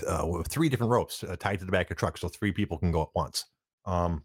uh, 0.06 0.42
three 0.48 0.68
different 0.68 0.92
ropes 0.92 1.24
uh, 1.24 1.36
tied 1.36 1.58
to 1.60 1.64
the 1.64 1.72
back 1.72 1.90
of 1.90 1.96
the 1.96 2.00
truck 2.00 2.18
so 2.18 2.28
three 2.28 2.52
people 2.52 2.78
can 2.78 2.92
go 2.92 3.02
at 3.02 3.08
once. 3.14 3.46
Um, 3.84 4.24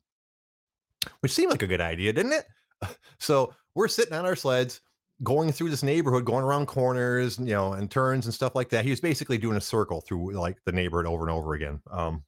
which 1.21 1.31
seemed 1.31 1.51
like 1.51 1.63
a 1.63 1.67
good 1.67 1.81
idea, 1.81 2.13
didn't 2.13 2.33
it? 2.33 2.45
So 3.19 3.55
we're 3.73 3.87
sitting 3.87 4.13
on 4.13 4.25
our 4.25 4.35
sleds 4.35 4.81
going 5.23 5.51
through 5.51 5.71
this 5.71 5.81
neighborhood, 5.81 6.25
going 6.25 6.43
around 6.43 6.67
corners, 6.67 7.39
you 7.39 7.45
know, 7.45 7.73
and 7.73 7.89
turns 7.89 8.25
and 8.25 8.33
stuff 8.33 8.53
like 8.53 8.69
that. 8.69 8.83
He 8.85 8.91
was 8.91 9.01
basically 9.01 9.39
doing 9.39 9.57
a 9.57 9.61
circle 9.61 10.01
through 10.01 10.33
like 10.33 10.57
the 10.65 10.71
neighborhood 10.71 11.07
over 11.07 11.23
and 11.23 11.31
over 11.31 11.55
again. 11.55 11.81
Um, 11.89 12.23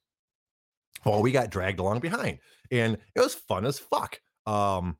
well, 1.04 1.22
we 1.22 1.30
got 1.30 1.50
dragged 1.50 1.78
along 1.78 2.00
behind, 2.00 2.38
and 2.72 2.98
it 3.14 3.20
was 3.20 3.34
fun 3.34 3.64
as 3.64 3.78
fuck. 3.78 4.20
Um, 4.46 4.96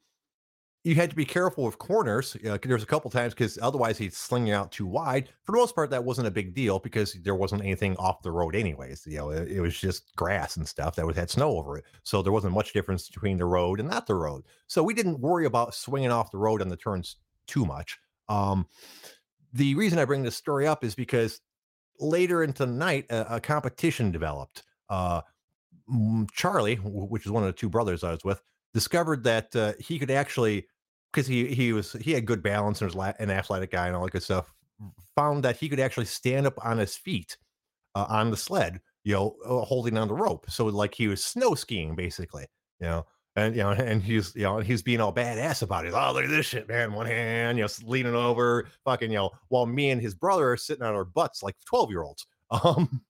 you 0.82 0.94
had 0.94 1.10
to 1.10 1.16
be 1.16 1.26
careful 1.26 1.64
with 1.64 1.78
corners. 1.78 2.36
Uh, 2.36 2.56
there's 2.62 2.82
a 2.82 2.86
couple 2.86 3.10
times 3.10 3.34
because 3.34 3.58
otherwise 3.60 3.98
he'd 3.98 4.14
sling 4.14 4.46
you 4.46 4.54
out 4.54 4.72
too 4.72 4.86
wide. 4.86 5.28
For 5.44 5.52
the 5.52 5.58
most 5.58 5.74
part, 5.74 5.90
that 5.90 6.04
wasn't 6.04 6.28
a 6.28 6.30
big 6.30 6.54
deal 6.54 6.78
because 6.78 7.12
there 7.22 7.34
wasn't 7.34 7.62
anything 7.62 7.96
off 7.96 8.22
the 8.22 8.30
road, 8.30 8.56
anyways. 8.56 9.06
You 9.06 9.18
know, 9.18 9.30
it, 9.30 9.50
it 9.50 9.60
was 9.60 9.78
just 9.78 10.14
grass 10.16 10.56
and 10.56 10.66
stuff 10.66 10.96
that 10.96 11.06
was 11.06 11.16
had 11.16 11.28
snow 11.28 11.50
over 11.50 11.76
it, 11.76 11.84
so 12.02 12.22
there 12.22 12.32
wasn't 12.32 12.54
much 12.54 12.72
difference 12.72 13.08
between 13.08 13.36
the 13.36 13.44
road 13.44 13.78
and 13.78 13.90
not 13.90 14.06
the 14.06 14.14
road. 14.14 14.44
So 14.68 14.82
we 14.82 14.94
didn't 14.94 15.20
worry 15.20 15.44
about 15.44 15.74
swinging 15.74 16.10
off 16.10 16.30
the 16.30 16.38
road 16.38 16.62
on 16.62 16.68
the 16.68 16.76
turns 16.76 17.16
too 17.46 17.66
much. 17.66 17.98
Um, 18.30 18.66
the 19.52 19.74
reason 19.74 19.98
I 19.98 20.06
bring 20.06 20.22
this 20.22 20.36
story 20.36 20.66
up 20.66 20.82
is 20.82 20.94
because 20.94 21.42
later 21.98 22.42
into 22.42 22.64
the 22.64 22.72
night, 22.72 23.04
a, 23.10 23.36
a 23.36 23.40
competition 23.40 24.12
developed. 24.12 24.62
Uh, 24.88 25.20
Charlie, 26.32 26.76
which 26.76 27.26
is 27.26 27.32
one 27.32 27.42
of 27.42 27.48
the 27.48 27.52
two 27.52 27.68
brothers 27.68 28.02
I 28.02 28.12
was 28.12 28.24
with, 28.24 28.40
discovered 28.74 29.24
that 29.24 29.54
uh, 29.56 29.72
he 29.78 29.98
could 29.98 30.10
actually 30.10 30.66
because 31.12 31.26
he 31.26 31.46
he 31.46 31.72
was 31.72 31.92
he 31.94 32.12
had 32.12 32.26
good 32.26 32.42
balance 32.42 32.80
and 32.80 32.94
was 32.94 33.14
an 33.18 33.30
athletic 33.30 33.72
guy 33.72 33.86
and 33.86 33.96
all 33.96 34.04
that 34.04 34.12
good 34.12 34.22
stuff 34.22 34.52
found 35.14 35.44
that 35.44 35.56
he 35.56 35.68
could 35.68 35.80
actually 35.80 36.06
stand 36.06 36.46
up 36.46 36.54
on 36.64 36.78
his 36.78 36.96
feet 36.96 37.36
uh, 37.94 38.06
on 38.08 38.30
the 38.30 38.36
sled 38.36 38.80
you 39.04 39.14
know 39.14 39.36
uh, 39.44 39.64
holding 39.64 39.96
on 39.96 40.08
the 40.08 40.14
rope. 40.14 40.50
So 40.50 40.66
like 40.66 40.94
he 40.94 41.08
was 41.08 41.24
snow 41.24 41.54
skiing 41.54 41.94
basically 41.94 42.46
you 42.80 42.86
know 42.86 43.06
and 43.36 43.54
you 43.54 43.62
know 43.62 43.70
and 43.70 44.02
he's 44.02 44.34
you 44.34 44.42
know 44.42 44.58
he's 44.58 44.82
being 44.82 45.00
all 45.00 45.12
badass 45.12 45.62
about 45.62 45.86
it. 45.86 45.94
Oh 45.94 46.12
look 46.12 46.24
at 46.24 46.30
this 46.30 46.46
shit 46.46 46.68
man 46.68 46.92
one 46.92 47.06
hand 47.06 47.58
you 47.58 47.64
know 47.64 47.70
leaning 47.84 48.14
over 48.14 48.68
fucking 48.84 49.10
you 49.10 49.18
know 49.18 49.30
while 49.48 49.66
me 49.66 49.90
and 49.90 50.00
his 50.00 50.14
brother 50.14 50.50
are 50.50 50.56
sitting 50.56 50.84
on 50.84 50.94
our 50.94 51.04
butts 51.04 51.42
like 51.42 51.56
12 51.66 51.90
year 51.90 52.02
olds 52.02 52.26
um 52.64 53.00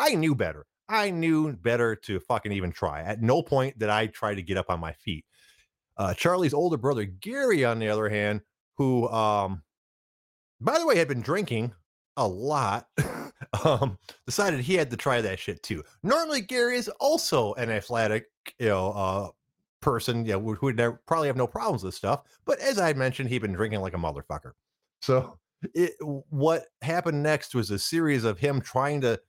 i 0.00 0.14
knew 0.14 0.34
better 0.34 0.66
I 0.88 1.10
knew 1.10 1.52
better 1.52 1.94
to 1.96 2.20
fucking 2.20 2.52
even 2.52 2.72
try. 2.72 3.02
At 3.02 3.20
no 3.20 3.42
point 3.42 3.78
did 3.78 3.90
I 3.90 4.06
try 4.06 4.34
to 4.34 4.42
get 4.42 4.56
up 4.56 4.70
on 4.70 4.80
my 4.80 4.92
feet. 4.92 5.24
Uh, 5.96 6.14
Charlie's 6.14 6.54
older 6.54 6.76
brother, 6.76 7.04
Gary, 7.04 7.64
on 7.64 7.78
the 7.78 7.88
other 7.88 8.08
hand, 8.08 8.40
who, 8.76 9.08
um, 9.08 9.62
by 10.60 10.78
the 10.78 10.86
way, 10.86 10.96
had 10.96 11.08
been 11.08 11.20
drinking 11.20 11.74
a 12.16 12.26
lot, 12.26 12.86
um, 13.64 13.98
decided 14.24 14.60
he 14.60 14.74
had 14.74 14.90
to 14.90 14.96
try 14.96 15.20
that 15.20 15.38
shit 15.38 15.62
too. 15.62 15.82
Normally, 16.02 16.40
Gary 16.40 16.76
is 16.76 16.88
also 17.00 17.54
an 17.54 17.70
athletic, 17.70 18.26
you 18.58 18.68
know, 18.68 18.92
uh, 18.92 19.28
person, 19.80 20.24
you 20.24 20.32
know, 20.32 20.54
who 20.54 20.66
would 20.66 20.76
never, 20.76 21.00
probably 21.06 21.26
have 21.26 21.36
no 21.36 21.46
problems 21.46 21.82
with 21.82 21.94
stuff. 21.94 22.22
But 22.44 22.60
as 22.60 22.78
I 22.78 22.92
mentioned, 22.92 23.28
he'd 23.28 23.42
been 23.42 23.52
drinking 23.52 23.80
like 23.80 23.94
a 23.94 23.98
motherfucker. 23.98 24.52
So, 25.02 25.38
it, 25.74 25.94
what 26.00 26.66
happened 26.82 27.22
next 27.22 27.54
was 27.54 27.70
a 27.70 27.78
series 27.78 28.24
of 28.24 28.38
him 28.38 28.60
trying 28.60 29.00
to 29.00 29.20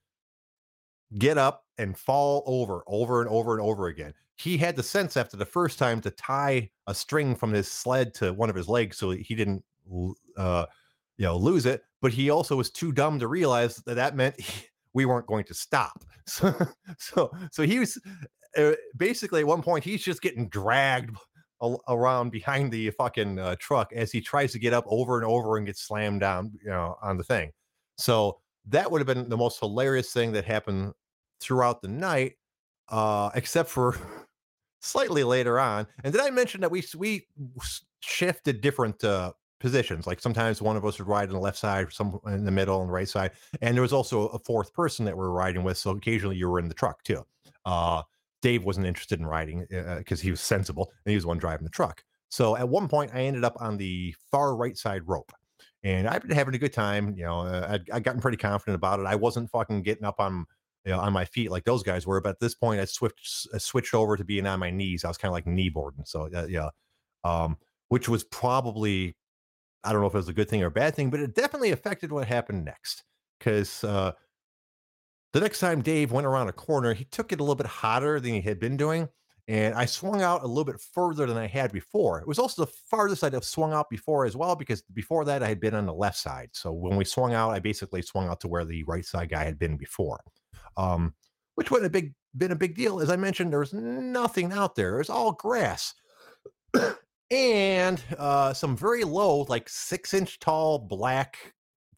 get 1.18 1.38
up 1.38 1.66
and 1.78 1.98
fall 1.98 2.44
over 2.46 2.84
over 2.88 3.22
and 3.22 3.30
over 3.30 3.54
and 3.54 3.62
over 3.62 3.88
again. 3.88 4.14
He 4.36 4.58
had 4.58 4.76
the 4.76 4.84
sense 4.84 5.18
after 5.18 5.36
the 5.36 5.46
first 5.46 5.80
time 5.80 6.02
to 6.02 6.12
tie 6.12 6.70
a 6.88 6.94
string 6.94 7.36
from 7.36 7.52
his 7.52 7.70
sled 7.70 8.14
to 8.16 8.34
one 8.34 8.50
of 8.50 8.56
his 8.56 8.68
legs 8.68 8.98
so 8.98 9.12
he 9.12 9.36
didn't 9.36 9.64
uh, 10.38 10.66
you 11.18 11.26
know 11.26 11.38
lose 11.38 11.66
it, 11.66 11.84
but 12.02 12.12
he 12.14 12.30
also 12.30 12.56
was 12.56 12.70
too 12.70 12.92
dumb 12.92 13.20
to 13.20 13.28
realize 13.28 13.78
that 13.78 13.96
that 13.96 14.16
meant 14.16 14.40
he, 14.40 14.66
we 14.94 15.06
weren't 15.06 15.28
going 15.28 15.46
to 15.46 15.54
stop. 15.54 16.04
So 16.30 16.54
so 17.00 17.32
so 17.52 17.64
he 17.64 17.80
was 17.80 18.00
uh, 18.56 18.74
basically 18.96 19.40
at 19.40 19.48
one 19.48 19.64
point 19.64 19.84
he's 19.84 20.04
just 20.04 20.22
getting 20.22 20.48
dragged 20.48 21.18
around 21.88 22.30
behind 22.32 22.72
the 22.72 22.92
fucking 22.92 23.40
uh, 23.40 23.56
truck 23.60 23.92
as 23.94 24.12
he 24.12 24.22
tries 24.22 24.52
to 24.52 24.60
get 24.60 24.72
up 24.72 24.86
over 24.88 25.18
and 25.18 25.26
over 25.26 25.58
and 25.58 25.66
get 25.66 25.76
slammed 25.76 26.20
down, 26.22 26.52
you 26.64 26.70
know, 26.70 26.98
on 27.02 27.18
the 27.18 27.24
thing. 27.24 27.52
So 27.98 28.40
that 28.68 28.92
would 28.92 29.00
have 29.00 29.08
been 29.08 29.28
the 29.28 29.38
most 29.38 29.60
hilarious 29.60 30.14
thing 30.14 30.32
that 30.34 30.46
happened 30.46 30.94
throughout 31.40 31.82
the 31.82 31.88
night, 31.88 32.34
uh, 32.90 33.30
except 33.36 33.70
for 33.70 33.98
slightly 34.82 35.24
later 35.24 35.60
on. 35.60 35.88
And 36.04 36.14
did 36.14 36.22
I 36.22 36.30
mention 36.30 36.62
that 36.62 36.72
we 36.72 36.84
we 36.98 37.28
shifted 38.02 38.62
different 38.62 39.04
uh, 39.04 39.34
positions? 39.60 40.08
Like 40.08 40.20
sometimes 40.20 40.62
one 40.62 40.78
of 40.78 40.86
us 40.86 41.00
would 41.00 41.08
ride 41.08 41.30
on 41.30 41.36
the 41.36 41.42
left 41.42 41.58
side, 41.58 41.92
some 41.92 42.20
in 42.28 42.46
the 42.46 42.52
middle, 42.52 42.82
and 42.82 42.90
the 42.90 42.94
right 42.94 43.10
side, 43.10 43.32
and 43.62 43.76
there 43.76 43.82
was 43.82 43.94
also 43.94 44.28
a 44.28 44.40
fourth 44.40 44.74
person 44.74 45.06
that 45.06 45.18
we 45.18 45.24
are 45.24 45.32
riding 45.32 45.64
with. 45.64 45.78
So 45.78 45.92
occasionally 45.92 46.38
you 46.38 46.50
were 46.50 46.60
in 46.60 46.68
the 46.68 46.74
truck 46.74 47.04
too. 47.04 47.26
Uh, 47.66 48.04
Dave 48.42 48.64
wasn't 48.64 48.88
interested 48.88 49.20
in 49.20 49.26
riding 49.26 49.66
because 49.98 50.22
uh, 50.22 50.24
he 50.24 50.32
was 50.32 50.42
sensible 50.42 50.92
and 51.06 51.12
he 51.12 51.16
was 51.16 51.26
one 51.26 51.38
driving 51.38 51.66
the 51.66 51.70
truck. 51.70 52.04
So 52.30 52.56
at 52.56 52.70
one 52.70 52.88
point, 52.88 53.12
I 53.14 53.22
ended 53.24 53.44
up 53.44 53.58
on 53.60 53.78
the 53.78 54.16
far 54.32 54.56
right 54.56 54.78
side 54.78 55.02
rope, 55.08 55.32
and 55.84 56.08
I've 56.08 56.22
been 56.22 56.32
having 56.32 56.54
a 56.54 56.60
good 56.60 56.74
time. 56.74 57.16
You 57.18 57.26
know, 57.26 57.40
uh, 57.40 57.68
I'd, 57.72 57.90
I'd 57.92 58.04
gotten 58.04 58.22
pretty 58.22 58.38
confident 58.38 58.76
about 58.76 59.00
it. 59.00 59.08
I 59.08 59.16
wasn't 59.16 59.50
fucking 59.50 59.82
getting 59.82 60.06
up 60.06 60.20
on 60.20 60.46
you 60.86 60.92
know, 60.92 61.00
on 61.00 61.14
my 61.14 61.26
feet 61.26 61.52
like 61.52 61.66
those 61.66 61.84
guys 61.84 62.08
were, 62.08 62.22
but 62.22 62.30
at 62.30 62.40
this 62.40 62.56
point, 62.56 62.80
I 62.80 62.86
switched 62.86 63.48
I 63.54 63.58
switched 63.58 63.94
over 63.94 64.18
to 64.18 64.24
being 64.24 64.48
on 64.48 64.60
my 64.60 64.70
knees. 64.70 65.04
I 65.04 65.08
was 65.08 65.18
kind 65.18 65.30
of 65.30 65.34
like 65.34 65.46
kneeboarding. 65.46 66.08
So 66.08 66.30
uh, 66.34 66.48
yeah, 66.50 66.70
um, 67.24 67.58
which 67.90 68.10
was 68.10 68.24
probably 68.24 69.16
I 69.84 69.92
don't 69.92 70.02
know 70.02 70.08
if 70.08 70.14
it 70.14 70.18
was 70.18 70.30
a 70.30 70.34
good 70.34 70.50
thing 70.50 70.64
or 70.64 70.68
a 70.68 70.72
bad 70.72 70.96
thing, 70.96 71.10
but 71.10 71.20
it 71.20 71.36
definitely 71.36 71.72
affected 71.72 72.12
what 72.12 72.28
happened 72.28 72.66
next 72.66 73.04
because. 73.40 73.84
Uh, 73.84 74.12
the 75.32 75.40
next 75.40 75.60
time 75.60 75.82
Dave 75.82 76.12
went 76.12 76.26
around 76.26 76.50
a 76.50 76.54
corner, 76.54 76.94
he 76.94 77.06
took 77.06 77.32
it 77.32 77.40
a 77.40 77.44
little 77.44 77.56
bit 77.56 77.68
hotter 77.68 78.20
than 78.20 78.34
he 78.34 78.42
had 78.42 78.60
been 78.60 78.78
doing. 78.78 79.08
And 79.48 79.74
I 79.74 79.86
swung 79.86 80.22
out 80.22 80.44
a 80.44 80.48
little 80.48 80.64
bit 80.64 80.80
further 80.80 81.26
than 81.26 81.38
I 81.38 81.48
had 81.48 81.72
before. 81.72 82.20
It 82.20 82.28
was 82.28 82.38
also 82.38 82.66
the 82.66 82.72
farthest 82.90 83.24
I'd 83.24 83.34
have 83.34 83.44
swung 83.44 83.74
out 83.74 83.90
before 83.90 84.26
as 84.26 84.36
well, 84.36 84.56
because 84.56 84.84
before 84.94 85.26
that 85.26 85.42
I 85.42 85.48
had 85.48 85.60
been 85.60 85.74
on 85.74 85.88
the 85.88 85.94
left 85.94 86.18
side. 86.18 86.50
So 86.54 86.72
when 86.72 86.96
we 86.96 87.04
swung 87.04 87.34
out, 87.34 87.50
I 87.50 87.60
basically 87.60 88.04
swung 88.04 88.28
out 88.28 88.40
to 88.42 88.48
where 88.48 88.64
the 88.64 88.84
right 88.84 89.04
side 89.04 89.30
guy 89.30 89.44
had 89.44 89.58
been 89.58 89.76
before. 89.76 90.20
Um, 90.80 91.14
which 91.56 91.72
would 91.72 91.84
have 91.84 91.92
big 91.92 92.14
been 92.38 92.52
a 92.52 92.56
big 92.56 92.76
deal. 92.76 93.00
As 93.00 93.10
I 93.10 93.16
mentioned, 93.16 93.52
there 93.52 93.60
was 93.60 93.74
nothing 93.74 94.52
out 94.52 94.76
there. 94.76 94.96
It 94.96 95.00
was 95.00 95.10
all 95.10 95.34
grass. 95.34 95.94
and 97.32 98.02
uh, 98.18 98.54
some 98.54 98.78
very 98.78 99.04
low, 99.04 99.42
like 99.50 99.68
six 99.68 100.14
inch 100.14 100.40
tall 100.40 100.80
black 100.80 101.54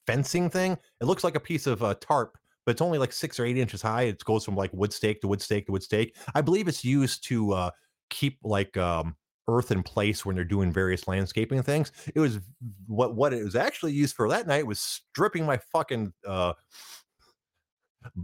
fencing 0.08 0.50
thing. 0.50 0.78
It 1.00 1.06
looks 1.06 1.24
like 1.24 1.36
a 1.36 1.40
piece 1.40 1.68
of 1.68 1.84
uh, 1.84 1.96
tarp 2.02 2.38
but 2.66 2.72
it's 2.72 2.82
only 2.82 2.98
like 2.98 3.12
six 3.12 3.40
or 3.40 3.46
eight 3.46 3.58
inches 3.58 3.82
high. 3.82 4.04
It 4.04 4.24
goes 4.24 4.46
from 4.46 4.56
like 4.56 4.72
wood 4.74 4.94
stake 4.94 5.22
to 5.22 5.28
wood 5.28 5.42
stake 5.42 5.66
to 5.66 5.72
wood 5.72 5.84
stake. 5.84 6.16
I 6.36 6.42
believe 6.42 6.68
it's 6.68 6.86
used 6.86 7.24
to 7.28 7.54
uh, 7.54 7.72
keep 8.10 8.38
like 8.44 8.78
um, 8.78 9.16
earth 9.48 9.72
in 9.72 9.84
place 9.84 10.26
when 10.26 10.36
they're 10.36 10.46
doing 10.46 10.72
various 10.72 11.08
landscaping 11.08 11.64
things. 11.64 11.92
It 12.14 12.20
was 12.20 12.40
what 12.88 13.16
what 13.16 13.34
it 13.34 13.44
was 13.44 13.56
actually 13.56 13.94
used 13.94 14.16
for 14.16 14.30
that 14.30 14.48
night 14.48 14.66
was 14.66 14.80
stripping 14.80 15.46
my 15.46 15.58
fucking 15.72 16.14
uh, 16.28 16.54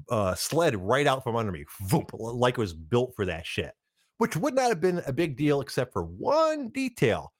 uh, 0.10 0.36
sled 0.36 0.76
right 0.76 1.08
out 1.08 1.24
from 1.24 1.36
under 1.36 1.52
me, 1.52 1.66
Voop, 1.86 2.10
like 2.14 2.56
it 2.56 2.62
was 2.62 2.74
built 2.74 3.14
for 3.16 3.26
that 3.26 3.46
shit. 3.46 3.72
Which 4.18 4.36
would 4.36 4.56
not 4.56 4.70
have 4.70 4.82
been 4.82 5.02
a 5.06 5.14
big 5.14 5.38
deal 5.38 5.62
except 5.62 5.94
for 5.94 6.04
one 6.04 6.70
detail. 6.70 7.34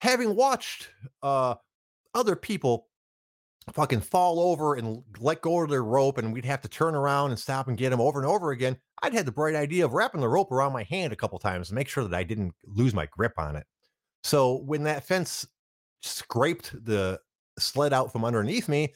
Having 0.00 0.36
watched 0.36 0.88
uh, 1.22 1.56
other 2.14 2.36
people 2.36 2.86
fucking 3.72 4.00
fall 4.00 4.40
over 4.40 4.74
and 4.74 5.02
let 5.18 5.42
go 5.42 5.62
of 5.62 5.70
their 5.70 5.84
rope 5.84 6.18
and 6.18 6.32
we'd 6.32 6.44
have 6.44 6.60
to 6.62 6.68
turn 6.68 6.94
around 6.94 7.30
and 7.30 7.38
stop 7.38 7.68
and 7.68 7.78
get 7.78 7.90
them 7.90 8.00
over 8.00 8.20
and 8.20 8.28
over 8.28 8.50
again 8.50 8.76
i'd 9.02 9.12
had 9.12 9.26
the 9.26 9.32
bright 9.32 9.54
idea 9.54 9.84
of 9.84 9.92
wrapping 9.92 10.20
the 10.20 10.28
rope 10.28 10.50
around 10.50 10.72
my 10.72 10.82
hand 10.84 11.12
a 11.12 11.16
couple 11.16 11.38
times 11.38 11.68
to 11.68 11.74
make 11.74 11.88
sure 11.88 12.02
that 12.02 12.16
i 12.16 12.24
didn't 12.24 12.52
lose 12.66 12.94
my 12.94 13.06
grip 13.06 13.32
on 13.38 13.56
it 13.56 13.66
so 14.24 14.56
when 14.64 14.82
that 14.82 15.06
fence 15.06 15.46
scraped 16.02 16.72
the 16.84 17.18
sled 17.58 17.92
out 17.92 18.10
from 18.10 18.24
underneath 18.24 18.68
me 18.68 18.92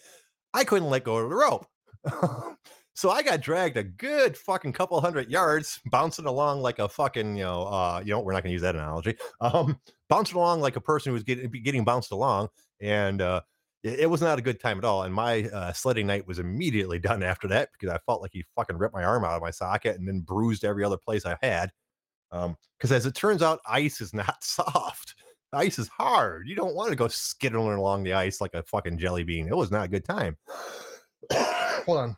i 0.54 0.64
couldn't 0.64 0.90
let 0.90 1.04
go 1.04 1.16
of 1.16 1.28
the 1.28 1.36
rope 1.36 1.66
so 2.94 3.10
i 3.10 3.22
got 3.22 3.40
dragged 3.40 3.76
a 3.76 3.84
good 3.84 4.36
fucking 4.36 4.72
couple 4.72 5.00
hundred 5.00 5.30
yards 5.30 5.80
bouncing 5.90 6.26
along 6.26 6.60
like 6.60 6.78
a 6.78 6.88
fucking 6.88 7.36
you 7.36 7.44
know 7.44 7.64
uh 7.64 8.00
you 8.04 8.12
know 8.12 8.20
we're 8.20 8.32
not 8.32 8.42
going 8.42 8.50
to 8.50 8.54
use 8.54 8.62
that 8.62 8.76
analogy 8.76 9.16
um 9.40 9.78
bouncing 10.08 10.36
along 10.36 10.60
like 10.60 10.76
a 10.76 10.80
person 10.80 11.10
who 11.10 11.14
was 11.14 11.22
getting 11.22 11.50
getting 11.50 11.84
bounced 11.84 12.12
along 12.12 12.48
and 12.80 13.20
uh 13.20 13.40
it, 13.84 14.00
it 14.00 14.10
was 14.10 14.20
not 14.20 14.38
a 14.38 14.42
good 14.42 14.58
time 14.58 14.78
at 14.78 14.84
all. 14.84 15.04
And 15.04 15.14
my 15.14 15.44
uh, 15.44 15.72
sledding 15.72 16.06
night 16.06 16.26
was 16.26 16.40
immediately 16.40 16.98
done 16.98 17.22
after 17.22 17.46
that 17.48 17.68
because 17.72 17.94
I 17.94 17.98
felt 18.06 18.22
like 18.22 18.32
he 18.32 18.44
fucking 18.56 18.78
ripped 18.78 18.94
my 18.94 19.04
arm 19.04 19.24
out 19.24 19.36
of 19.36 19.42
my 19.42 19.50
socket 19.50 19.98
and 19.98 20.08
then 20.08 20.20
bruised 20.20 20.64
every 20.64 20.82
other 20.82 20.96
place 20.96 21.24
I 21.24 21.36
had. 21.40 21.70
Because 22.30 22.90
um, 22.90 22.96
as 22.96 23.06
it 23.06 23.14
turns 23.14 23.42
out, 23.42 23.60
ice 23.68 24.00
is 24.00 24.12
not 24.12 24.36
soft. 24.42 25.14
Ice 25.52 25.78
is 25.78 25.88
hard. 25.88 26.48
You 26.48 26.56
don't 26.56 26.74
want 26.74 26.90
to 26.90 26.96
go 26.96 27.06
skidding 27.06 27.60
along 27.60 28.02
the 28.02 28.14
ice 28.14 28.40
like 28.40 28.54
a 28.54 28.64
fucking 28.64 28.98
jelly 28.98 29.22
bean. 29.22 29.46
It 29.46 29.56
was 29.56 29.70
not 29.70 29.84
a 29.84 29.88
good 29.88 30.04
time. 30.04 30.36
Hold 31.32 31.98
on. 31.98 32.16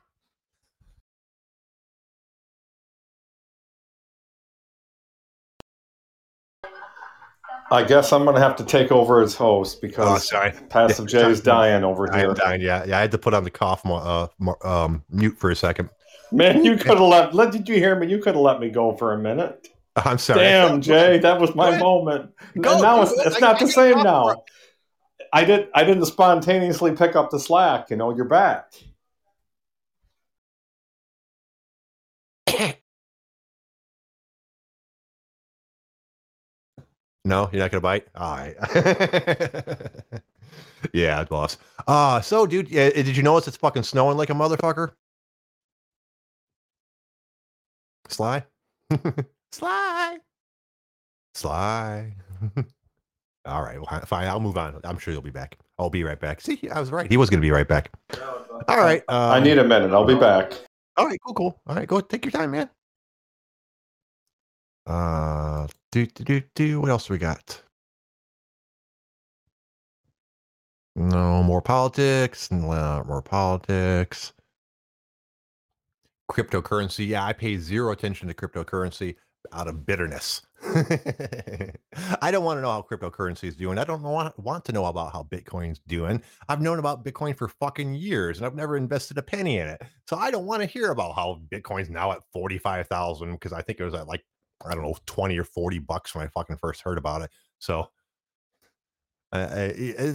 I 7.70 7.82
guess 7.82 8.12
I'm 8.12 8.24
going 8.24 8.36
to 8.36 8.40
have 8.40 8.56
to 8.56 8.64
take 8.64 8.92
over 8.92 9.20
as 9.20 9.34
host 9.34 9.80
because 9.80 10.32
oh, 10.32 10.50
Passive 10.68 11.06
J 11.06 11.30
is 11.30 11.40
dying 11.40 11.84
over 11.84 12.06
here. 12.16 12.32
Dying. 12.34 12.60
Yeah, 12.60 12.84
yeah. 12.86 12.98
I 12.98 13.00
had 13.00 13.10
to 13.12 13.18
put 13.18 13.34
on 13.34 13.44
the 13.44 13.50
cough 13.50 13.84
uh, 13.84 14.28
um, 14.62 15.02
mute 15.10 15.38
for 15.38 15.50
a 15.50 15.56
second. 15.56 15.90
Man, 16.32 16.64
you 16.64 16.76
could 16.76 16.98
have 16.98 17.00
let, 17.00 17.34
let. 17.34 17.52
Did 17.52 17.68
you 17.68 17.76
hear 17.76 17.98
me? 17.98 18.06
You 18.08 18.18
could 18.18 18.34
have 18.34 18.42
let 18.42 18.60
me 18.60 18.70
go 18.70 18.96
for 18.96 19.12
a 19.12 19.18
minute. 19.18 19.68
I'm 19.96 20.18
sorry. 20.18 20.40
Damn, 20.40 20.80
Jay, 20.80 21.18
that 21.18 21.40
was 21.40 21.54
my 21.54 21.78
moment. 21.78 22.30
Go, 22.60 22.72
and 22.72 22.82
now 22.82 23.02
it's, 23.02 23.12
it's 23.12 23.40
not 23.40 23.58
the 23.58 23.68
same 23.68 24.02
now. 24.02 24.44
I 25.32 25.44
did. 25.44 25.68
I 25.74 25.84
didn't 25.84 26.06
spontaneously 26.06 26.94
pick 26.94 27.16
up 27.16 27.30
the 27.30 27.40
slack. 27.40 27.90
You 27.90 27.96
know, 27.96 28.14
you're 28.14 28.26
back. 28.26 28.72
No, 37.26 37.50
you're 37.52 37.60
not 37.60 37.72
gonna 37.72 37.80
bite. 37.80 38.06
All 38.14 38.36
right. 38.36 38.54
yeah, 40.92 41.24
boss. 41.24 41.58
Uh 41.88 42.20
so, 42.20 42.46
dude, 42.46 42.70
yeah, 42.70 42.88
did 42.90 43.16
you 43.16 43.22
notice 43.24 43.48
it's 43.48 43.56
fucking 43.56 43.82
snowing 43.82 44.16
like 44.16 44.30
a 44.30 44.32
motherfucker? 44.32 44.92
Sly, 48.08 48.44
Sly, 49.52 50.18
Sly. 51.34 52.14
All 53.44 53.62
right, 53.62 53.80
well, 53.80 54.00
fine. 54.06 54.28
I'll 54.28 54.38
move 54.38 54.56
on. 54.56 54.80
I'm 54.84 54.98
sure 54.98 55.12
you'll 55.12 55.20
be 55.20 55.30
back. 55.30 55.58
I'll 55.80 55.90
be 55.90 56.04
right 56.04 56.18
back. 56.18 56.40
See, 56.40 56.68
I 56.70 56.78
was 56.78 56.92
right. 56.92 57.10
He 57.10 57.16
was 57.16 57.28
going 57.28 57.40
to 57.40 57.46
be 57.46 57.50
right 57.52 57.66
back. 57.66 57.90
All 58.68 58.78
right. 58.78 59.02
Um, 59.08 59.30
I 59.30 59.40
need 59.40 59.58
a 59.58 59.64
minute. 59.64 59.92
I'll 59.92 60.04
be 60.04 60.16
back. 60.16 60.52
All 60.96 61.06
right. 61.06 61.18
Cool. 61.24 61.34
Cool. 61.34 61.60
All 61.68 61.76
right. 61.76 61.86
Go. 61.86 62.00
Take 62.00 62.24
your 62.24 62.32
time, 62.32 62.50
man. 62.50 62.68
Uh, 64.84 65.68
do 65.96 66.04
do 66.04 66.24
do 66.24 66.42
do. 66.54 66.80
What 66.80 66.90
else 66.90 67.08
we 67.08 67.16
got? 67.16 67.62
No 70.94 71.42
more 71.42 71.62
politics. 71.62 72.50
No 72.50 72.70
uh, 72.70 73.02
more 73.06 73.22
politics. 73.22 74.34
Cryptocurrency. 76.30 77.06
Yeah, 77.06 77.24
I 77.24 77.32
pay 77.32 77.56
zero 77.56 77.92
attention 77.92 78.28
to 78.28 78.34
cryptocurrency 78.34 79.16
out 79.52 79.68
of 79.68 79.86
bitterness. 79.86 80.42
I 82.20 82.30
don't 82.30 82.44
want 82.44 82.58
to 82.58 82.62
know 82.62 82.72
how 82.72 82.82
cryptocurrency 82.82 83.44
is 83.44 83.56
doing. 83.56 83.78
I 83.78 83.84
don't 83.84 84.02
want, 84.02 84.38
want 84.38 84.64
to 84.66 84.72
know 84.72 84.86
about 84.86 85.12
how 85.12 85.22
Bitcoin's 85.22 85.80
doing. 85.86 86.20
I've 86.48 86.60
known 86.60 86.78
about 86.78 87.04
Bitcoin 87.04 87.36
for 87.36 87.48
fucking 87.48 87.94
years 87.94 88.38
and 88.38 88.46
I've 88.46 88.56
never 88.56 88.76
invested 88.76 89.16
a 89.18 89.22
penny 89.22 89.58
in 89.58 89.68
it. 89.68 89.80
So 90.08 90.16
I 90.16 90.30
don't 90.30 90.46
want 90.46 90.62
to 90.62 90.66
hear 90.66 90.90
about 90.90 91.14
how 91.14 91.40
Bitcoin's 91.50 91.88
now 91.88 92.12
at 92.12 92.22
45,000 92.32 93.32
because 93.32 93.52
I 93.52 93.62
think 93.62 93.78
it 93.78 93.84
was 93.84 93.94
at 93.94 94.08
like 94.08 94.24
I 94.64 94.74
don't 94.74 94.82
know, 94.82 94.96
20 95.06 95.38
or 95.38 95.44
40 95.44 95.78
bucks 95.80 96.14
when 96.14 96.24
I 96.24 96.28
fucking 96.28 96.56
first 96.58 96.82
heard 96.82 96.98
about 96.98 97.22
it. 97.22 97.30
So 97.58 97.88
uh, 99.32 99.72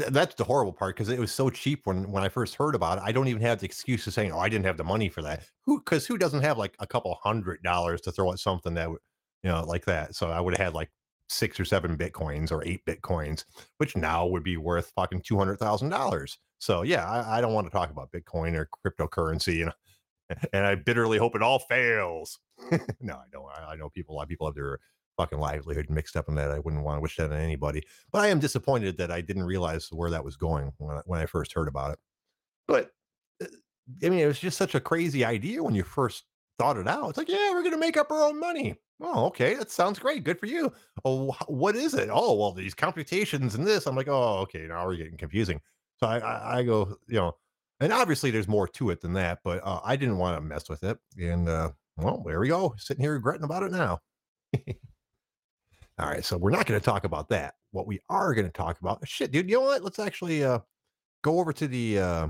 that's 0.09 0.35
the 0.35 0.43
horrible 0.43 0.73
part 0.73 0.95
because 0.95 1.09
it 1.09 1.19
was 1.19 1.31
so 1.31 1.49
cheap 1.49 1.81
when 1.85 2.09
when 2.11 2.23
I 2.23 2.29
first 2.29 2.55
heard 2.55 2.75
about 2.75 2.97
it. 2.97 3.03
I 3.05 3.11
don't 3.11 3.27
even 3.27 3.41
have 3.41 3.59
the 3.59 3.65
excuse 3.65 4.07
of 4.07 4.13
saying, 4.13 4.31
"Oh, 4.31 4.39
I 4.39 4.49
didn't 4.49 4.65
have 4.65 4.77
the 4.77 4.83
money 4.83 5.09
for 5.09 5.21
that." 5.21 5.43
Who? 5.65 5.79
Because 5.79 6.07
who 6.07 6.17
doesn't 6.17 6.41
have 6.41 6.57
like 6.57 6.75
a 6.79 6.87
couple 6.87 7.17
hundred 7.21 7.61
dollars 7.61 8.01
to 8.01 8.11
throw 8.11 8.31
at 8.31 8.39
something 8.39 8.73
that, 8.75 8.87
you 8.87 8.99
know, 9.43 9.63
like 9.65 9.85
that? 9.85 10.15
So 10.15 10.29
I 10.29 10.39
would 10.39 10.57
have 10.57 10.65
had 10.67 10.73
like 10.73 10.89
six 11.29 11.59
or 11.59 11.65
seven 11.65 11.97
bitcoins 11.97 12.51
or 12.51 12.65
eight 12.65 12.85
bitcoins, 12.85 13.43
which 13.77 13.97
now 13.97 14.25
would 14.25 14.43
be 14.43 14.57
worth 14.57 14.91
fucking 14.95 15.21
two 15.21 15.37
hundred 15.37 15.57
thousand 15.59 15.89
dollars. 15.89 16.37
So 16.59 16.83
yeah, 16.83 17.09
I, 17.09 17.37
I, 17.37 17.41
don't 17.41 17.53
want 17.53 17.65
to 17.65 17.71
talk 17.71 17.89
about 17.89 18.11
Bitcoin 18.11 18.53
or 18.53 18.69
cryptocurrency, 18.85 19.55
you 19.55 19.65
know, 19.65 19.71
and 20.53 20.65
I 20.65 20.75
bitterly 20.75 21.17
hope 21.17 21.35
it 21.35 21.41
all 21.41 21.59
fails. 21.59 22.39
no, 23.01 23.15
I 23.15 23.25
don't. 23.31 23.45
I, 23.67 23.75
know 23.75 23.89
people. 23.89 24.15
A 24.15 24.17
lot 24.17 24.23
of 24.23 24.29
people 24.29 24.47
have 24.47 24.55
their 24.55 24.79
fucking 25.17 25.39
livelihood 25.39 25.89
mixed 25.89 26.15
up 26.15 26.29
in 26.29 26.35
that. 26.35 26.51
I 26.51 26.59
wouldn't 26.59 26.83
want 26.83 26.97
to 26.97 27.01
wish 27.01 27.17
that 27.17 27.31
on 27.31 27.39
anybody. 27.39 27.83
But 28.11 28.21
I 28.21 28.27
am 28.27 28.39
disappointed 28.39 28.97
that 28.97 29.11
I 29.11 29.21
didn't 29.21 29.43
realize 29.43 29.89
where 29.91 30.09
that 30.11 30.23
was 30.23 30.35
going 30.35 30.71
when 30.77 30.97
I, 30.97 31.01
when 31.05 31.19
I 31.19 31.25
first 31.25 31.53
heard 31.53 31.67
about 31.67 31.91
it. 31.91 31.99
But 32.67 32.91
uh, 33.41 33.47
I 34.03 34.09
mean, 34.09 34.19
it 34.19 34.27
was 34.27 34.39
just 34.39 34.57
such 34.57 34.75
a 34.75 34.79
crazy 34.79 35.25
idea 35.25 35.63
when 35.63 35.75
you 35.75 35.83
first 35.83 36.23
thought 36.57 36.77
it 36.77 36.87
out. 36.87 37.09
It's 37.09 37.17
like, 37.17 37.29
yeah, 37.29 37.51
we're 37.51 37.63
going 37.63 37.73
to 37.73 37.77
make 37.77 37.97
up 37.97 38.11
our 38.11 38.23
own 38.23 38.39
money. 38.39 38.75
Oh, 39.01 39.25
okay, 39.25 39.55
that 39.55 39.71
sounds 39.71 39.97
great. 39.97 40.23
Good 40.23 40.39
for 40.39 40.45
you. 40.45 40.71
Oh, 41.03 41.35
what 41.47 41.75
is 41.75 41.95
it? 41.95 42.09
Oh, 42.11 42.35
well, 42.35 42.51
these 42.51 42.75
computations 42.75 43.55
and 43.55 43.65
this. 43.65 43.87
I'm 43.87 43.95
like, 43.95 44.07
oh, 44.07 44.37
okay, 44.41 44.67
now 44.67 44.85
we're 44.85 44.95
getting 44.95 45.17
confusing. 45.17 45.59
So 45.99 46.07
I, 46.07 46.19
I, 46.19 46.59
I 46.59 46.63
go, 46.63 46.97
you 47.07 47.15
know, 47.15 47.35
and 47.81 47.91
obviously 47.91 48.29
there's 48.29 48.47
more 48.47 48.67
to 48.67 48.91
it 48.91 49.01
than 49.01 49.13
that, 49.13 49.39
but 49.43 49.59
uh, 49.63 49.81
I 49.83 49.95
didn't 49.95 50.17
want 50.17 50.37
to 50.37 50.41
mess 50.41 50.69
with 50.69 50.83
it. 50.83 50.97
And 51.19 51.49
uh, 51.49 51.71
well, 51.97 52.23
there 52.25 52.39
we 52.39 52.47
go. 52.47 52.75
Sitting 52.77 53.03
here 53.03 53.13
regretting 53.13 53.43
about 53.43 53.63
it 53.63 53.71
now. 53.71 53.99
All 55.99 56.07
right, 56.07 56.23
so 56.23 56.37
we're 56.37 56.51
not 56.51 56.67
going 56.67 56.79
to 56.79 56.85
talk 56.85 57.03
about 57.03 57.27
that. 57.29 57.55
What 57.71 57.87
we 57.87 57.99
are 58.07 58.33
going 58.33 58.47
to 58.47 58.53
talk 58.53 58.79
about, 58.79 59.05
shit, 59.07 59.31
dude. 59.31 59.49
You 59.49 59.57
know 59.57 59.61
what? 59.61 59.83
Let's 59.83 59.99
actually 59.99 60.43
uh, 60.43 60.59
go 61.23 61.39
over 61.39 61.51
to 61.53 61.67
the 61.67 61.99
uh, 61.99 62.27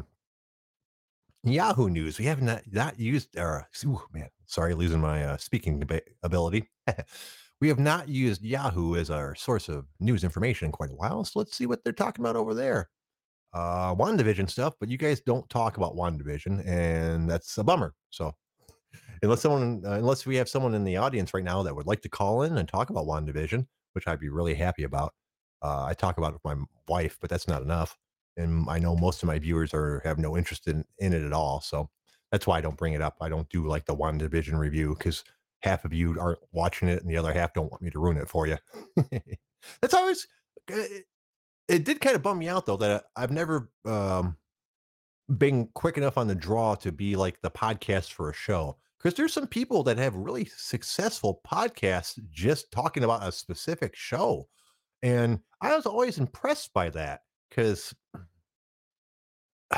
Yahoo 1.44 1.90
News. 1.90 2.18
We 2.18 2.26
have 2.26 2.42
not 2.42 2.64
not 2.72 3.00
used. 3.00 3.38
Or 3.38 3.68
ooh, 3.86 4.02
man, 4.14 4.30
sorry, 4.46 4.74
losing 4.74 5.02
my 5.02 5.26
uh, 5.26 5.38
speaking 5.38 5.88
ability. 6.24 6.70
we 7.62 7.68
have 7.68 7.80
not 7.80 8.08
used 8.08 8.42
Yahoo 8.42 8.96
as 8.96 9.10
our 9.10 9.36
source 9.36 9.68
of 9.68 9.86
news 10.00 10.24
information 10.24 10.68
in 10.68 10.72
quite 10.72 10.92
a 10.92 10.96
while, 10.96 11.24
so 11.24 11.40
let's 11.40 11.56
see 11.56 11.66
what 11.66 11.84
they're 11.84 11.94
talking 11.94 12.24
about 12.24 12.36
over 12.36 12.54
there. 12.54 12.90
Uh, 13.54 13.94
WandaVision 13.96 14.50
stuff, 14.50 14.76
but 14.80 14.90
you 14.90 14.98
guys 14.98 15.20
don't 15.20 15.50
talk 15.50 15.78
about 15.78 15.96
WandaVision, 15.96 16.66
and 16.66 17.30
that's 17.30 17.58
a 17.58 17.64
bummer. 17.64 17.94
So, 18.10 18.34
unless 19.22 19.42
someone, 19.42 19.84
uh, 19.86 19.92
unless 19.92 20.26
we 20.26 20.38
have 20.38 20.48
someone 20.48 20.74
in 20.74 20.86
the 20.86 20.98
audience 20.98 21.34
right 21.34 21.44
now 21.44 21.62
that 21.64 21.76
would 21.76 21.88
like 21.88 22.02
to 22.02 22.10
call 22.10 22.44
in 22.44 22.58
and 22.58 22.68
talk 22.68 22.90
about 22.90 23.06
WandaVision, 23.06 23.68
which 23.94 24.08
I'd 24.08 24.20
be 24.20 24.30
really 24.30 24.54
happy 24.54 24.84
about. 24.84 25.14
Uh, 25.62 25.86
I 25.86 25.94
talk 25.94 26.18
about 26.18 26.34
it 26.34 26.40
with 26.44 26.58
my 26.58 26.64
wife, 26.88 27.18
but 27.20 27.30
that's 27.30 27.48
not 27.48 27.62
enough. 27.62 27.98
And 28.38 28.66
I 28.70 28.80
know 28.80 28.96
most 28.96 29.22
of 29.22 29.28
my 29.28 29.38
viewers 29.38 29.74
are 29.74 30.02
have 30.06 30.18
no 30.18 30.38
interest 30.38 30.68
in, 30.68 30.86
in 31.00 31.14
it 31.14 31.24
at 31.24 31.34
all. 31.34 31.62
So 31.62 31.90
that's 32.32 32.48
why 32.48 32.58
I 32.58 32.62
don't 32.62 32.78
bring 32.78 32.94
it 32.94 33.02
up. 33.02 33.18
I 33.22 33.30
don't 33.30 33.50
do 33.50 33.68
like 33.68 33.86
the 33.86 33.96
WandaVision 33.96 34.58
review 34.58 34.96
because 34.98 35.24
half 35.62 35.86
of 35.86 35.94
you 35.94 36.20
aren't 36.20 36.40
watching 36.52 36.88
it 36.88 37.02
and 37.02 37.10
the 37.10 37.18
other 37.18 37.34
half 37.34 37.54
don't 37.54 37.70
want 37.70 37.82
me 37.82 37.90
to 37.92 38.00
ruin 38.00 38.18
it 38.18 38.30
for 38.30 38.48
you. 38.48 38.58
that's 39.82 39.94
always 39.94 40.28
it, 41.72 41.86
did 41.86 42.02
kind 42.02 42.16
of 42.16 42.22
bum 42.22 42.40
me 42.40 42.48
out 42.48 42.66
though 42.66 42.78
that 42.78 43.06
I've 43.16 43.32
never 43.32 43.72
um, 43.86 44.38
been 45.38 45.68
quick 45.74 45.98
enough 45.98 46.18
on 46.18 46.28
the 46.28 46.36
draw 46.36 46.76
to 46.76 46.92
be 46.92 47.16
like 47.16 47.42
the 47.42 47.52
podcast 47.52 48.12
for 48.12 48.30
a 48.30 48.34
show 48.34 48.78
because 48.98 49.16
there's 49.16 49.34
some 49.34 49.48
people 49.48 49.84
that 49.84 49.98
have 49.98 50.16
really 50.16 50.46
successful 50.46 51.42
podcasts 51.48 52.20
just 52.32 52.72
talking 52.72 53.04
about 53.04 53.28
a 53.28 53.32
specific 53.32 53.96
show 53.96 54.48
and 55.02 55.40
i 55.62 55.76
was 55.76 55.86
always 55.86 56.18
impressed 56.18 56.74
by 56.74 56.90
that 56.90 57.22
because 57.50 57.94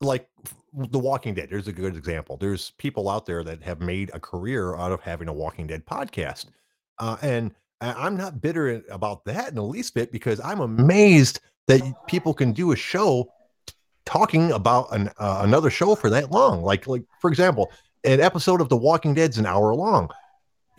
like 0.00 0.28
the 0.72 0.98
walking 0.98 1.34
dead 1.34 1.48
there's 1.50 1.68
a 1.68 1.72
good 1.72 1.96
example 1.96 2.36
there's 2.38 2.72
people 2.78 3.08
out 3.08 3.26
there 3.26 3.44
that 3.44 3.62
have 3.62 3.80
made 3.80 4.10
a 4.14 4.20
career 4.20 4.76
out 4.76 4.92
of 4.92 5.00
having 5.00 5.28
a 5.28 5.32
walking 5.32 5.66
dead 5.66 5.84
podcast 5.84 6.46
uh, 6.98 7.16
and 7.22 7.52
i'm 7.80 8.16
not 8.16 8.40
bitter 8.40 8.82
about 8.90 9.24
that 9.24 9.48
in 9.48 9.54
the 9.54 9.62
least 9.62 9.94
bit 9.94 10.12
because 10.12 10.40
i'm 10.40 10.60
amazed 10.60 11.40
that 11.66 11.80
people 12.06 12.34
can 12.34 12.52
do 12.52 12.72
a 12.72 12.76
show 12.76 13.30
talking 14.04 14.50
about 14.52 14.88
an, 14.92 15.08
uh, 15.18 15.40
another 15.44 15.70
show 15.70 15.94
for 15.94 16.10
that 16.10 16.30
long 16.30 16.62
like 16.62 16.86
like 16.86 17.04
for 17.20 17.30
example 17.30 17.70
an 18.04 18.20
episode 18.20 18.60
of 18.60 18.68
The 18.68 18.76
Walking 18.76 19.14
Dead's 19.14 19.38
an 19.38 19.46
hour 19.46 19.74
long. 19.74 20.08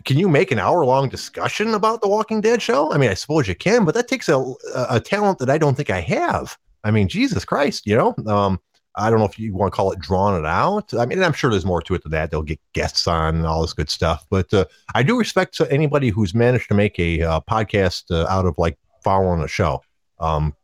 Can 0.04 0.18
you 0.18 0.28
make 0.28 0.50
an 0.50 0.58
hour 0.58 0.84
long 0.84 1.08
discussion 1.08 1.74
about 1.74 2.00
The 2.00 2.08
Walking 2.08 2.40
Dead 2.40 2.60
show? 2.60 2.92
I 2.92 2.98
mean, 2.98 3.10
I 3.10 3.14
suppose 3.14 3.46
you 3.46 3.54
can, 3.54 3.84
but 3.84 3.94
that 3.94 4.08
takes 4.08 4.28
a, 4.28 4.54
a, 4.74 4.98
talent 4.98 5.38
that 5.38 5.50
I 5.50 5.58
don't 5.58 5.76
think 5.76 5.90
I 5.90 6.00
have. 6.00 6.58
I 6.82 6.90
mean, 6.90 7.06
Jesus 7.06 7.44
Christ, 7.44 7.86
you 7.86 7.96
know, 7.96 8.14
um, 8.26 8.60
I 8.96 9.10
don't 9.10 9.18
know 9.18 9.24
if 9.24 9.38
you 9.38 9.54
want 9.54 9.72
to 9.72 9.76
call 9.76 9.90
it 9.92 9.98
drawn 9.98 10.38
it 10.38 10.46
out. 10.46 10.92
I 10.94 11.06
mean, 11.06 11.22
I'm 11.22 11.32
sure 11.32 11.50
there's 11.50 11.64
more 11.64 11.80
to 11.82 11.94
it 11.94 12.02
than 12.02 12.12
that. 12.12 12.30
They'll 12.30 12.42
get 12.42 12.60
guests 12.74 13.06
on 13.06 13.36
and 13.36 13.46
all 13.46 13.62
this 13.62 13.72
good 13.72 13.88
stuff. 13.88 14.26
But 14.30 14.52
uh, 14.52 14.66
I 14.94 15.02
do 15.02 15.18
respect 15.18 15.60
anybody 15.70 16.10
who's 16.10 16.34
managed 16.34 16.68
to 16.68 16.74
make 16.74 16.98
a 16.98 17.22
uh, 17.22 17.40
podcast 17.40 18.10
uh, 18.10 18.26
out 18.28 18.44
of 18.44 18.54
like 18.58 18.78
following 19.02 19.42
a 19.42 19.48
show. 19.48 19.82
Um, 20.20 20.54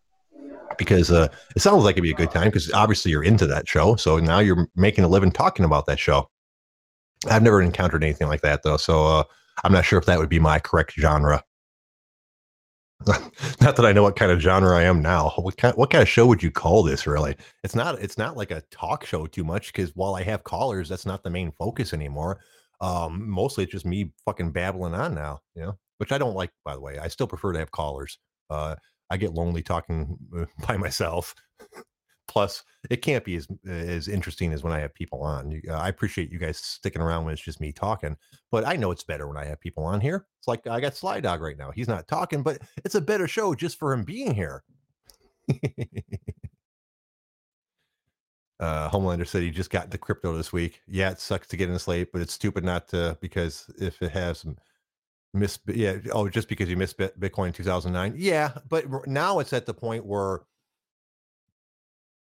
because 0.77 1.11
uh, 1.11 1.29
it 1.57 1.61
sounds 1.61 1.85
like 1.85 1.95
it'd 1.95 2.03
be 2.03 2.11
a 2.11 2.15
good 2.15 2.31
time 2.31 2.45
because 2.45 2.73
obviously 2.73 3.11
you're 3.11 3.25
into 3.25 3.47
that 3.47 3.69
show. 3.69 3.97
So 3.97 4.19
now 4.19 4.39
you're 4.39 4.69
making 4.77 5.05
a 5.05 5.09
living 5.09 5.33
talking 5.33 5.65
about 5.65 5.87
that 5.87 5.99
show. 5.99 6.31
I've 7.29 7.43
never 7.43 7.61
encountered 7.61 8.05
anything 8.05 8.29
like 8.29 8.43
that 8.43 8.63
though, 8.63 8.77
so 8.77 9.05
uh, 9.05 9.25
I'm 9.65 9.73
not 9.73 9.85
sure 9.85 9.99
if 9.99 10.07
that 10.07 10.19
would 10.19 10.29
be 10.29 10.39
my 10.39 10.61
correct 10.61 10.93
genre. 10.93 11.43
not 13.61 13.77
that 13.77 13.87
I 13.87 13.93
know 13.93 14.03
what 14.03 14.17
kind 14.17 14.33
of 14.33 14.41
genre 14.41 14.77
I 14.77 14.83
am 14.83 15.01
now. 15.01 15.31
What 15.37 15.57
kind, 15.57 15.75
what 15.77 15.91
kind 15.91 16.03
of 16.03 16.09
show 16.09 16.27
would 16.27 16.43
you 16.43 16.51
call 16.51 16.83
this? 16.83 17.07
Really, 17.07 17.37
it's 17.63 17.75
not. 17.75 18.01
It's 18.01 18.19
not 18.19 18.37
like 18.37 18.51
a 18.51 18.63
talk 18.71 19.07
show 19.07 19.27
too 19.27 19.45
much 19.45 19.73
because 19.73 19.95
while 19.95 20.17
I 20.17 20.23
have 20.25 20.45
callers, 20.45 20.89
that's 20.89 21.07
not 21.07 21.23
the 21.23 21.31
main 21.31 21.53
focus 21.53 21.93
anymore. 21.93 22.41
Um, 22.81 23.29
mostly 23.29 23.65
it's 23.65 23.73
just 23.73 23.87
me 23.87 24.13
fucking 24.25 24.51
babbling 24.51 24.95
on 24.95 25.15
now. 25.15 25.41
You 25.55 25.63
know, 25.63 25.79
which 25.99 26.11
I 26.11 26.19
don't 26.19 26.35
like. 26.35 26.51
By 26.65 26.75
the 26.75 26.81
way, 26.81 26.99
I 26.99 27.09
still 27.09 27.29
prefer 27.29 27.53
to 27.53 27.59
have 27.61 27.71
callers. 27.71 28.19
Uh, 28.51 28.75
I 29.11 29.17
get 29.17 29.33
lonely 29.33 29.63
talking 29.63 30.19
uh, 30.37 30.47
by 30.67 30.77
myself. 30.77 31.35
Plus, 32.29 32.63
it 32.91 33.03
can't 33.03 33.25
be 33.25 33.37
as 33.37 33.49
as 33.67 34.07
interesting 34.07 34.53
as 34.53 34.63
when 34.63 34.73
I 34.73 34.79
have 34.81 34.95
people 34.95 35.23
on. 35.23 35.61
Uh, 35.69 35.73
I 35.73 35.89
appreciate 35.89 36.31
you 36.31 36.39
guys 36.39 36.59
sticking 36.59 37.03
around 37.03 37.25
when 37.25 37.33
it's 37.33 37.43
just 37.43 37.61
me 37.61 37.73
talking, 37.73 38.17
but 38.53 38.67
I 38.67 38.77
know 38.77 38.91
it's 38.91 39.03
better 39.03 39.27
when 39.27 39.39
I 39.39 39.47
have 39.47 39.61
people 39.61 39.83
on 39.85 40.01
here. 40.01 40.27
It's 40.39 40.47
like 40.47 40.67
I 40.67 40.79
got 40.79 40.95
Sly 40.95 41.21
Dog 41.21 41.41
right 41.41 41.57
now. 41.59 41.71
He's 41.71 41.89
not 41.89 42.07
talking, 42.07 42.43
but 42.43 42.59
it's 42.85 42.95
a 42.95 43.01
better 43.01 43.27
show 43.27 43.55
just 43.55 43.79
for 43.79 43.93
him 43.93 44.05
being 44.05 44.35
here. 44.35 44.63
uh, 48.61 48.91
Homelander 48.91 49.27
said 49.27 49.43
he 49.43 49.51
just 49.51 49.71
got 49.71 49.91
the 49.91 49.99
crypto 49.99 50.37
this 50.37 50.53
week. 50.53 50.83
Yeah, 50.87 51.11
it 51.11 51.21
sucks 51.21 51.47
to 51.49 51.57
get 51.57 51.69
in 51.69 51.73
this 51.73 51.89
late, 51.89 52.13
but 52.13 52.21
it's 52.21 52.35
stupid 52.35 52.63
not 52.63 52.89
to 52.89 53.17
because 53.23 53.71
if 53.81 54.03
it 54.03 54.13
has 54.13 54.41
some 54.41 54.59
miss, 55.33 55.59
yeah, 55.67 55.97
oh, 56.13 56.29
just 56.29 56.49
because 56.49 56.69
you 56.69 56.77
missed 56.77 56.99
Bitcoin 56.99 57.49
in 57.49 57.53
2009, 57.55 58.15
yeah, 58.17 58.53
but 58.69 58.85
now 59.07 59.39
it's 59.39 59.55
at 59.55 59.65
the 59.65 59.75
point 59.75 60.05
where 60.05 60.43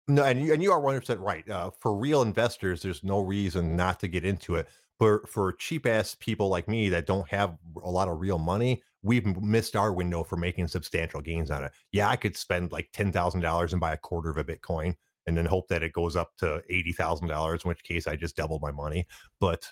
no, 0.09 0.25
and 0.25 0.43
you, 0.43 0.53
and 0.53 0.63
you 0.63 0.73
are 0.73 0.81
100% 0.81 1.21
right. 1.21 1.49
Uh, 1.49 1.71
for 1.81 1.95
real 1.95 2.23
investors, 2.23 2.83
there's 2.83 3.05
no 3.05 3.21
reason 3.21 3.77
not 3.77 4.01
to 4.01 4.09
get 4.09 4.25
into 4.25 4.57
it. 4.57 4.69
For 4.99 5.27
for 5.27 5.53
cheap 5.55 5.87
ass 5.87 6.15
people 6.15 6.49
like 6.49 6.69
me 6.69 6.89
that 6.91 7.07
don't 7.07 7.29
have 7.29 7.57
a 7.83 7.91
lot 7.91 8.07
of 8.07 8.21
real 8.21 8.39
money, 8.39 8.81
we've 9.03 9.27
missed 9.43 9.75
our 9.75 9.93
window 9.93 10.23
for 10.23 10.37
making 10.37 10.69
substantial 10.69 11.21
gains 11.21 11.51
on 11.51 11.65
it. 11.65 11.73
Yeah, 11.91 12.09
I 12.09 12.15
could 12.15 12.37
spend 12.37 12.71
like 12.71 12.91
ten 12.93 13.11
thousand 13.11 13.41
dollars 13.41 13.73
and 13.73 13.81
buy 13.81 13.93
a 13.93 13.99
quarter 13.99 14.31
of 14.31 14.39
a 14.39 14.45
Bitcoin, 14.45 14.95
and 15.27 15.37
then 15.37 15.47
hope 15.47 15.67
that 15.69 15.83
it 15.83 15.93
goes 15.93 16.15
up 16.15 16.37
to 16.39 16.63
eighty 16.71 16.93
thousand 16.93 17.27
dollars, 17.27 17.63
in 17.65 17.71
which 17.71 17.83
case 17.83 18.07
I 18.07 18.15
just 18.15 18.37
doubled 18.37 18.63
my 18.63 18.71
money. 18.71 19.05
But 19.41 19.69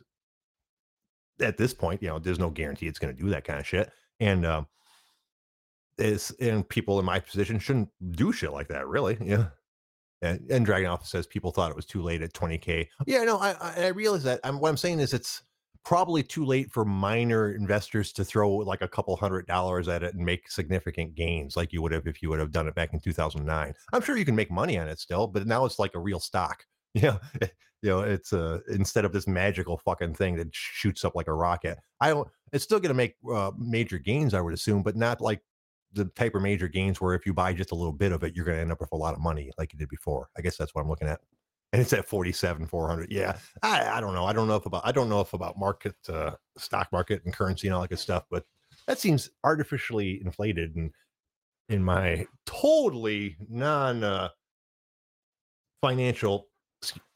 at 1.41 1.57
this 1.57 1.73
point, 1.73 2.03
you 2.03 2.09
know, 2.09 2.19
there's 2.19 2.39
no 2.39 2.51
guarantee 2.51 2.87
it's 2.87 2.99
going 2.99 3.15
to 3.15 3.23
do 3.23 3.31
that 3.31 3.45
kind 3.45 3.61
of 3.61 3.67
shit. 3.67 3.91
And 4.19 4.45
um, 4.45 4.67
is 5.99 6.35
and 6.41 6.69
people 6.69 6.99
in 6.99 7.05
my 7.05 7.21
position 7.21 7.59
shouldn't 7.59 7.91
do 8.13 8.33
shit 8.33 8.53
like 8.53 8.69
that, 8.69 8.87
really. 8.89 9.19
Yeah. 9.23 9.47
And, 10.23 10.49
and 10.51 10.65
Dragon 10.65 10.89
Alpha 10.89 11.07
says 11.07 11.27
people 11.27 11.51
thought 11.51 11.71
it 11.71 11.77
was 11.77 11.85
too 11.85 12.01
late 12.01 12.23
at 12.23 12.33
20k. 12.33 12.87
Yeah, 13.07 13.25
no, 13.25 13.39
I 13.39 13.55
I 13.77 13.87
realize 13.89 14.23
that. 14.23 14.41
I'm 14.45 14.61
what 14.61 14.69
I'm 14.69 14.77
saying 14.77 15.01
is 15.01 15.13
it's 15.13 15.43
probably 15.85 16.23
too 16.23 16.45
late 16.45 16.71
for 16.71 16.85
minor 16.85 17.53
investors 17.53 18.13
to 18.13 18.25
throw 18.25 18.51
like 18.51 18.83
a 18.83 18.89
couple 18.89 19.17
hundred 19.17 19.47
dollars 19.47 19.89
at 19.89 20.03
it 20.03 20.15
and 20.15 20.25
make 20.25 20.49
significant 20.49 21.15
gains 21.15 21.57
like 21.57 21.73
you 21.73 21.83
would 21.83 21.93
have 21.93 22.07
if 22.07 22.23
you 22.23 22.31
would 22.31 22.39
have 22.39 22.53
done 22.53 22.69
it 22.69 22.75
back 22.75 22.93
in 22.93 23.01
2009. 23.01 23.75
I'm 23.93 24.03
sure 24.03 24.17
you 24.17 24.25
can 24.25 24.37
make 24.37 24.51
money 24.51 24.79
on 24.79 24.89
it 24.89 25.01
still, 25.01 25.27
but 25.27 25.47
now 25.47 25.65
it's 25.65 25.79
like 25.79 25.95
a 25.95 26.01
real 26.01 26.21
stock. 26.21 26.65
Yeah, 26.95 27.17
you 27.81 27.89
know, 27.89 28.01
it's 28.01 28.35
a 28.35 28.45
uh, 28.45 28.59
instead 28.69 29.07
of 29.07 29.13
this 29.13 29.27
magical 29.27 29.79
fucking 29.79 30.15
thing 30.15 30.37
that 30.37 30.49
shoots 30.53 31.07
up 31.07 31.15
like 31.17 31.27
a 31.27 31.33
rocket. 31.33 31.79
I 32.03 32.11
don't. 32.11 32.29
It's 32.53 32.63
still 32.63 32.79
going 32.79 32.91
to 32.91 32.95
make 32.95 33.17
uh, 33.33 33.51
major 33.57 33.99
gains, 33.99 34.35
I 34.35 34.43
would 34.43 34.53
assume, 34.53 34.83
but 34.83 34.95
not 34.95 35.23
like 35.23 35.41
the 35.95 36.07
type 36.07 36.35
of 36.35 36.43
major 36.43 36.69
gains 36.69 37.01
where 37.01 37.15
if 37.15 37.27
you 37.27 37.35
buy 37.35 37.53
just 37.53 37.73
a 37.73 37.75
little 37.75 37.93
bit 37.93 38.13
of 38.13 38.23
it, 38.23 38.35
you're 38.35 38.45
going 38.45 38.57
to 38.57 38.63
end 38.63 38.73
up 38.73 38.81
with 38.81 38.93
a 38.93 38.97
lot 38.97 39.15
of 39.15 39.21
money 39.21 39.51
like 39.59 39.73
you 39.73 39.79
did 39.79 39.89
before. 39.89 40.29
I 40.37 40.41
guess 40.41 40.57
that's 40.57 40.75
what 40.75 40.83
I'm 40.83 40.89
looking 40.89 41.09
at. 41.09 41.21
And 41.73 41.81
it's 41.81 41.93
at 41.93 42.07
47, 42.07 42.67
400. 42.67 43.11
Yeah. 43.11 43.39
I, 43.63 43.99
I 43.99 44.01
don't 44.01 44.15
know. 44.15 44.27
I 44.27 44.33
don't 44.33 44.49
know 44.49 44.57
if 44.57 44.67
about, 44.67 44.83
I 44.85 44.93
don't 44.93 45.09
know 45.09 45.21
if 45.21 45.33
about 45.33 45.59
market, 45.59 45.97
uh, 46.09 46.33
stock 46.59 46.89
market 46.93 47.23
and 47.25 47.33
currency 47.33 47.67
and 47.67 47.75
all 47.75 47.83
that 47.83 47.89
good 47.89 47.99
stuff, 47.99 48.25
but 48.31 48.45
that 48.87 48.99
seems 48.99 49.31
artificially 49.45 50.21
inflated 50.23 50.77
and 50.77 50.91
in 51.69 51.83
my 51.83 52.27
totally 52.45 53.37
non, 53.49 54.05
uh, 54.05 54.29
financial 55.81 56.49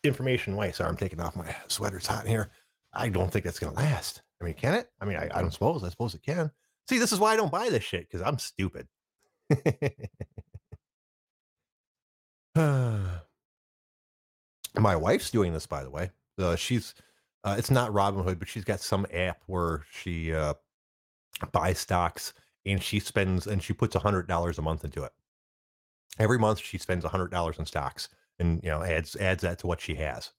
information 0.04 0.56
way. 0.56 0.72
Sorry, 0.72 0.88
I'm 0.88 0.96
taking 0.96 1.20
off 1.20 1.36
my 1.36 1.54
sweater. 1.68 1.96
It's 1.96 2.06
hot 2.06 2.26
here. 2.26 2.50
I 2.92 3.08
don't 3.08 3.30
think 3.30 3.44
that's 3.44 3.58
going 3.58 3.74
to 3.74 3.78
last. 3.78 4.22
I 4.40 4.44
mean, 4.44 4.54
can 4.54 4.74
it? 4.74 4.90
I 5.00 5.04
mean, 5.04 5.16
I, 5.16 5.28
I 5.34 5.40
don't 5.40 5.52
suppose. 5.52 5.84
I 5.84 5.88
suppose 5.88 6.14
it 6.14 6.22
can. 6.22 6.50
See, 6.88 6.98
this 6.98 7.12
is 7.12 7.18
why 7.18 7.32
I 7.32 7.36
don't 7.36 7.50
buy 7.50 7.70
this 7.70 7.84
shit 7.84 8.08
because 8.08 8.26
I'm 8.26 8.38
stupid. 8.38 8.86
My 14.78 14.96
wife's 14.96 15.30
doing 15.30 15.52
this, 15.52 15.66
by 15.66 15.82
the 15.82 15.90
way. 15.90 16.10
Uh, 16.38 16.56
she's 16.56 16.94
uh, 17.44 17.56
it's 17.58 17.70
not 17.70 17.92
Robinhood, 17.92 18.38
but 18.38 18.48
she's 18.48 18.64
got 18.64 18.80
some 18.80 19.06
app 19.12 19.42
where 19.46 19.84
she 19.90 20.34
uh, 20.34 20.54
buys 21.52 21.78
stocks 21.78 22.34
and 22.64 22.82
she 22.82 23.00
spends 23.00 23.46
and 23.46 23.62
she 23.62 23.72
puts 23.72 23.94
a 23.94 24.00
hundred 24.00 24.28
dollars 24.28 24.58
a 24.58 24.62
month 24.62 24.84
into 24.84 25.02
it. 25.04 25.12
Every 26.18 26.38
month 26.38 26.60
she 26.60 26.78
spends 26.78 27.04
a 27.04 27.08
hundred 27.08 27.30
dollars 27.30 27.58
in 27.58 27.66
stocks 27.66 28.08
and 28.38 28.62
you 28.62 28.70
know 28.70 28.82
adds 28.82 29.16
adds 29.16 29.42
that 29.42 29.58
to 29.60 29.66
what 29.66 29.80
she 29.80 29.94
has. 29.96 30.32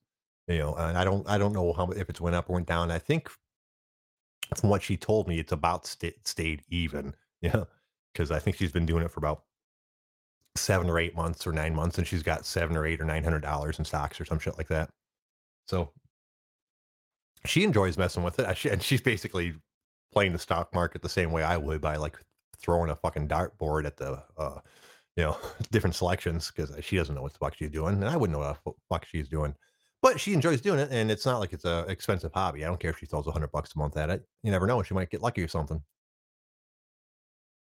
You 0.46 0.58
know, 0.58 0.74
and 0.74 0.96
I 0.96 1.04
don't 1.04 1.28
I 1.28 1.38
don't 1.38 1.52
know 1.52 1.72
how 1.72 1.90
if 1.90 2.08
it's 2.08 2.20
went 2.20 2.36
up 2.36 2.48
or 2.48 2.54
went 2.54 2.68
down. 2.68 2.90
I 2.90 2.98
think 2.98 3.28
from 4.56 4.70
what 4.70 4.82
she 4.82 4.96
told 4.96 5.28
me, 5.28 5.38
it's 5.38 5.52
about 5.52 5.86
st- 5.86 6.26
stayed 6.26 6.62
even. 6.68 7.14
Yeah, 7.40 7.66
because 8.12 8.32
I 8.32 8.40
think 8.40 8.56
she's 8.56 8.72
been 8.72 8.84
doing 8.84 9.04
it 9.04 9.12
for 9.12 9.20
about 9.20 9.44
seven 10.56 10.90
or 10.90 10.98
eight 10.98 11.14
months 11.14 11.46
or 11.46 11.52
nine 11.52 11.72
months, 11.72 11.98
and 11.98 12.04
she's 12.04 12.24
got 12.24 12.44
seven 12.44 12.76
or 12.76 12.84
eight 12.84 13.00
or 13.00 13.04
nine 13.04 13.22
hundred 13.22 13.42
dollars 13.42 13.78
in 13.78 13.84
stocks 13.84 14.20
or 14.20 14.24
some 14.24 14.40
shit 14.40 14.58
like 14.58 14.66
that. 14.66 14.90
So 15.68 15.92
she 17.46 17.62
enjoys 17.62 17.96
messing 17.96 18.24
with 18.24 18.40
it, 18.40 18.66
and 18.66 18.82
she's 18.82 19.00
basically 19.00 19.54
playing 20.12 20.32
the 20.32 20.38
stock 20.40 20.74
market 20.74 21.00
the 21.02 21.08
same 21.08 21.30
way 21.30 21.44
I 21.44 21.56
would 21.56 21.80
by 21.80 21.94
like 21.94 22.18
throwing 22.58 22.90
a 22.90 22.96
fucking 22.96 23.28
dartboard 23.28 23.86
at 23.86 23.96
the 23.96 24.22
uh, 24.36 24.58
you 25.16 25.22
know 25.22 25.36
different 25.70 25.94
selections 25.94 26.50
because 26.50 26.72
she 26.84 26.96
doesn't 26.96 27.14
know 27.14 27.22
what 27.22 27.32
the 27.32 27.38
fuck 27.38 27.54
she's 27.56 27.70
doing, 27.70 27.94
and 27.94 28.08
I 28.08 28.16
wouldn't 28.16 28.38
know 28.38 28.44
what 28.44 28.64
the 28.64 28.72
fuck 28.88 29.04
she's 29.04 29.28
doing. 29.28 29.54
But 30.02 30.20
she 30.20 30.32
enjoys 30.32 30.60
doing 30.60 30.78
it, 30.78 30.90
and 30.90 31.10
it's 31.10 31.26
not 31.26 31.38
like 31.38 31.52
it's 31.52 31.64
a 31.64 31.84
expensive 31.88 32.32
hobby. 32.32 32.64
I 32.64 32.68
don't 32.68 32.80
care 32.80 32.90
if 32.90 32.98
she 32.98 33.06
throws 33.06 33.26
a 33.26 33.32
hundred 33.32 33.52
bucks 33.52 33.74
a 33.74 33.78
month 33.78 33.96
at 33.96 34.10
it. 34.10 34.22
You 34.42 34.50
never 34.50 34.66
know; 34.66 34.82
she 34.82 34.94
might 34.94 35.10
get 35.10 35.22
lucky 35.22 35.42
or 35.42 35.48
something. 35.48 35.82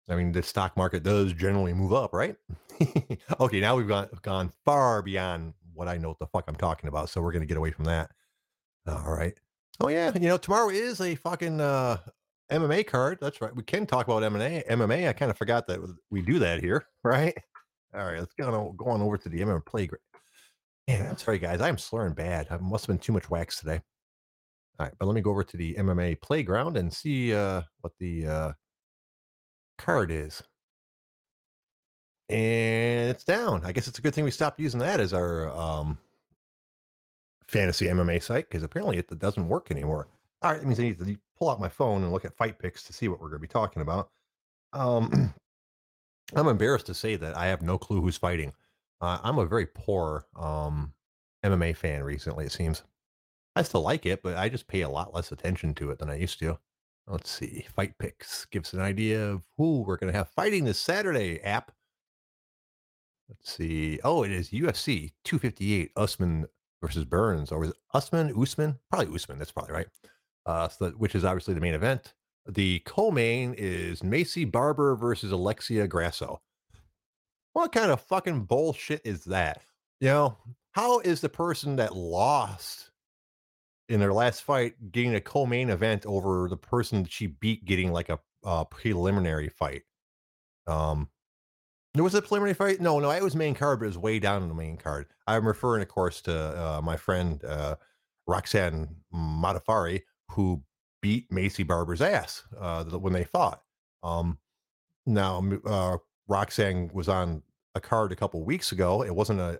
I 0.09 0.15
mean, 0.15 0.31
the 0.31 0.43
stock 0.43 0.75
market 0.75 1.03
does 1.03 1.33
generally 1.33 1.73
move 1.73 1.93
up, 1.93 2.13
right? 2.13 2.35
okay, 3.39 3.59
now 3.59 3.75
we've 3.75 3.87
gone 3.87 4.09
gone 4.21 4.51
far 4.65 5.01
beyond 5.01 5.53
what 5.73 5.87
I 5.87 5.97
know 5.97 6.09
what 6.09 6.19
the 6.19 6.27
fuck 6.27 6.45
I'm 6.47 6.55
talking 6.55 6.87
about, 6.87 7.09
so 7.09 7.21
we're 7.21 7.31
gonna 7.31 7.45
get 7.45 7.57
away 7.57 7.71
from 7.71 7.85
that. 7.85 8.11
All 8.87 9.13
right. 9.13 9.33
Oh 9.79 9.87
yeah, 9.87 10.11
you 10.13 10.27
know 10.27 10.37
tomorrow 10.37 10.69
is 10.69 11.01
a 11.01 11.15
fucking 11.15 11.59
uh, 11.59 11.97
MMA 12.51 12.85
card. 12.85 13.17
That's 13.21 13.41
right. 13.41 13.55
We 13.55 13.63
can 13.63 13.85
talk 13.85 14.07
about 14.07 14.23
MMA. 14.23 14.67
MMA. 14.67 15.09
I 15.09 15.13
kind 15.13 15.31
of 15.31 15.37
forgot 15.37 15.67
that 15.67 15.79
we 16.09 16.21
do 16.21 16.39
that 16.39 16.61
here, 16.61 16.85
right? 17.03 17.35
All 17.95 18.05
right, 18.05 18.19
let's 18.19 18.33
go 18.33 18.51
on, 18.51 18.75
go 18.75 18.85
on 18.87 19.01
over 19.01 19.17
to 19.17 19.29
the 19.29 19.39
MMA 19.39 19.65
playground. 19.65 20.01
Yeah, 20.87 21.09
I'm 21.09 21.17
sorry, 21.17 21.39
guys. 21.39 21.61
I'm 21.61 21.77
slurring 21.77 22.13
bad. 22.13 22.47
I 22.49 22.57
must 22.57 22.85
have 22.85 22.93
been 22.93 23.03
too 23.03 23.13
much 23.13 23.29
wax 23.29 23.59
today. 23.59 23.81
All 24.79 24.85
right, 24.85 24.93
but 24.99 25.05
let 25.05 25.15
me 25.15 25.21
go 25.21 25.31
over 25.31 25.43
to 25.43 25.57
the 25.57 25.75
MMA 25.75 26.19
playground 26.21 26.77
and 26.77 26.91
see 26.91 27.33
uh, 27.33 27.61
what 27.81 27.93
the 27.99 28.27
uh, 28.27 28.51
card 29.77 30.11
is. 30.11 30.41
And 32.29 33.09
it's 33.09 33.23
down. 33.23 33.61
I 33.63 33.71
guess 33.71 33.87
it's 33.87 33.99
a 33.99 34.01
good 34.01 34.15
thing 34.15 34.23
we 34.23 34.31
stopped 34.31 34.59
using 34.59 34.79
that 34.79 34.99
as 34.99 35.13
our 35.13 35.49
um, 35.55 35.97
fantasy 37.47 37.85
MMA 37.85 38.21
site 38.23 38.49
because 38.49 38.63
apparently 38.63 38.97
it 38.97 39.19
doesn't 39.19 39.47
work 39.47 39.69
anymore. 39.71 40.07
All 40.41 40.51
right, 40.51 40.59
that 40.59 40.65
means 40.65 40.79
I 40.79 40.83
need 40.83 40.99
to 40.99 41.17
pull 41.37 41.49
out 41.49 41.59
my 41.59 41.69
phone 41.69 42.03
and 42.03 42.11
look 42.11 42.25
at 42.25 42.35
fight 42.35 42.59
picks 42.59 42.83
to 42.83 42.93
see 42.93 43.07
what 43.07 43.21
we're 43.21 43.29
going 43.29 43.39
to 43.41 43.47
be 43.47 43.51
talking 43.51 43.81
about. 43.81 44.09
Um, 44.73 45.33
I'm 46.35 46.47
embarrassed 46.47 46.87
to 46.87 46.93
say 46.93 47.15
that 47.15 47.37
I 47.37 47.47
have 47.47 47.61
no 47.61 47.77
clue 47.77 48.01
who's 48.01 48.17
fighting. 48.17 48.53
Uh, 49.03 49.19
I'm 49.21 49.37
a 49.37 49.45
very 49.45 49.65
poor 49.65 50.25
um, 50.39 50.93
MMA 51.45 51.75
fan 51.75 52.03
recently, 52.03 52.45
it 52.45 52.53
seems. 52.53 52.83
I 53.53 53.63
still 53.63 53.81
like 53.81 54.05
it, 54.05 54.23
but 54.23 54.37
I 54.37 54.47
just 54.47 54.65
pay 54.65 54.79
a 54.83 54.89
lot 54.89 55.13
less 55.13 55.33
attention 55.33 55.73
to 55.75 55.91
it 55.91 55.99
than 55.99 56.09
I 56.09 56.15
used 56.15 56.39
to. 56.39 56.57
Let's 57.05 57.29
see. 57.29 57.65
Fight 57.75 57.97
picks 57.99 58.45
gives 58.45 58.73
an 58.73 58.79
idea 58.79 59.29
of 59.29 59.43
who 59.57 59.81
we're 59.81 59.97
going 59.97 60.11
to 60.11 60.17
have 60.17 60.29
fighting 60.29 60.63
this 60.63 60.79
Saturday 60.79 61.41
app. 61.41 61.73
Let's 63.27 63.51
see. 63.51 63.99
Oh, 64.05 64.23
it 64.23 64.31
is 64.31 64.51
UFC 64.51 65.11
258 65.25 65.91
Usman 65.97 66.45
versus 66.81 67.03
Burns, 67.03 67.51
or 67.51 67.65
it 67.65 67.73
Usman? 67.93 68.33
Usman? 68.41 68.79
Probably 68.89 69.13
Usman. 69.13 69.37
That's 69.37 69.51
probably 69.51 69.73
right. 69.73 69.87
Uh, 70.45 70.69
so 70.69 70.85
that, 70.85 70.97
which 70.97 71.13
is 71.13 71.25
obviously 71.25 71.53
the 71.53 71.59
main 71.59 71.73
event. 71.73 72.13
The 72.47 72.79
co-main 72.85 73.53
is 73.57 74.01
Maycee 74.01 74.49
Barber 74.49 74.95
versus 74.95 75.33
Alexia 75.33 75.87
Grasso. 75.87 76.39
What 77.53 77.71
kind 77.71 77.91
of 77.91 78.01
fucking 78.01 78.41
bullshit 78.41 79.01
is 79.05 79.25
that? 79.25 79.61
You 79.99 80.09
know, 80.09 80.37
how 80.71 80.99
is 80.99 81.21
the 81.21 81.29
person 81.29 81.75
that 81.77 81.95
lost 81.95 82.89
in 83.89 83.99
their 83.99 84.13
last 84.13 84.41
fight 84.41 84.73
getting 84.91 85.15
a 85.15 85.21
co-main 85.21 85.69
event 85.69 86.05
over 86.05 86.47
the 86.49 86.57
person 86.57 87.03
that 87.03 87.11
she 87.11 87.27
beat 87.27 87.65
getting 87.65 87.91
like 87.91 88.09
a, 88.09 88.19
preliminary 88.65 89.49
fight? 89.49 89.83
Um, 90.67 91.07
there 91.93 92.03
was 92.03 92.15
a 92.15 92.21
preliminary 92.21 92.55
fight. 92.55 92.81
No, 92.81 92.99
no, 92.99 93.11
it 93.11 93.23
was 93.23 93.35
main 93.35 93.53
card, 93.53 93.79
but 93.79 93.85
it 93.85 93.89
was 93.89 93.97
way 93.97 94.19
down 94.19 94.41
in 94.41 94.49
the 94.49 94.55
main 94.55 94.77
card. 94.77 95.05
I'm 95.27 95.47
referring, 95.47 95.83
of 95.83 95.87
course, 95.87 96.21
to 96.23 96.33
uh, 96.33 96.81
my 96.81 96.97
friend 96.97 97.43
uh, 97.45 97.75
Roxanne 98.27 98.95
Modafferi, 99.13 100.01
who 100.31 100.63
beat 101.01 101.29
Maycee 101.29 101.67
Barber's 101.67 102.01
ass 102.01 102.43
uh, 102.59 102.83
when 102.85 103.13
they 103.13 103.23
fought. 103.23 103.61
Um, 104.01 104.39
now, 105.05 105.43
uh, 105.65 105.97
Roxanne 106.27 106.89
was 106.93 107.09
on 107.09 107.43
a 107.75 107.81
card 107.81 108.11
a 108.11 108.15
couple 108.15 108.43
weeks 108.43 108.71
ago. 108.71 109.03
It 109.03 109.15
wasn't 109.15 109.39
a 109.39 109.59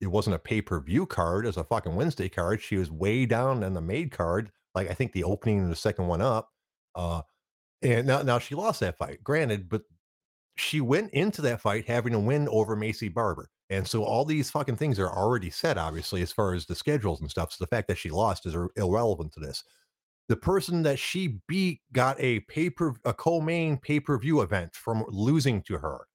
it 0.00 0.06
wasn't 0.06 0.36
a 0.36 0.38
pay 0.38 0.62
per 0.62 0.80
view 0.80 1.06
card. 1.06 1.46
Was 1.46 1.56
a 1.56 1.64
fucking 1.64 1.96
Wednesday 1.96 2.28
card. 2.28 2.62
She 2.62 2.76
was 2.76 2.90
way 2.90 3.26
down 3.26 3.64
on 3.64 3.74
the 3.74 3.80
made 3.80 4.10
card, 4.10 4.50
like 4.74 4.90
I 4.90 4.94
think 4.94 5.12
the 5.12 5.24
opening 5.24 5.60
and 5.60 5.72
the 5.72 5.76
second 5.76 6.06
one 6.06 6.20
up. 6.20 6.50
Uh, 6.94 7.22
and 7.82 8.06
now 8.06 8.22
now 8.22 8.38
she 8.38 8.54
lost 8.54 8.80
that 8.80 8.98
fight. 8.98 9.22
Granted, 9.24 9.68
but 9.68 9.82
she 10.56 10.80
went 10.80 11.12
into 11.12 11.42
that 11.42 11.60
fight 11.60 11.86
having 11.86 12.14
a 12.14 12.20
win 12.20 12.48
over 12.48 12.76
Maycee 12.76 13.12
Barber. 13.12 13.50
And 13.70 13.88
so 13.88 14.04
all 14.04 14.24
these 14.24 14.50
fucking 14.50 14.76
things 14.76 14.98
are 15.00 15.10
already 15.10 15.50
set, 15.50 15.78
obviously, 15.78 16.22
as 16.22 16.30
far 16.30 16.54
as 16.54 16.66
the 16.66 16.74
schedules 16.74 17.20
and 17.20 17.30
stuff. 17.30 17.52
So 17.52 17.64
the 17.64 17.74
fact 17.74 17.88
that 17.88 17.98
she 17.98 18.10
lost 18.10 18.46
is 18.46 18.54
irrelevant 18.76 19.32
to 19.32 19.40
this 19.40 19.64
the 20.28 20.36
person 20.36 20.82
that 20.82 20.98
she 20.98 21.38
beat 21.48 21.80
got 21.92 22.18
a 22.18 22.40
paper 22.40 22.94
a 23.04 23.12
co-main 23.12 23.76
pay-per-view 23.76 24.40
event 24.40 24.74
from 24.74 25.04
losing 25.08 25.62
to 25.62 25.78
her. 25.78 26.06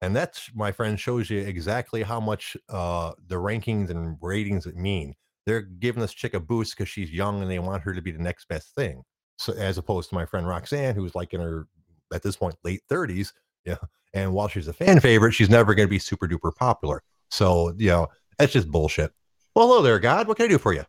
And 0.00 0.16
that's 0.16 0.50
my 0.54 0.72
friend 0.72 0.98
shows 0.98 1.30
you 1.30 1.38
exactly 1.38 2.02
how 2.02 2.18
much 2.20 2.56
uh 2.68 3.12
the 3.28 3.36
rankings 3.36 3.90
and 3.90 4.16
ratings 4.20 4.66
mean. 4.66 5.14
They're 5.46 5.62
giving 5.62 6.00
this 6.00 6.12
chick 6.12 6.34
a 6.34 6.40
boost 6.40 6.76
because 6.76 6.88
she's 6.88 7.10
young 7.10 7.42
and 7.42 7.50
they 7.50 7.58
want 7.58 7.82
her 7.82 7.94
to 7.94 8.02
be 8.02 8.10
the 8.10 8.22
next 8.22 8.48
best 8.48 8.74
thing. 8.74 9.02
So 9.38 9.52
as 9.54 9.78
opposed 9.78 10.08
to 10.10 10.14
my 10.14 10.26
friend 10.26 10.46
roxanne 10.46 10.94
who's 10.94 11.14
like 11.14 11.32
in 11.32 11.40
her 11.40 11.66
at 12.12 12.22
this 12.22 12.36
point 12.36 12.56
late 12.62 12.82
30s 12.90 13.32
yeah 13.64 13.76
and 14.12 14.34
while 14.34 14.48
she's 14.48 14.68
a 14.68 14.72
fan 14.72 15.00
favorite 15.00 15.32
she's 15.32 15.48
never 15.48 15.74
going 15.74 15.86
to 15.86 15.90
be 15.90 15.98
super 15.98 16.26
duper 16.26 16.54
popular. 16.54 17.02
So 17.30 17.72
you 17.78 17.88
know 17.88 18.08
that's 18.38 18.52
just 18.52 18.70
bullshit. 18.70 19.12
Well 19.54 19.68
hello 19.68 19.82
there 19.82 20.00
god. 20.00 20.26
What 20.26 20.36
can 20.36 20.46
i 20.46 20.48
do 20.48 20.58
for 20.58 20.72
you 20.72 20.84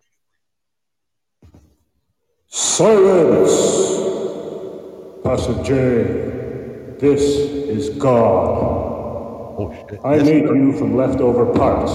Silence! 2.56 3.50
Pastor 5.24 5.56
J, 5.64 5.74
this 7.00 7.24
is 7.24 7.90
God. 7.98 9.58
Oh, 9.58 9.76
shit. 9.90 10.00
I 10.06 10.18
Yes. 10.18 10.26
made 10.28 10.44
you 10.44 10.74
from 10.78 10.96
leftover 10.96 11.48
parts, 11.52 11.92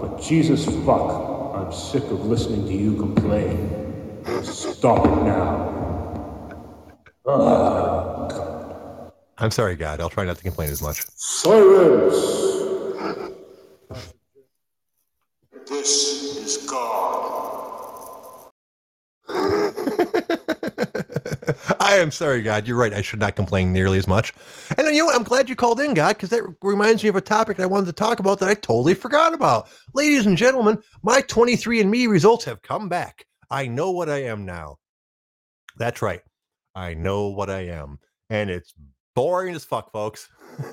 but 0.00 0.18
Jesus 0.22 0.64
fuck, 0.86 1.52
I'm 1.54 1.70
sick 1.74 2.04
of 2.04 2.24
listening 2.26 2.64
to 2.66 2.72
you 2.72 2.96
complain. 2.96 4.24
Stop 4.42 5.04
it 5.04 5.24
now. 5.24 5.92
Ah, 7.26 9.10
I'm 9.36 9.50
sorry, 9.50 9.76
God. 9.76 10.00
I'll 10.00 10.08
try 10.08 10.24
not 10.24 10.38
to 10.38 10.42
complain 10.42 10.70
as 10.70 10.80
much. 10.80 11.04
Silence! 11.16 12.16
This 15.68 16.38
is 16.38 16.66
God. 16.66 17.34
I 21.86 21.98
am 21.98 22.10
sorry, 22.10 22.42
God. 22.42 22.66
You're 22.66 22.76
right. 22.76 22.92
I 22.92 23.00
should 23.00 23.20
not 23.20 23.36
complain 23.36 23.72
nearly 23.72 23.96
as 23.96 24.08
much. 24.08 24.34
And 24.76 24.88
you 24.88 24.98
know 24.98 25.04
what? 25.04 25.14
I'm 25.14 25.22
glad 25.22 25.48
you 25.48 25.54
called 25.54 25.78
in, 25.78 25.94
God, 25.94 26.16
because 26.16 26.30
that 26.30 26.42
reminds 26.60 27.04
me 27.04 27.08
of 27.08 27.14
a 27.14 27.20
topic 27.20 27.60
I 27.60 27.66
wanted 27.66 27.86
to 27.86 27.92
talk 27.92 28.18
about 28.18 28.40
that 28.40 28.48
I 28.48 28.54
totally 28.54 28.94
forgot 28.94 29.32
about. 29.32 29.68
Ladies 29.94 30.26
and 30.26 30.36
gentlemen, 30.36 30.82
my 31.04 31.22
23andMe 31.22 32.08
results 32.08 32.44
have 32.46 32.60
come 32.60 32.88
back. 32.88 33.24
I 33.52 33.68
know 33.68 33.92
what 33.92 34.10
I 34.10 34.24
am 34.24 34.44
now. 34.44 34.78
That's 35.76 36.02
right. 36.02 36.22
I 36.74 36.94
know 36.94 37.28
what 37.28 37.50
I 37.50 37.66
am. 37.68 38.00
And 38.30 38.50
it's 38.50 38.74
boring 39.16 39.54
as 39.54 39.64
fuck, 39.64 39.90
folks. 39.90 40.28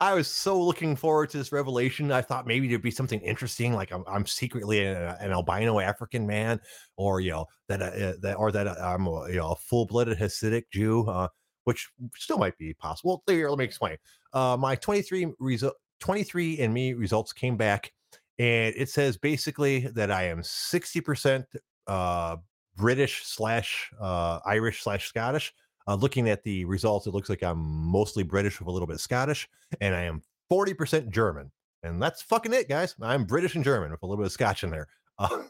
I 0.00 0.14
was 0.14 0.28
so 0.28 0.58
looking 0.62 0.96
forward 0.96 1.28
to 1.30 1.38
this 1.38 1.52
revelation. 1.52 2.10
I 2.10 2.22
thought 2.22 2.46
maybe 2.46 2.68
there'd 2.68 2.80
be 2.80 2.90
something 2.90 3.20
interesting, 3.20 3.74
like 3.74 3.92
I'm, 3.92 4.04
I'm 4.06 4.24
secretly 4.24 4.86
an 4.86 5.32
albino 5.32 5.80
African 5.80 6.26
man, 6.26 6.60
or 6.96 7.20
you 7.20 7.32
know 7.32 7.46
that 7.68 7.82
uh, 7.82 8.14
that 8.22 8.34
or 8.38 8.50
that 8.52 8.68
I'm 8.80 9.06
a, 9.06 9.28
you 9.28 9.36
know 9.36 9.50
a 9.50 9.56
full 9.56 9.84
blooded 9.84 10.18
Hasidic 10.18 10.64
Jew, 10.72 11.06
uh, 11.08 11.28
which 11.64 11.90
still 12.16 12.38
might 12.38 12.56
be 12.56 12.72
possible. 12.74 13.22
Here, 13.26 13.50
let 13.50 13.58
me 13.58 13.64
explain. 13.64 13.96
Uh, 14.32 14.56
my 14.58 14.76
23 14.76 15.34
result, 15.40 15.74
23 15.98 16.60
and 16.60 16.72
me 16.72 16.94
results 16.94 17.32
came 17.32 17.56
back, 17.56 17.92
and 18.38 18.72
it 18.76 18.88
says 18.88 19.18
basically 19.18 19.80
that 19.94 20.12
I 20.12 20.24
am 20.24 20.42
60 20.42 21.00
percent 21.00 21.46
uh, 21.88 22.36
British 22.76 23.24
slash 23.26 23.90
uh, 24.00 24.38
Irish 24.46 24.84
slash 24.84 25.08
Scottish. 25.08 25.52
Uh, 25.86 25.94
looking 25.94 26.28
at 26.28 26.42
the 26.44 26.64
results, 26.64 27.06
it 27.06 27.14
looks 27.14 27.28
like 27.28 27.42
I'm 27.42 27.58
mostly 27.58 28.22
British 28.22 28.58
with 28.58 28.68
a 28.68 28.70
little 28.70 28.86
bit 28.86 28.94
of 28.94 29.00
Scottish, 29.00 29.48
and 29.80 29.94
I 29.94 30.02
am 30.02 30.22
40% 30.50 31.10
German. 31.10 31.50
And 31.82 32.02
that's 32.02 32.22
fucking 32.22 32.52
it, 32.52 32.68
guys. 32.68 32.94
I'm 33.00 33.24
British 33.24 33.54
and 33.54 33.64
German 33.64 33.90
with 33.90 34.02
a 34.02 34.06
little 34.06 34.22
bit 34.22 34.26
of 34.26 34.32
Scotch 34.32 34.64
in 34.64 34.70
there. 34.70 34.88
Uh, 35.18 35.42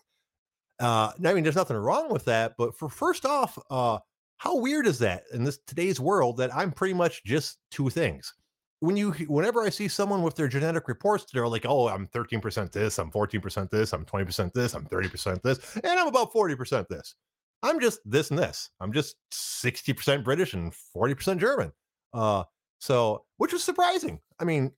uh, 0.81 1.13
I 1.25 1.35
mean, 1.35 1.45
there's 1.45 1.55
nothing 1.55 1.77
wrong 1.77 2.11
with 2.11 2.25
that. 2.25 2.55
But 2.57 2.75
for 2.75 2.89
first 2.89 3.27
off, 3.27 3.59
uh, 3.71 3.99
how 4.39 4.57
weird 4.57 4.87
is 4.87 4.99
that 5.01 5.25
in 5.33 5.45
this 5.45 5.59
today's 5.67 6.01
world 6.01 6.39
that 6.39 6.53
I'm 6.55 6.73
pretty 6.73 6.95
much 6.95 7.23
just 7.23 7.59
two 7.71 7.91
things? 7.91 8.33
When 8.81 8.97
you, 8.97 9.13
whenever 9.29 9.61
I 9.61 9.69
see 9.69 9.87
someone 9.87 10.23
with 10.23 10.37
their 10.37 10.49
genetic 10.49 10.89
reports, 10.89 11.27
they're 11.31 11.47
like, 11.47 11.67
"Oh, 11.69 11.87
I'm 11.89 12.09
13% 12.09 12.73
this, 12.73 12.99
I'm 12.99 13.11
14% 13.11 13.71
this, 13.71 13.93
I'm 13.93 14.07
20% 14.07 14.53
this, 14.55 14.75
I'm 14.75 14.87
30% 14.87 15.43
this, 15.43 15.77
and 15.77 16.01
I'm 16.01 16.09
about 16.09 16.33
40% 16.33 16.89
this." 16.89 17.15
I'm 17.63 17.81
just 17.81 18.01
this 18.05 18.31
and 18.31 18.39
this. 18.39 18.71
I'm 18.81 18.93
just 18.93 19.17
60% 19.33 20.25
British 20.25 20.55
and 20.55 20.73
40% 20.97 21.39
German. 21.39 21.73
Uh, 22.13 22.45
so 22.79 23.25
which 23.37 23.53
was 23.53 23.63
surprising. 23.63 24.21
I 24.39 24.45
mean, 24.45 24.73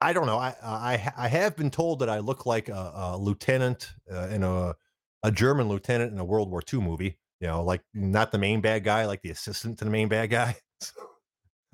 I 0.00 0.12
don't 0.12 0.26
know. 0.26 0.36
I 0.36 0.54
I 0.62 1.12
I 1.16 1.28
have 1.28 1.56
been 1.56 1.70
told 1.70 2.00
that 2.00 2.10
I 2.10 2.18
look 2.18 2.44
like 2.44 2.68
a, 2.68 2.92
a 2.94 3.16
lieutenant 3.16 3.94
uh, 4.12 4.28
in 4.28 4.42
a 4.42 4.74
a 5.22 5.30
German 5.32 5.68
lieutenant 5.68 6.12
in 6.12 6.18
a 6.18 6.24
World 6.24 6.50
War 6.50 6.62
II 6.72 6.80
movie. 6.80 7.18
You 7.40 7.48
know, 7.48 7.62
like 7.62 7.82
not 7.94 8.32
the 8.32 8.38
main 8.38 8.60
bad 8.60 8.84
guy, 8.84 9.06
like 9.06 9.22
the 9.22 9.30
assistant 9.30 9.78
to 9.78 9.84
the 9.84 9.90
main 9.90 10.08
bad 10.08 10.30
guy. 10.30 10.56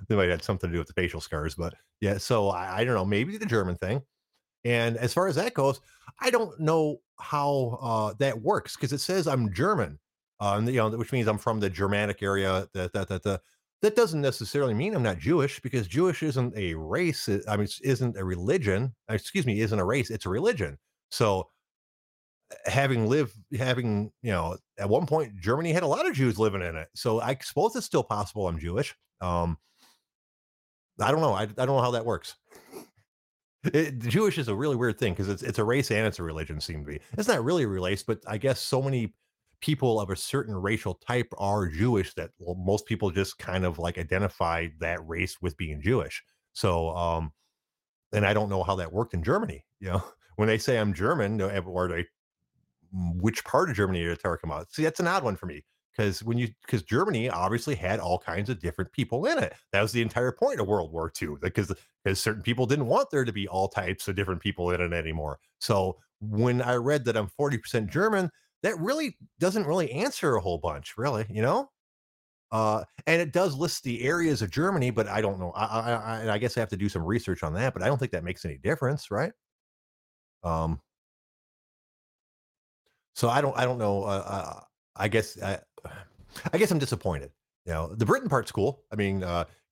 They 0.08 0.16
might 0.16 0.30
have 0.30 0.42
something 0.42 0.70
to 0.70 0.72
do 0.72 0.78
with 0.78 0.88
the 0.88 0.94
facial 0.94 1.20
scars, 1.20 1.54
but 1.54 1.74
yeah. 2.00 2.16
So 2.16 2.48
I, 2.48 2.78
I 2.78 2.84
don't 2.84 2.94
know. 2.94 3.04
Maybe 3.04 3.36
the 3.36 3.44
German 3.44 3.76
thing. 3.76 4.00
And 4.64 4.96
as 4.96 5.12
far 5.12 5.28
as 5.28 5.36
that 5.36 5.52
goes, 5.52 5.78
I 6.20 6.30
don't 6.30 6.58
know 6.58 7.02
how 7.18 7.78
uh, 7.82 8.14
that 8.18 8.40
works 8.40 8.76
because 8.76 8.94
it 8.94 9.00
says 9.00 9.26
I'm 9.26 9.52
German, 9.52 9.98
uh, 10.40 10.60
you 10.64 10.72
know, 10.72 10.90
which 10.90 11.12
means 11.12 11.28
I'm 11.28 11.38
from 11.38 11.60
the 11.60 11.70
Germanic 11.70 12.22
area. 12.22 12.68
That 12.74 12.92
that 12.92 13.08
that 13.08 13.22
that, 13.22 13.40
that 13.82 13.96
doesn't 13.96 14.20
necessarily 14.20 14.74
mean 14.74 14.94
I'm 14.94 15.02
not 15.02 15.18
Jewish 15.18 15.60
because 15.60 15.86
Jewish 15.86 16.22
isn't 16.22 16.56
a 16.56 16.74
race. 16.74 17.28
I 17.48 17.56
mean, 17.56 17.68
isn't 17.82 18.16
a 18.16 18.24
religion. 18.24 18.94
Excuse 19.08 19.46
me, 19.46 19.60
isn't 19.60 19.78
a 19.78 19.84
race. 19.84 20.10
It's 20.10 20.26
a 20.26 20.30
religion. 20.30 20.78
So 21.10 21.48
having 22.66 23.08
lived 23.08 23.34
having 23.56 24.10
you 24.22 24.32
know 24.32 24.56
at 24.78 24.88
one 24.88 25.06
point 25.06 25.36
germany 25.36 25.72
had 25.72 25.82
a 25.82 25.86
lot 25.86 26.06
of 26.06 26.14
jews 26.14 26.38
living 26.38 26.62
in 26.62 26.76
it 26.76 26.88
so 26.94 27.20
i 27.20 27.36
suppose 27.40 27.74
it's 27.76 27.86
still 27.86 28.02
possible 28.02 28.48
i'm 28.48 28.58
jewish 28.58 28.94
um 29.20 29.56
i 31.00 31.10
don't 31.10 31.20
know 31.20 31.32
i, 31.32 31.42
I 31.42 31.46
don't 31.46 31.68
know 31.68 31.80
how 31.80 31.92
that 31.92 32.04
works 32.04 32.36
it, 33.72 33.98
jewish 34.00 34.38
is 34.38 34.48
a 34.48 34.54
really 34.54 34.76
weird 34.76 34.98
thing 34.98 35.12
because 35.12 35.28
it's, 35.28 35.42
it's 35.42 35.58
a 35.58 35.64
race 35.64 35.90
and 35.90 36.06
it's 36.06 36.18
a 36.18 36.24
religion 36.24 36.60
seem 36.60 36.84
to 36.84 36.92
be 36.92 37.00
it's 37.16 37.28
not 37.28 37.44
really 37.44 37.64
a 37.64 37.68
race 37.68 38.02
but 38.02 38.20
i 38.26 38.36
guess 38.36 38.60
so 38.60 38.82
many 38.82 39.14
people 39.60 40.00
of 40.00 40.10
a 40.10 40.16
certain 40.16 40.54
racial 40.54 40.94
type 40.94 41.28
are 41.38 41.68
jewish 41.68 42.14
that 42.14 42.30
well, 42.38 42.56
most 42.56 42.86
people 42.86 43.10
just 43.10 43.38
kind 43.38 43.64
of 43.64 43.78
like 43.78 43.98
identify 43.98 44.66
that 44.78 45.06
race 45.06 45.36
with 45.40 45.56
being 45.56 45.80
jewish 45.80 46.22
so 46.52 46.90
um 46.90 47.32
and 48.12 48.26
i 48.26 48.32
don't 48.32 48.48
know 48.48 48.62
how 48.62 48.74
that 48.74 48.92
worked 48.92 49.14
in 49.14 49.22
germany 49.22 49.64
you 49.80 49.88
know 49.88 50.02
when 50.36 50.48
they 50.48 50.58
say 50.58 50.78
i'm 50.78 50.94
german 50.94 51.40
or 51.40 51.88
they 51.88 52.06
which 52.92 53.44
part 53.44 53.70
of 53.70 53.76
Germany 53.76 54.02
did 54.02 54.18
Tara 54.18 54.38
come 54.38 54.52
out? 54.52 54.72
See, 54.72 54.82
that's 54.82 55.00
an 55.00 55.06
odd 55.06 55.24
one 55.24 55.36
for 55.36 55.46
me 55.46 55.64
because 55.92 56.22
when 56.22 56.38
you 56.38 56.48
because 56.62 56.82
Germany 56.82 57.30
obviously 57.30 57.74
had 57.74 58.00
all 58.00 58.18
kinds 58.18 58.50
of 58.50 58.60
different 58.60 58.92
people 58.92 59.26
in 59.26 59.38
it. 59.38 59.54
That 59.72 59.82
was 59.82 59.92
the 59.92 60.02
entire 60.02 60.32
point 60.32 60.60
of 60.60 60.66
World 60.66 60.92
War 60.92 61.12
II 61.20 61.36
because 61.40 61.72
because 62.04 62.20
certain 62.20 62.42
people 62.42 62.66
didn't 62.66 62.86
want 62.86 63.10
there 63.10 63.24
to 63.24 63.32
be 63.32 63.48
all 63.48 63.68
types 63.68 64.08
of 64.08 64.16
different 64.16 64.40
people 64.40 64.70
in 64.70 64.80
it 64.80 64.92
anymore. 64.92 65.38
So 65.58 65.98
when 66.20 66.60
I 66.60 66.74
read 66.74 67.04
that 67.06 67.16
I'm 67.16 67.28
40% 67.28 67.88
German, 67.90 68.30
that 68.62 68.78
really 68.78 69.16
doesn't 69.38 69.66
really 69.66 69.90
answer 69.92 70.36
a 70.36 70.40
whole 70.40 70.58
bunch, 70.58 70.96
really, 70.96 71.26
you 71.30 71.42
know. 71.42 71.70
Uh, 72.52 72.82
and 73.06 73.22
it 73.22 73.32
does 73.32 73.54
list 73.56 73.84
the 73.84 74.02
areas 74.02 74.42
of 74.42 74.50
Germany, 74.50 74.90
but 74.90 75.06
I 75.06 75.20
don't 75.20 75.38
know. 75.38 75.52
I, 75.52 75.64
I, 75.64 75.92
I, 75.92 76.32
I 76.34 76.38
guess 76.38 76.56
I 76.56 76.60
have 76.60 76.68
to 76.70 76.76
do 76.76 76.88
some 76.88 77.04
research 77.04 77.42
on 77.42 77.54
that, 77.54 77.72
but 77.72 77.82
I 77.82 77.86
don't 77.86 77.98
think 77.98 78.10
that 78.12 78.24
makes 78.24 78.44
any 78.44 78.58
difference, 78.58 79.10
right? 79.10 79.32
Um, 80.42 80.80
so 83.14 83.28
I 83.28 83.40
don't 83.40 83.56
I 83.56 83.64
don't 83.64 83.78
know. 83.78 84.02
Uh, 84.04 84.24
uh, 84.26 84.60
I 84.96 85.08
guess 85.08 85.40
I, 85.42 85.58
I 86.52 86.58
guess 86.58 86.70
I'm 86.70 86.78
disappointed. 86.78 87.30
You 87.66 87.72
know, 87.72 87.94
the 87.94 88.06
Britain 88.06 88.28
part's 88.28 88.50
cool. 88.50 88.82
I 88.90 88.96
mean, 88.96 89.20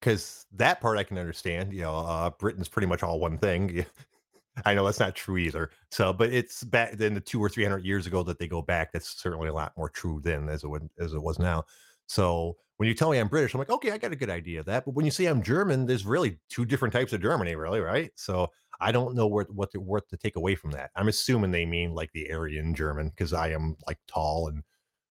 because 0.01 0.47
uh, 0.53 0.57
that 0.59 0.81
part 0.81 0.99
I 0.99 1.05
can 1.05 1.19
understand. 1.19 1.73
You 1.73 1.83
know, 1.83 1.97
uh, 1.97 2.31
Britain's 2.31 2.69
pretty 2.69 2.87
much 2.87 3.03
all 3.03 3.19
one 3.19 3.39
thing. 3.39 3.85
I 4.65 4.75
know 4.75 4.85
that's 4.85 5.01
not 5.01 5.15
true 5.15 5.39
either. 5.39 5.71
So, 5.91 6.13
but 6.13 6.33
it's 6.33 6.65
back 6.65 6.93
then 6.93 7.15
the 7.15 7.21
two 7.21 7.43
or 7.43 7.49
three 7.49 7.65
hundred 7.65 7.85
years 7.85 8.07
ago 8.07 8.23
that 8.25 8.39
they 8.39 8.49
go 8.49 8.63
back. 8.63 8.93
That's 8.93 9.21
certainly 9.21 9.49
a 9.49 9.55
lot 9.55 9.73
more 9.77 9.89
true 9.89 10.21
then 10.23 10.49
as 10.49 10.65
it 10.65 10.69
would, 10.69 10.89
as 10.99 11.15
it 11.15 11.23
was 11.23 11.39
now. 11.39 11.65
So 12.07 12.57
when 12.79 12.89
you 12.89 12.95
tell 12.95 13.11
me 13.11 13.19
I'm 13.19 13.29
British, 13.29 13.55
I'm 13.55 13.59
like, 13.59 13.71
okay, 13.71 13.91
I 13.91 13.99
got 13.99 14.13
a 14.13 14.17
good 14.17 14.31
idea 14.31 14.61
of 14.61 14.67
that. 14.67 14.85
But 14.85 14.95
when 14.95 15.05
you 15.05 15.11
say 15.11 15.27
I'm 15.27 15.43
German, 15.43 15.87
there's 15.87 16.07
really 16.07 16.39
two 16.49 16.65
different 16.65 16.95
types 16.95 17.13
of 17.13 17.21
Germany, 17.21 17.57
really, 17.57 17.81
right? 17.81 18.11
So 18.15 18.51
I 18.81 18.93
don't 18.93 19.15
know 19.15 19.27
what 19.27 19.53
what 19.53 19.73
to, 19.73 19.81
what 19.81 20.09
to 20.09 20.17
take 20.17 20.37
away 20.37 20.55
from 20.55 20.71
that. 20.73 20.91
I'm 20.97 21.09
assuming 21.09 21.51
they 21.51 21.67
mean 21.67 21.95
like 21.95 22.11
the 22.13 22.31
Aryan 22.33 22.75
German 22.75 23.09
because 23.09 23.33
I 23.33 23.49
am 23.49 23.77
like 23.87 23.99
tall 24.07 24.49
and 24.49 24.63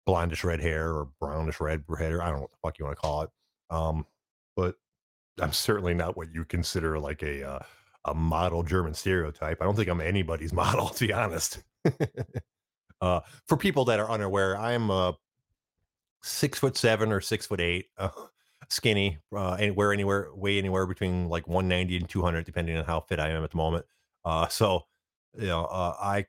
blondish 0.08 0.44
red 0.44 0.62
hair 0.62 0.94
or 0.94 1.10
brownish 1.20 1.60
red 1.60 1.84
hair. 1.98 2.22
I 2.22 2.28
don't 2.28 2.36
know 2.36 2.42
what 2.42 2.52
the 2.52 2.58
fuck 2.62 2.80
you 2.80 2.86
want 2.86 2.98
to 2.98 3.02
call 3.02 3.22
it. 3.24 3.30
Um, 3.72 4.06
but 4.56 4.76
I'm 5.42 5.52
certainly 5.52 5.94
not 5.94 6.16
what 6.16 6.34
you 6.34 6.46
consider 6.46 7.00
like 7.00 7.24
a 7.24 7.50
uh, 7.50 7.60
a 8.06 8.14
model 8.14 8.64
German 8.64 8.94
stereotype. 8.94 9.62
I 9.62 9.66
don't 9.66 9.76
think 9.76 9.90
I'm 9.90 10.02
anybody's 10.02 10.54
model, 10.64 10.90
to 10.90 11.08
be 11.08 11.14
honest. 11.14 11.62
uh, 13.02 13.20
for 13.48 13.58
people 13.58 13.86
that 13.86 14.00
are 14.00 14.10
unaware, 14.10 14.58
I'm 14.58 14.90
a 14.90 15.16
six 16.22 16.60
foot 16.60 16.78
seven 16.78 17.12
or 17.12 17.22
six 17.22 17.46
foot 17.46 17.62
eight. 17.62 17.88
Uh, 17.98 18.10
skinny, 18.70 19.18
uh, 19.36 19.54
anywhere, 19.54 19.94
anywhere, 19.94 20.30
weigh 20.34 20.58
anywhere 20.58 20.86
between 20.86 21.30
like 21.30 21.48
190 21.48 21.98
and 21.98 22.10
200, 22.10 22.46
depending 22.46 22.78
on 22.78 22.86
how 22.86 23.00
fit 23.02 23.20
I 23.20 23.30
am 23.30 23.44
at 23.44 23.52
the 23.52 23.58
moment. 23.58 23.86
Uh, 24.24 24.48
so, 24.48 24.86
you 25.38 25.48
know, 25.48 25.66
uh, 25.66 25.96
I 26.00 26.26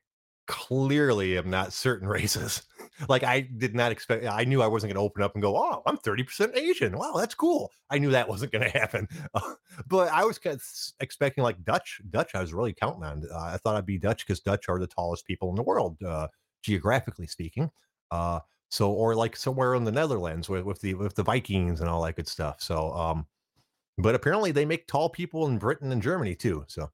clearly 0.46 1.38
am 1.38 1.50
not 1.50 1.72
certain 1.72 2.08
races. 2.16 2.62
Like 3.08 3.22
I 3.22 3.40
did 3.40 3.74
not 3.74 3.92
expect. 3.92 4.24
I 4.26 4.44
knew 4.44 4.62
I 4.62 4.66
wasn't 4.66 4.92
going 4.92 5.02
to 5.02 5.06
open 5.06 5.22
up 5.22 5.34
and 5.34 5.42
go, 5.42 5.56
"Oh, 5.56 5.82
I'm 5.86 5.98
30% 5.98 6.56
Asian. 6.56 6.96
Wow, 6.96 7.14
that's 7.16 7.34
cool." 7.34 7.70
I 7.90 7.98
knew 7.98 8.10
that 8.10 8.28
wasn't 8.36 8.52
going 8.52 8.70
to 8.70 8.78
happen. 8.78 9.08
But 9.88 10.10
I 10.10 10.24
was 10.24 10.38
kind 10.38 10.56
of 10.56 10.62
expecting 11.00 11.44
like 11.44 11.62
Dutch. 11.62 12.00
Dutch, 12.08 12.34
I 12.34 12.40
was 12.40 12.54
really 12.54 12.72
counting 12.72 13.04
on. 13.04 13.24
Uh, 13.30 13.36
I 13.36 13.58
thought 13.58 13.76
I'd 13.76 13.84
be 13.84 13.98
Dutch 13.98 14.26
because 14.26 14.40
Dutch 14.40 14.70
are 14.70 14.78
the 14.78 14.86
tallest 14.86 15.26
people 15.26 15.50
in 15.50 15.54
the 15.54 15.62
world, 15.62 16.02
uh, 16.02 16.28
geographically 16.62 17.26
speaking. 17.26 17.70
Uh, 18.10 18.40
so, 18.70 18.90
or 18.90 19.14
like 19.14 19.36
somewhere 19.36 19.74
in 19.74 19.84
the 19.84 19.92
Netherlands 19.92 20.48
with, 20.48 20.64
with 20.64 20.80
the 20.80 20.94
with 20.94 21.14
the 21.14 21.22
Vikings 21.22 21.80
and 21.80 21.90
all 21.90 22.02
that 22.02 22.16
good 22.16 22.28
stuff. 22.28 22.56
So, 22.60 22.92
um, 22.92 23.26
but 23.98 24.14
apparently 24.14 24.50
they 24.50 24.64
make 24.64 24.86
tall 24.86 25.08
people 25.08 25.46
in 25.46 25.58
Britain 25.58 25.92
and 25.92 26.02
Germany 26.02 26.34
too. 26.34 26.64
So, 26.68 26.90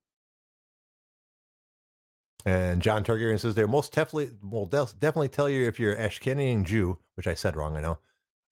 and 2.44 2.82
John 2.82 3.04
Targaryen 3.04 3.38
says 3.38 3.54
they're 3.54 3.68
most 3.68 3.92
definitely 3.92 4.30
will 4.42 4.66
definitely 4.66 5.28
tell 5.28 5.48
you 5.48 5.66
if 5.66 5.78
you're 5.78 5.96
Ashkenazi 5.96 6.64
Jew, 6.64 6.98
which 7.14 7.26
I 7.26 7.34
said 7.34 7.56
wrong. 7.56 7.76
I 7.76 7.80
know. 7.80 7.98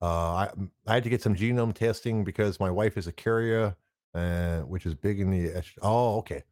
Uh, 0.02 0.06
I 0.06 0.50
I 0.86 0.94
had 0.94 1.04
to 1.04 1.10
get 1.10 1.22
some 1.22 1.34
genome 1.34 1.74
testing 1.74 2.24
because 2.24 2.60
my 2.60 2.70
wife 2.70 2.96
is 2.96 3.06
a 3.06 3.12
carrier, 3.12 3.76
uh, 4.14 4.60
which 4.60 4.86
is 4.86 4.94
big 4.94 5.20
in 5.20 5.30
the. 5.30 5.62
Oh, 5.82 6.18
okay. 6.18 6.44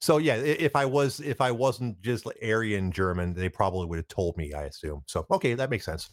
So 0.00 0.18
yeah, 0.18 0.36
if 0.36 0.76
I 0.76 0.84
was 0.84 1.20
if 1.20 1.40
I 1.40 1.50
wasn't 1.50 2.00
just 2.02 2.26
Aryan 2.42 2.90
German, 2.92 3.34
they 3.34 3.48
probably 3.48 3.86
would 3.86 3.98
have 3.98 4.08
told 4.08 4.36
me. 4.36 4.52
I 4.52 4.64
assume. 4.64 5.02
So 5.06 5.26
okay, 5.30 5.54
that 5.54 5.70
makes 5.70 5.84
sense. 5.84 6.10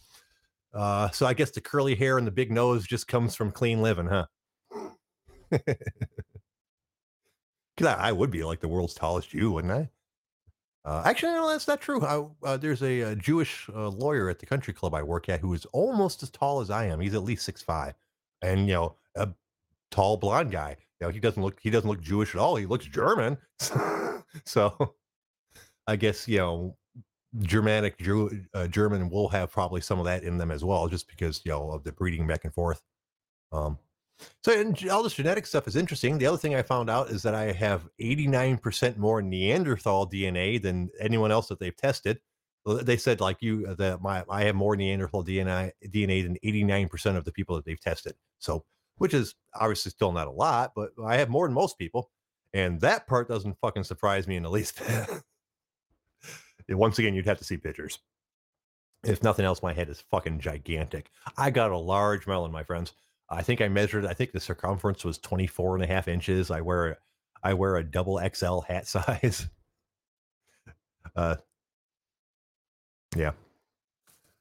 Uh, 0.73 1.09
so 1.11 1.25
I 1.25 1.33
guess 1.33 1.51
the 1.51 1.61
curly 1.61 1.95
hair 1.95 2.17
and 2.17 2.25
the 2.25 2.31
big 2.31 2.51
nose 2.51 2.85
just 2.85 3.07
comes 3.07 3.35
from 3.35 3.51
clean 3.51 3.81
living, 3.81 4.07
huh? 4.07 4.25
Because 7.75 7.95
I, 7.95 8.09
I, 8.09 8.11
would 8.11 8.29
be 8.29 8.43
like 8.43 8.59
the 8.59 8.67
world's 8.67 8.93
tallest 8.93 9.29
Jew, 9.29 9.51
wouldn't 9.51 9.73
I? 9.73 9.89
Uh, 10.85 11.01
actually, 11.05 11.31
no, 11.31 11.49
that's 11.49 11.67
not 11.67 11.79
true. 11.79 12.01
I, 12.01 12.25
uh, 12.45 12.57
there's 12.57 12.83
a, 12.83 13.01
a 13.01 13.15
Jewish 13.15 13.69
uh, 13.73 13.87
lawyer 13.87 14.29
at 14.29 14.39
the 14.39 14.45
country 14.45 14.73
club 14.73 14.93
I 14.93 15.01
work 15.01 15.29
at 15.29 15.39
who 15.39 15.53
is 15.53 15.65
almost 15.67 16.23
as 16.23 16.29
tall 16.29 16.59
as 16.59 16.69
I 16.69 16.85
am. 16.85 16.99
He's 16.99 17.13
at 17.13 17.23
least 17.23 17.45
six 17.45 17.61
five, 17.61 17.93
and 18.41 18.67
you 18.67 18.73
know, 18.73 18.95
a 19.15 19.29
tall 19.91 20.17
blonde 20.17 20.51
guy. 20.51 20.75
You 20.99 21.07
know, 21.07 21.11
he 21.11 21.21
doesn't 21.21 21.41
look 21.41 21.57
he 21.61 21.69
doesn't 21.69 21.89
look 21.89 22.01
Jewish 22.01 22.35
at 22.35 22.41
all. 22.41 22.57
He 22.57 22.65
looks 22.65 22.85
German. 22.85 23.37
so, 24.45 24.95
I 25.87 25.95
guess 25.95 26.27
you 26.27 26.39
know 26.39 26.75
Germanic 27.39 27.95
uh, 28.53 28.67
German 28.67 29.09
will 29.09 29.29
have 29.29 29.51
probably 29.51 29.79
some 29.79 29.99
of 29.99 30.05
that 30.05 30.23
in 30.23 30.37
them 30.37 30.51
as 30.51 30.65
well, 30.65 30.89
just 30.89 31.07
because 31.07 31.41
you 31.45 31.51
know 31.51 31.71
of 31.71 31.85
the 31.85 31.93
breeding 31.93 32.27
back 32.27 32.43
and 32.43 32.53
forth. 32.53 32.81
Um, 33.53 33.77
so 34.43 34.73
all 34.91 35.03
this 35.03 35.13
genetic 35.13 35.45
stuff 35.45 35.67
is 35.67 35.75
interesting. 35.75 36.17
The 36.17 36.25
other 36.25 36.37
thing 36.37 36.55
I 36.55 36.61
found 36.61 36.89
out 36.89 37.09
is 37.09 37.23
that 37.23 37.35
I 37.35 37.51
have 37.51 37.87
89% 38.01 38.97
more 38.97 39.21
Neanderthal 39.21 40.09
DNA 40.09 40.61
than 40.61 40.89
anyone 40.99 41.31
else 41.31 41.47
that 41.47 41.59
they've 41.59 41.75
tested. 41.75 42.19
They 42.65 42.97
said 42.97 43.19
like 43.19 43.41
you 43.41 43.65
uh, 43.67 43.73
that 43.75 44.01
my 44.01 44.23
I 44.29 44.45
have 44.45 44.55
more 44.55 44.75
Neanderthal 44.75 45.25
DNA 45.25 45.71
DNA 45.85 46.23
than 46.23 46.37
89% 46.43 47.17
of 47.17 47.25
the 47.25 47.31
people 47.33 47.57
that 47.57 47.65
they've 47.65 47.79
tested. 47.79 48.13
So 48.39 48.63
which 48.97 49.13
is 49.13 49.35
obviously 49.55 49.91
still 49.91 50.11
not 50.11 50.27
a 50.27 50.31
lot, 50.31 50.71
but 50.75 50.91
I 51.03 51.17
have 51.17 51.29
more 51.29 51.47
than 51.47 51.53
most 51.53 51.77
people. 51.77 52.09
And 52.53 52.79
that 52.81 53.07
part 53.07 53.27
doesn't 53.27 53.57
fucking 53.59 53.83
surprise 53.83 54.27
me 54.27 54.35
in 54.35 54.43
the 54.43 54.49
least 54.49 54.81
once 56.69 56.99
again, 56.99 57.13
you'd 57.13 57.25
have 57.25 57.39
to 57.39 57.43
see 57.43 57.57
pictures. 57.57 57.99
If 59.03 59.23
nothing 59.23 59.45
else, 59.45 59.61
my 59.61 59.73
head 59.73 59.89
is 59.89 60.03
fucking 60.11 60.39
gigantic. 60.39 61.09
I 61.37 61.49
got 61.49 61.71
a 61.71 61.77
large 61.77 62.25
melon, 62.25 62.51
my 62.51 62.63
friends. 62.63 62.93
I 63.29 63.41
think 63.41 63.61
I 63.61 63.67
measured, 63.67 64.05
I 64.05 64.13
think 64.13 64.31
the 64.31 64.39
circumference 64.39 65.03
was 65.03 65.17
24 65.17 65.75
and 65.75 65.83
a 65.83 65.87
half 65.87 66.07
inches. 66.07 66.51
I 66.51 66.61
wear, 66.61 66.99
I 67.43 67.53
wear 67.53 67.77
a 67.77 67.83
double 67.83 68.19
XL 68.33 68.59
hat 68.59 68.87
size. 68.87 69.47
Uh, 71.15 71.35
yeah. 73.15 73.31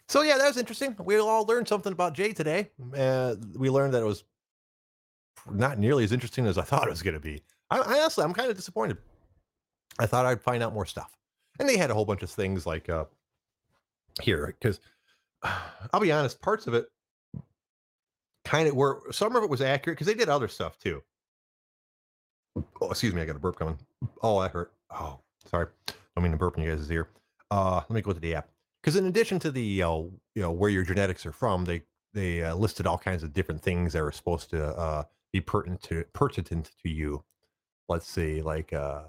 So 0.09 0.23
yeah, 0.23 0.37
that 0.37 0.47
was 0.47 0.57
interesting. 0.57 0.95
We 1.03 1.19
all 1.19 1.45
learned 1.45 1.69
something 1.69 1.93
about 1.93 2.15
Jay 2.15 2.33
today. 2.33 2.71
Uh, 2.97 3.37
we 3.57 3.71
learned 3.71 3.95
that 3.95 4.03
it 4.03 4.07
was 4.07 4.25
not 5.51 5.79
nearly 5.79 6.05
as 6.05 6.13
interesting 6.13 6.47
as 6.47 6.59
I 6.59 6.63
thought 6.63 6.87
it 6.87 6.91
was 6.91 7.03
going 7.03 7.15
to 7.15 7.21
be. 7.21 7.43
I, 7.71 7.79
I 7.79 8.01
honestly, 8.01 8.25
I'm 8.25 8.35
kind 8.35 8.51
of 8.51 8.57
disappointed. 8.57 8.99
I 9.99 10.07
thought 10.07 10.27
I'd 10.27 10.43
find 10.43 10.63
out 10.63 10.75
more 10.75 10.87
stuff 10.87 11.17
and 11.59 11.69
they 11.69 11.77
had 11.77 11.91
a 11.91 11.95
whole 11.95 12.05
bunch 12.05 12.23
of 12.23 12.31
things 12.31 12.67
like 12.67 12.89
uh 12.89 13.05
here 14.21 14.55
because 14.59 14.81
I'll 15.93 16.01
be 16.01 16.13
honest, 16.13 16.41
parts 16.41 16.67
of 16.67 16.75
it 16.75 16.87
kind 18.53 18.69
of 18.69 18.77
were 18.77 19.01
some 19.11 19.35
of 19.35 19.43
it 19.43 19.49
was 19.49 19.63
accurate 19.63 19.97
because 19.97 20.07
they 20.07 20.19
did 20.19 20.29
other 20.29 20.47
stuff 20.47 20.79
too. 20.79 21.03
Oh, 22.83 22.91
excuse 22.91 23.15
me, 23.15 23.23
I 23.23 23.25
got 23.25 23.37
a 23.37 23.39
burp 23.39 23.57
coming. 23.57 23.79
Oh, 24.23 24.43
that 24.43 24.51
hurt. 24.51 24.73
Oh, 24.91 25.21
sorry. 25.51 25.69
I 26.17 26.21
mean 26.21 26.33
to 26.33 26.37
burp 26.37 26.59
in 26.59 26.65
you 26.65 26.71
guys' 26.71 26.91
ear. 26.91 27.09
Uh, 27.51 27.77
let 27.77 27.91
me 27.91 28.03
go 28.03 28.13
to 28.13 28.21
the 28.21 28.35
app 28.35 28.51
because 28.83 28.97
in 28.97 29.07
addition 29.07 29.39
to 29.39 29.51
the 29.51 29.83
uh, 29.83 29.89
you 29.89 30.13
know 30.37 30.53
where 30.53 30.69
your 30.69 30.85
genetics 30.85 31.25
are 31.25 31.33
from, 31.33 31.65
they 31.65 31.83
they 32.13 32.43
uh, 32.43 32.55
listed 32.55 32.87
all 32.87 32.99
kinds 32.99 33.23
of 33.23 33.33
different 33.33 33.63
things 33.63 33.95
that 33.95 34.03
are 34.03 34.13
supposed 34.13 34.51
to 34.51 34.63
uh, 34.77 35.05
be 35.33 35.41
pertinent 35.41 35.83
to 35.85 36.05
pertinent 36.13 36.73
to 36.83 36.91
you. 36.91 37.25
Let's 37.89 38.07
see, 38.07 38.43
like 38.43 38.75
uh, 38.75 39.05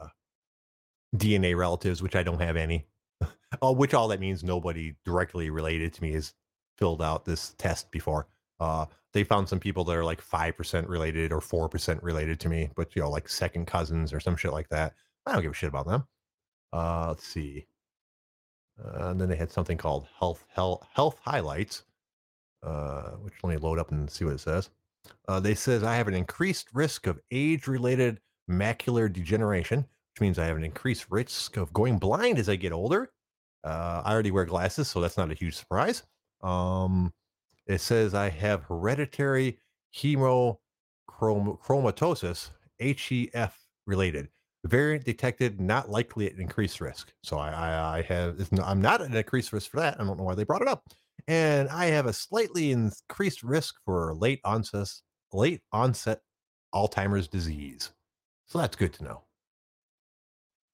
DNA 1.17 1.57
relatives, 1.57 2.01
which 2.01 2.15
I 2.15 2.23
don't 2.23 2.41
have 2.41 2.55
any. 2.55 2.85
uh, 3.61 3.73
which 3.73 3.93
all 3.93 4.07
that 4.07 4.21
means 4.21 4.41
nobody 4.41 4.95
directly 5.03 5.49
related 5.49 5.91
to 5.95 6.01
me 6.01 6.13
has 6.13 6.33
filled 6.77 7.01
out 7.01 7.25
this 7.25 7.55
test 7.57 7.91
before. 7.91 8.27
Uh, 8.63 8.85
they 9.11 9.25
found 9.25 9.47
some 9.49 9.59
people 9.59 9.83
that 9.83 9.95
are 9.95 10.05
like 10.05 10.23
5% 10.23 10.87
related 10.87 11.33
or 11.33 11.41
4% 11.41 11.99
related 12.01 12.39
to 12.39 12.49
me, 12.49 12.69
but 12.75 12.95
you 12.95 13.01
know, 13.01 13.09
like 13.09 13.27
second 13.27 13.67
cousins 13.67 14.13
or 14.13 14.21
some 14.21 14.37
shit 14.37 14.53
like 14.53 14.69
that. 14.69 14.93
I 15.25 15.33
don't 15.33 15.41
give 15.41 15.51
a 15.51 15.55
shit 15.55 15.67
about 15.67 15.85
them. 15.85 16.05
Uh, 16.71 17.07
let's 17.09 17.27
see. 17.27 17.67
Uh, 18.83 19.09
and 19.09 19.19
then 19.19 19.27
they 19.27 19.35
had 19.35 19.51
something 19.51 19.77
called 19.77 20.07
health 20.17 20.45
health 20.47 20.87
health 20.93 21.19
highlights, 21.21 21.83
uh, 22.63 23.11
which 23.21 23.33
let 23.43 23.51
me 23.51 23.57
load 23.57 23.79
up 23.79 23.91
and 23.91 24.09
see 24.09 24.25
what 24.25 24.33
it 24.33 24.39
says. 24.39 24.69
Uh, 25.27 25.39
they 25.39 25.53
says 25.53 25.83
I 25.83 25.95
have 25.95 26.07
an 26.07 26.15
increased 26.15 26.69
risk 26.73 27.05
of 27.05 27.19
age-related 27.31 28.19
macular 28.49 29.11
degeneration, 29.11 29.79
which 29.79 30.21
means 30.21 30.39
I 30.39 30.45
have 30.45 30.57
an 30.57 30.63
increased 30.63 31.05
risk 31.09 31.57
of 31.57 31.73
going 31.73 31.99
blind 31.99 32.39
as 32.39 32.49
I 32.49 32.55
get 32.55 32.71
older. 32.71 33.11
Uh, 33.63 34.01
I 34.03 34.13
already 34.13 34.31
wear 34.31 34.45
glasses, 34.45 34.87
so 34.87 35.01
that's 35.01 35.17
not 35.17 35.31
a 35.31 35.35
huge 35.35 35.55
surprise. 35.55 36.03
Um, 36.41 37.13
it 37.67 37.81
says 37.81 38.13
I 38.13 38.29
have 38.29 38.63
hereditary 38.63 39.59
hemochromatosis, 39.95 42.49
HEF 42.79 43.59
related 43.85 44.29
variant 44.65 45.03
detected, 45.03 45.59
not 45.59 45.89
likely 45.89 46.27
at 46.27 46.39
increased 46.39 46.79
risk. 46.79 47.11
So 47.21 47.37
I, 47.37 47.49
I, 47.49 47.97
I 47.97 48.01
have, 48.03 48.47
I'm 48.63 48.81
not 48.81 49.01
at 49.01 49.13
increased 49.13 49.51
risk 49.51 49.71
for 49.71 49.77
that. 49.77 49.99
I 49.99 50.03
don't 50.03 50.17
know 50.17 50.23
why 50.23 50.35
they 50.35 50.45
brought 50.45 50.61
it 50.61 50.67
up. 50.67 50.83
And 51.27 51.69
I 51.69 51.85
have 51.85 52.05
a 52.05 52.13
slightly 52.13 52.71
increased 52.71 53.43
risk 53.43 53.75
for 53.85 54.13
late 54.15 54.41
onset, 54.43 54.89
late 55.31 55.61
onset 55.71 56.21
Alzheimer's 56.73 57.27
disease. 57.27 57.91
So 58.47 58.59
that's 58.59 58.75
good 58.75 58.93
to 58.93 59.03
know. 59.03 59.21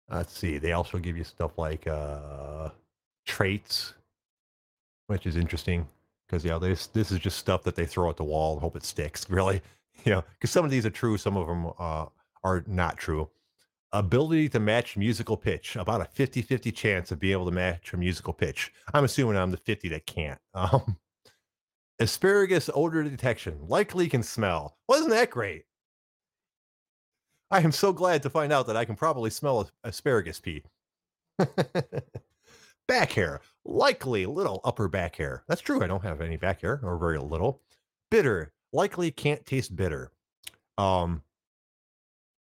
Let's 0.09 0.37
see. 0.37 0.57
They 0.57 0.71
also 0.71 0.97
give 0.97 1.17
you 1.17 1.23
stuff 1.23 1.57
like 1.57 1.87
uh, 1.87 2.69
traits, 3.25 3.93
which 5.07 5.27
is 5.27 5.35
interesting 5.35 5.87
because 6.29 6.45
yeah, 6.45 6.57
this 6.57 6.87
this 6.87 7.11
is 7.11 7.19
just 7.19 7.37
stuff 7.37 7.63
that 7.63 7.75
they 7.75 7.85
throw 7.85 8.09
at 8.09 8.17
the 8.17 8.23
wall 8.23 8.53
and 8.53 8.61
hope 8.61 8.75
it 8.75 8.85
sticks. 8.85 9.25
Really, 9.39 9.61
you 10.05 10.11
know, 10.11 10.23
because 10.33 10.51
some 10.51 10.65
of 10.65 10.71
these 10.71 10.85
are 10.85 10.89
true, 10.89 11.17
some 11.17 11.37
of 11.37 11.47
them 11.47 11.71
uh, 11.79 12.05
are 12.43 12.63
not 12.67 12.97
true. 12.97 13.29
Ability 13.91 14.49
to 14.49 14.59
match 14.59 14.97
musical 14.97 15.35
pitch 15.35 15.75
about 15.75 16.01
a 16.01 16.05
50-50 16.05 16.75
chance 16.75 17.11
of 17.11 17.19
being 17.19 17.33
able 17.33 17.45
to 17.45 17.51
match 17.51 17.93
a 17.93 17.97
musical 17.97 18.33
pitch. 18.33 18.71
I'm 18.93 19.03
assuming 19.03 19.35
i'm 19.35 19.51
the 19.51 19.57
50 19.57 19.89
that 19.89 20.05
can't. 20.05 20.39
Um, 20.53 20.97
asparagus 21.99 22.69
odor 22.73 23.03
detection 23.03 23.57
likely 23.67 24.07
can 24.07 24.23
smell. 24.23 24.77
Wasn't 24.87 25.09
that 25.09 25.29
great? 25.29 25.63
I 27.51 27.61
am 27.61 27.71
so 27.71 27.91
glad 27.91 28.23
to 28.23 28.29
find 28.29 28.53
out 28.53 28.67
that 28.67 28.77
i 28.77 28.85
can 28.85 28.95
probably 28.95 29.29
smell 29.29 29.69
asparagus 29.83 30.39
pee 30.39 30.63
back 32.89 33.13
hair 33.13 33.39
likely 33.63 34.25
little 34.25 34.59
upper 34.65 34.87
back 34.89 35.15
hair 35.15 35.43
that's 35.47 35.61
true 35.61 35.81
i 35.81 35.87
don't 35.87 36.03
have 36.03 36.19
any 36.19 36.35
back 36.35 36.61
hair 36.61 36.81
or 36.83 36.97
very 36.97 37.19
little 37.19 37.61
bitter 38.11 38.51
likely 38.73 39.11
can't 39.11 39.45
taste 39.45 39.75
bitter 39.75 40.11
um 40.77 41.21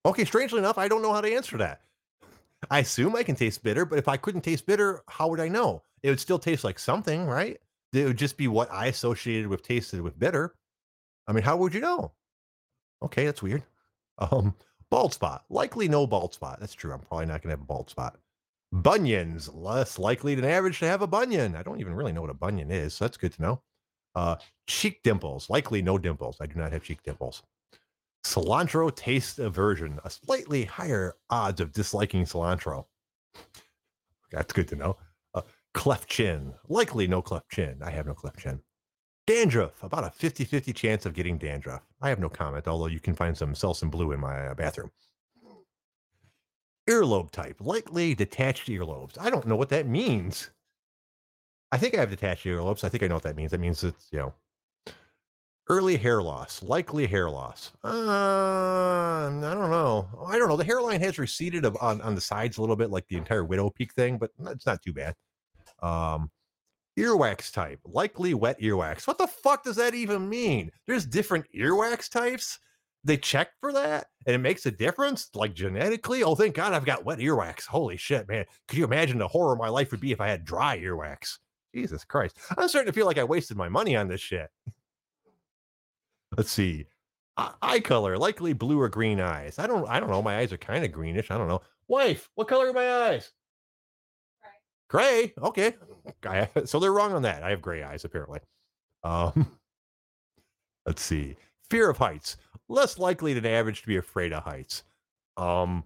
Okay, 0.06 0.26
strangely 0.26 0.60
enough, 0.60 0.78
I 0.78 0.88
don't 0.88 1.02
know 1.02 1.14
how 1.14 1.22
to 1.22 1.34
answer 1.34 1.58
that. 1.58 1.82
I 2.70 2.80
assume 2.80 3.16
I 3.16 3.24
can 3.24 3.36
taste 3.36 3.64
bitter, 3.64 3.86
but 3.86 4.00
if 4.00 4.08
I 4.08 4.18
couldn't 4.18 4.41
taste 4.41 4.66
bitter, 4.66 5.02
how 5.08 5.30
would 5.30 5.39
I 5.39 5.48
know? 5.48 5.82
It 6.02 6.10
would 6.10 6.20
still 6.20 6.39
taste 6.39 6.64
like 6.64 6.80
something, 6.80 7.26
right? 7.26 7.58
It 7.94 8.06
would 8.06 8.18
just 8.18 8.38
be 8.38 8.48
what 8.48 8.72
I 8.72 8.88
associated 8.88 9.48
with 9.48 9.64
tasted 9.64 10.02
with 10.02 10.20
bitter. 10.20 10.56
I 11.28 11.32
mean, 11.32 11.44
how 11.44 11.56
would 11.58 11.74
you 11.74 11.80
know? 11.80 12.12
Okay, 13.02 13.26
that's 13.26 13.41
weird. 13.41 13.64
Um, 14.20 14.54
bald 14.91 15.12
spot, 15.12 15.44
likely 15.50 15.88
no 15.88 16.06
bald 16.06 16.36
spot. 16.36 16.60
That's 16.60 16.76
true. 16.76 16.94
I'm 16.94 17.00
probably 17.00 17.26
not 17.26 17.41
gonna 17.41 17.54
have 17.54 17.62
a 17.62 17.66
bald 17.66 17.89
spot. 17.89 18.20
Bunions, 18.74 19.49
less 19.53 19.99
likely 19.99 20.36
than 20.36 20.45
average 20.45 20.80
to 20.80 20.88
have 20.88 21.01
a 21.01 21.07
bunion. 21.07 21.55
I 21.55 21.63
don't 21.63 21.80
even 21.80 21.93
really 21.93 22.11
know 22.11 22.21
what 22.21 22.30
a 22.30 22.34
bunion 22.34 22.71
is, 22.71 22.95
so 22.95 23.05
that's 23.05 23.17
good 23.17 23.34
to 23.34 23.41
know. 23.41 23.61
Uh, 24.15 24.36
cheek 24.67 25.01
dimples, 25.03 25.49
likely 25.49 25.82
no 25.82 25.97
dimples. 25.97 26.38
I 26.41 26.47
do 26.47 26.55
not 26.55 26.71
have 26.71 26.84
cheek 26.84 27.03
dimples 27.03 27.43
cilantro 28.24 28.93
taste 28.95 29.39
aversion, 29.39 29.99
a 30.03 30.09
slightly 30.09 30.65
higher 30.65 31.15
odds 31.30 31.59
of 31.61 31.71
disliking 31.71 32.24
cilantro. 32.24 32.86
That's 34.32 34.53
good 34.53 34.67
to 34.69 34.76
know. 34.76 34.97
Uh, 35.34 35.41
cleft 35.74 36.09
chin, 36.09 36.53
likely 36.69 37.07
no 37.07 37.21
cleft 37.21 37.49
chin. 37.49 37.78
I 37.84 37.91
have 37.91 38.07
no 38.07 38.13
cleft 38.13 38.39
chin. 38.39 38.61
Dandruff, 39.28 39.84
about 39.84 40.03
a 40.03 40.09
50 40.09 40.43
50 40.45 40.74
chance 40.74 41.05
of 41.05 41.13
getting 41.13 41.38
dandruff. 41.38 41.82
I 42.01 42.09
have 42.09 42.19
no 42.19 42.30
comment, 42.30 42.67
although 42.67 42.88
you 42.88 42.99
can 42.99 43.13
find 43.13 43.38
some 43.38 43.53
Selsun 43.53 43.89
Blue 43.89 44.11
in 44.11 44.19
my 44.19 44.47
uh, 44.47 44.53
bathroom. 44.53 44.91
Earlobe 46.89 47.31
type, 47.31 47.57
likely 47.59 48.13
detached 48.13 48.67
earlobes. 48.67 49.17
I 49.19 49.29
don't 49.29 49.47
know 49.47 49.55
what 49.55 49.69
that 49.69 49.88
means. 49.88 50.49
I 51.71 51.77
think 51.77 51.95
I 51.95 51.99
have 52.01 52.09
detached 52.09 52.45
earlobes. 52.45 52.84
I 52.84 52.89
think 52.89 53.03
I 53.03 53.07
know 53.07 53.15
what 53.15 53.23
that 53.23 53.36
means. 53.36 53.51
That 53.51 53.59
means 53.59 53.84
it's, 53.84 54.07
you 54.11 54.19
know, 54.19 54.34
Early 55.69 55.95
hair 55.95 56.21
loss, 56.21 56.61
likely 56.61 57.07
hair 57.07 57.29
loss. 57.29 57.71
Uh, 57.86 57.88
I 57.88 59.29
don't 59.31 59.71
know. 59.71 60.09
I 60.27 60.38
don't 60.38 60.49
know. 60.49 60.57
The 60.57 60.65
hairline 60.65 60.99
has 60.99 61.17
receded 61.17 61.65
on, 61.65 62.01
on 62.01 62.15
the 62.15 62.21
sides 62.21 62.57
a 62.57 62.61
little 62.61 62.75
bit, 62.75 62.89
like 62.89 63.07
the 63.07 63.15
entire 63.15 63.45
widow 63.45 63.69
peak 63.69 63.93
thing, 63.93 64.17
but 64.17 64.31
it's 64.47 64.65
not 64.65 64.81
too 64.81 64.91
bad. 64.91 65.15
Um, 65.81 66.29
earwax 66.99 67.49
type, 67.49 67.79
likely 67.86 68.34
wet 68.34 68.59
earwax. 68.59 69.07
What 69.07 69.17
the 69.17 69.27
fuck 69.27 69.63
does 69.63 69.77
that 69.77 69.93
even 69.93 70.27
mean? 70.27 70.69
There's 70.86 71.05
different 71.05 71.45
earwax 71.55 72.09
types. 72.09 72.59
They 73.06 73.18
check 73.18 73.49
for 73.60 73.74
that, 73.74 74.08
and 74.26 74.34
it 74.34 74.39
makes 74.39 74.66
a 74.66 74.72
difference, 74.72 75.30
like 75.34 75.54
genetically. 75.54 76.24
Oh, 76.24 76.36
thank 76.36 76.56
God 76.56 76.74
I've 76.74 76.86
got 76.86 77.04
wet 77.04 77.20
earwax. 77.20 77.66
Holy 77.66 77.97
shit, 77.97 78.28
man! 78.28 78.45
Could 78.68 78.78
you 78.78 78.86
imagine 78.86 79.18
the 79.18 79.28
horror 79.28 79.56
my 79.56 79.68
life 79.68 79.91
would 79.91 79.99
be 79.99 80.14
if 80.14 80.22
I 80.22 80.30
had 80.30 80.45
dry 80.45 80.80
earwax? 80.80 81.38
Jesus 81.76 82.06
Christ! 82.06 82.38
I'm 82.58 82.68
starting 82.70 82.91
to 82.91 82.95
feel 82.95 83.06
like 83.06 83.18
I 83.18 83.24
wasted 83.24 83.58
my 83.58 83.68
money 83.68 83.95
on 83.95 84.08
this 84.08 84.22
shit. 84.22 84.49
Let's 86.38 86.51
see. 86.51 86.88
Eye 87.36 87.80
color, 87.80 88.18
likely 88.18 88.54
blue 88.54 88.80
or 88.80 88.89
green 88.89 89.20
eyes. 89.20 89.58
I 89.60 89.68
don't 89.68 89.88
I 89.89 89.99
don't 89.99 90.10
know. 90.10 90.22
My 90.22 90.38
eyes 90.38 90.54
are 90.54 90.58
kind 90.58 90.86
of 90.86 90.91
greenish. 90.91 91.32
I 91.32 91.38
don't 91.38 91.47
know. 91.47 91.62
Wife, 91.88 92.30
what 92.36 92.47
color 92.47 92.70
are 92.70 92.74
my 92.74 93.10
eyes? 93.10 93.32
Gray. 94.88 95.34
Okay. 95.41 95.74
so 96.66 96.80
they're 96.80 96.93
wrong 96.93 97.14
on 97.14 97.24
that. 97.24 97.41
I 97.43 97.49
have 97.49 97.62
gray 97.62 97.82
eyes, 97.82 98.06
apparently. 98.06 98.39
Um, 99.04 99.58
let's 100.86 101.01
see. 101.01 101.36
Fear 101.70 101.89
of 101.89 101.97
heights. 101.97 102.38
Less 102.70 102.97
likely 102.97 103.34
than 103.34 103.45
average 103.45 103.82
to 103.82 103.88
be 103.88 103.97
afraid 103.97 104.34
of 104.34 104.43
heights. 104.43 104.84
Um, 105.38 105.84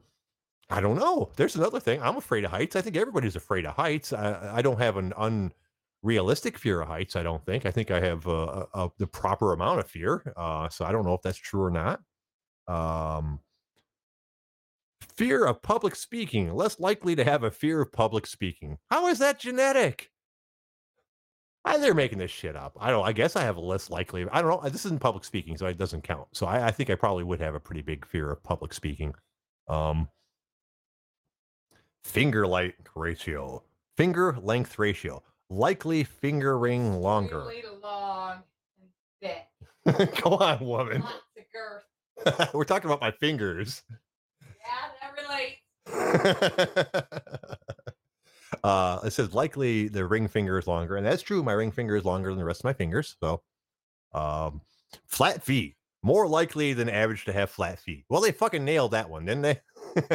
I 0.70 0.82
don't 0.82 0.98
know. 0.98 1.32
There's 1.36 1.56
another 1.56 1.80
thing. 1.80 2.02
I'm 2.02 2.18
afraid 2.18 2.44
of 2.44 2.52
heights. 2.52 2.76
I 2.76 2.82
think 2.82 2.98
everybody's 2.98 3.36
afraid 3.36 3.66
of 3.66 3.76
heights. 3.76 4.14
I, 4.14 4.58
I 4.58 4.62
don't 4.62 4.80
have 4.80 4.98
an 4.98 5.14
unrealistic 6.04 6.58
fear 6.58 6.82
of 6.82 6.88
heights. 6.88 7.16
I 7.16 7.24
don't 7.24 7.46
think. 7.46 7.66
I 7.66 7.72
think 7.72 7.90
I 7.90 8.00
have 8.02 8.28
a, 8.28 8.68
a, 8.74 8.90
the 8.98 9.08
proper 9.08 9.54
amount 9.54 9.80
of 9.80 9.88
fear. 9.88 10.34
Uh, 10.36 10.70
so 10.70 10.86
I 10.86 10.92
don't 10.92 11.06
know 11.06 11.14
if 11.14 11.22
that's 11.22 11.38
true 11.38 11.64
or 11.64 11.72
not. 11.72 12.02
Um, 12.68 13.40
fear 15.16 15.46
of 15.46 15.62
public 15.62 15.96
speaking. 15.96 16.54
Less 16.54 16.80
likely 16.80 17.16
to 17.16 17.24
have 17.24 17.44
a 17.44 17.52
fear 17.52 17.82
of 17.82 17.92
public 17.92 18.28
speaking. 18.28 18.78
How 18.90 19.08
is 19.08 19.20
that 19.20 19.40
genetic? 19.40 20.12
I, 21.68 21.78
they're 21.78 21.94
making 21.94 22.20
this 22.20 22.32
shit 22.32 22.56
up. 22.56 22.78
I 22.80 22.90
don't. 22.90 23.06
I 23.06 23.12
guess 23.12 23.36
I 23.36 23.44
have 23.44 23.58
a 23.58 23.62
less 23.62 23.90
likely. 23.90 24.26
I 24.32 24.42
don't 24.42 24.64
know. 24.64 24.70
This 24.70 24.86
isn't 24.86 25.02
public 25.02 25.24
speaking, 25.24 25.58
so 25.58 25.66
it 25.68 25.78
doesn't 25.78 26.04
count. 26.04 26.28
So 26.34 26.46
I, 26.46 26.68
I 26.68 26.72
think 26.72 26.90
I 26.90 26.96
probably 26.96 27.24
would 27.24 27.40
have 27.42 27.56
a 27.56 27.60
pretty 27.60 27.82
big 27.82 28.06
fear 28.06 28.32
of 28.32 28.44
public 28.44 28.74
speaking. 28.74 29.14
Um, 29.68 30.10
finger 32.04 32.48
length 32.48 32.90
ratio. 32.96 33.64
Finger 33.96 34.38
length 34.42 34.78
ratio 34.78 35.24
likely 35.50 36.04
finger 36.04 36.58
ring 36.58 36.94
longer. 36.94 37.50
long 37.82 38.44
Go 40.22 40.32
on, 40.38 40.66
woman. 40.66 41.02
Lots 41.02 41.16
of 41.38 42.36
girth. 42.36 42.50
We're 42.54 42.66
talking 42.66 42.90
about 42.90 43.00
my 43.02 43.12
fingers. 43.12 43.84
Yeah, 44.42 44.90
that 45.02 45.14
relates. 45.88 47.18
uh, 48.68 49.00
it 49.06 49.12
says 49.12 49.34
likely 49.34 49.88
the 49.88 50.06
ring 50.06 50.28
finger 50.28 50.60
is 50.60 50.68
longer, 50.68 50.98
and 50.98 51.06
that's 51.06 51.24
true. 51.24 51.42
My 51.42 51.54
ring 51.54 51.72
finger 51.72 51.96
is 51.96 52.04
longer 52.04 52.30
than 52.30 52.38
the 52.38 52.44
rest 52.44 52.60
of 52.60 52.66
my 52.66 52.74
fingers. 52.74 53.16
So, 53.22 53.42
um, 54.14 54.60
flat 55.06 55.42
feet 55.42 55.76
more 56.04 56.28
likely 56.28 56.74
than 56.74 56.90
average 56.90 57.24
to 57.26 57.34
have 57.34 57.50
flat 57.50 57.80
feet. 57.80 58.04
Well, 58.10 58.20
they 58.20 58.34
fucking 58.34 58.66
nailed 58.66 58.92
that 58.92 59.10
one, 59.10 59.24
didn't 59.24 59.44
they? 59.44 59.62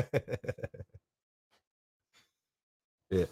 yeah. 3.11 3.25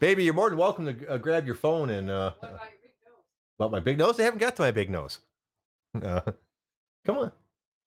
Baby, 0.00 0.24
you're 0.24 0.34
more 0.34 0.50
than 0.50 0.58
welcome 0.58 0.86
to 0.86 1.08
uh, 1.08 1.18
grab 1.18 1.46
your 1.46 1.54
phone 1.54 1.90
and. 1.90 2.10
Uh, 2.10 2.32
what 2.40 2.48
about 2.48 2.70
your 2.70 2.80
big 2.82 2.90
nose? 3.04 3.22
About 3.56 3.70
my 3.70 3.78
big 3.78 3.98
nose? 3.98 4.16
They 4.16 4.24
haven't 4.24 4.40
got 4.40 4.56
to 4.56 4.62
my 4.62 4.72
big 4.72 4.90
nose. 4.90 5.20
Uh, 6.04 6.20
come 7.06 7.16
on. 7.16 7.32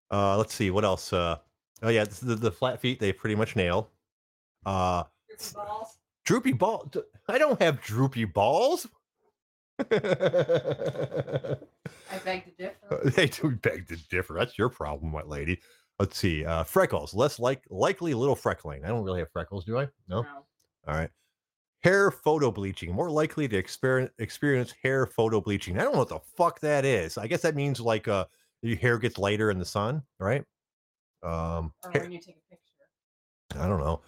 Uh, 0.10 0.36
let's 0.38 0.56
see 0.56 0.72
what 0.72 0.84
else. 0.84 1.14
Uh, 1.14 1.38
oh 1.84 1.90
yeah, 1.90 2.04
the, 2.04 2.36
the 2.36 2.52
flat 2.52 2.82
feet 2.82 3.00
they 3.00 3.14
pretty 3.14 3.36
much 3.36 3.56
nail. 3.56 3.90
Uh, 4.66 5.04
balls. 5.54 5.98
Droopy 6.26 6.54
ball. 6.54 6.92
I 7.28 7.38
don't 7.38 7.62
have 7.62 7.82
droopy 7.82 8.26
balls. 8.26 8.88
I 9.80 9.86
beg 12.24 12.46
to 12.46 12.52
differ. 12.58 13.02
they 13.16 13.28
do 13.28 13.52
beg 13.52 13.88
to 13.88 13.96
differ. 14.10 14.34
That's 14.34 14.58
your 14.58 14.70
problem, 14.70 15.12
my 15.12 15.24
lady. 15.24 15.60
Let's 16.00 16.18
see. 16.18 16.46
Uh, 16.46 16.64
freckles, 16.64 17.14
less 17.14 17.40
like 17.40 17.64
likely 17.70 18.14
little 18.14 18.36
freckling. 18.36 18.84
I 18.84 18.88
don't 18.88 19.04
really 19.04 19.20
have 19.20 19.32
freckles, 19.32 19.66
do 19.66 19.78
I? 19.78 19.88
No. 20.08 20.22
No. 20.24 20.46
All 20.88 20.96
right. 20.96 21.10
Hair 21.84 22.12
photo 22.12 22.52
bleaching. 22.52 22.94
More 22.94 23.10
likely 23.10 23.48
to 23.48 23.58
experience 23.58 24.12
experience 24.20 24.74
hair 24.84 25.06
photo 25.08 25.42
bleaching. 25.42 25.80
I 25.80 25.84
don't 25.84 25.94
know 25.94 26.00
what 26.00 26.10
the 26.10 26.20
fuck 26.38 26.60
that 26.62 26.86
is. 26.86 27.18
I 27.18 27.28
guess 27.28 27.42
that 27.42 27.56
means 27.56 27.80
like 27.80 28.08
uh 28.08 28.26
your 28.62 28.78
hair 28.78 29.00
gets 29.00 29.18
lighter 29.18 29.50
in 29.52 29.58
the 29.58 29.66
sun, 29.66 30.04
right? 30.20 30.44
Um 31.24 31.74
Or 31.84 31.92
hair- 31.92 32.02
when 32.04 32.12
you 32.12 32.20
take 32.20 32.38
a 32.38 32.50
picture. 32.50 33.64
I 33.64 33.68
don't 33.68 33.80
know. 33.80 34.02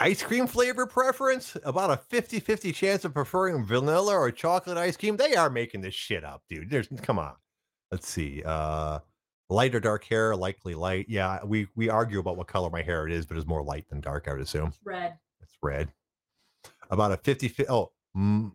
Ice 0.00 0.22
cream 0.22 0.46
flavor 0.46 0.86
preference? 0.86 1.56
About 1.64 1.90
a 1.90 1.96
50 1.96 2.40
50 2.40 2.72
chance 2.72 3.04
of 3.04 3.12
preferring 3.14 3.64
vanilla 3.64 4.14
or 4.14 4.30
chocolate 4.30 4.78
ice 4.78 4.96
cream. 4.96 5.16
They 5.16 5.34
are 5.34 5.50
making 5.50 5.80
this 5.80 5.94
shit 5.94 6.24
up, 6.24 6.42
dude. 6.48 6.70
There's 6.70 6.88
come 7.02 7.18
on. 7.18 7.34
Let's 7.90 8.08
see. 8.08 8.42
Uh 8.44 9.00
light 9.50 9.74
or 9.74 9.80
dark 9.80 10.04
hair, 10.04 10.36
likely 10.36 10.74
light. 10.74 11.06
Yeah, 11.08 11.42
we 11.44 11.68
we 11.74 11.88
argue 11.88 12.20
about 12.20 12.36
what 12.36 12.46
color 12.46 12.70
my 12.70 12.82
hair 12.82 13.06
it 13.06 13.12
is, 13.12 13.26
but 13.26 13.36
it's 13.36 13.46
more 13.46 13.62
light 13.64 13.88
than 13.88 14.00
dark, 14.00 14.28
I 14.28 14.32
would 14.32 14.42
assume. 14.42 14.68
It's 14.68 14.78
red. 14.84 15.18
It's 15.40 15.56
red. 15.62 15.92
About 16.90 17.12
a 17.12 17.16
50 17.16 17.48
fi- 17.48 17.66
oh 17.68 17.92
m- 18.14 18.52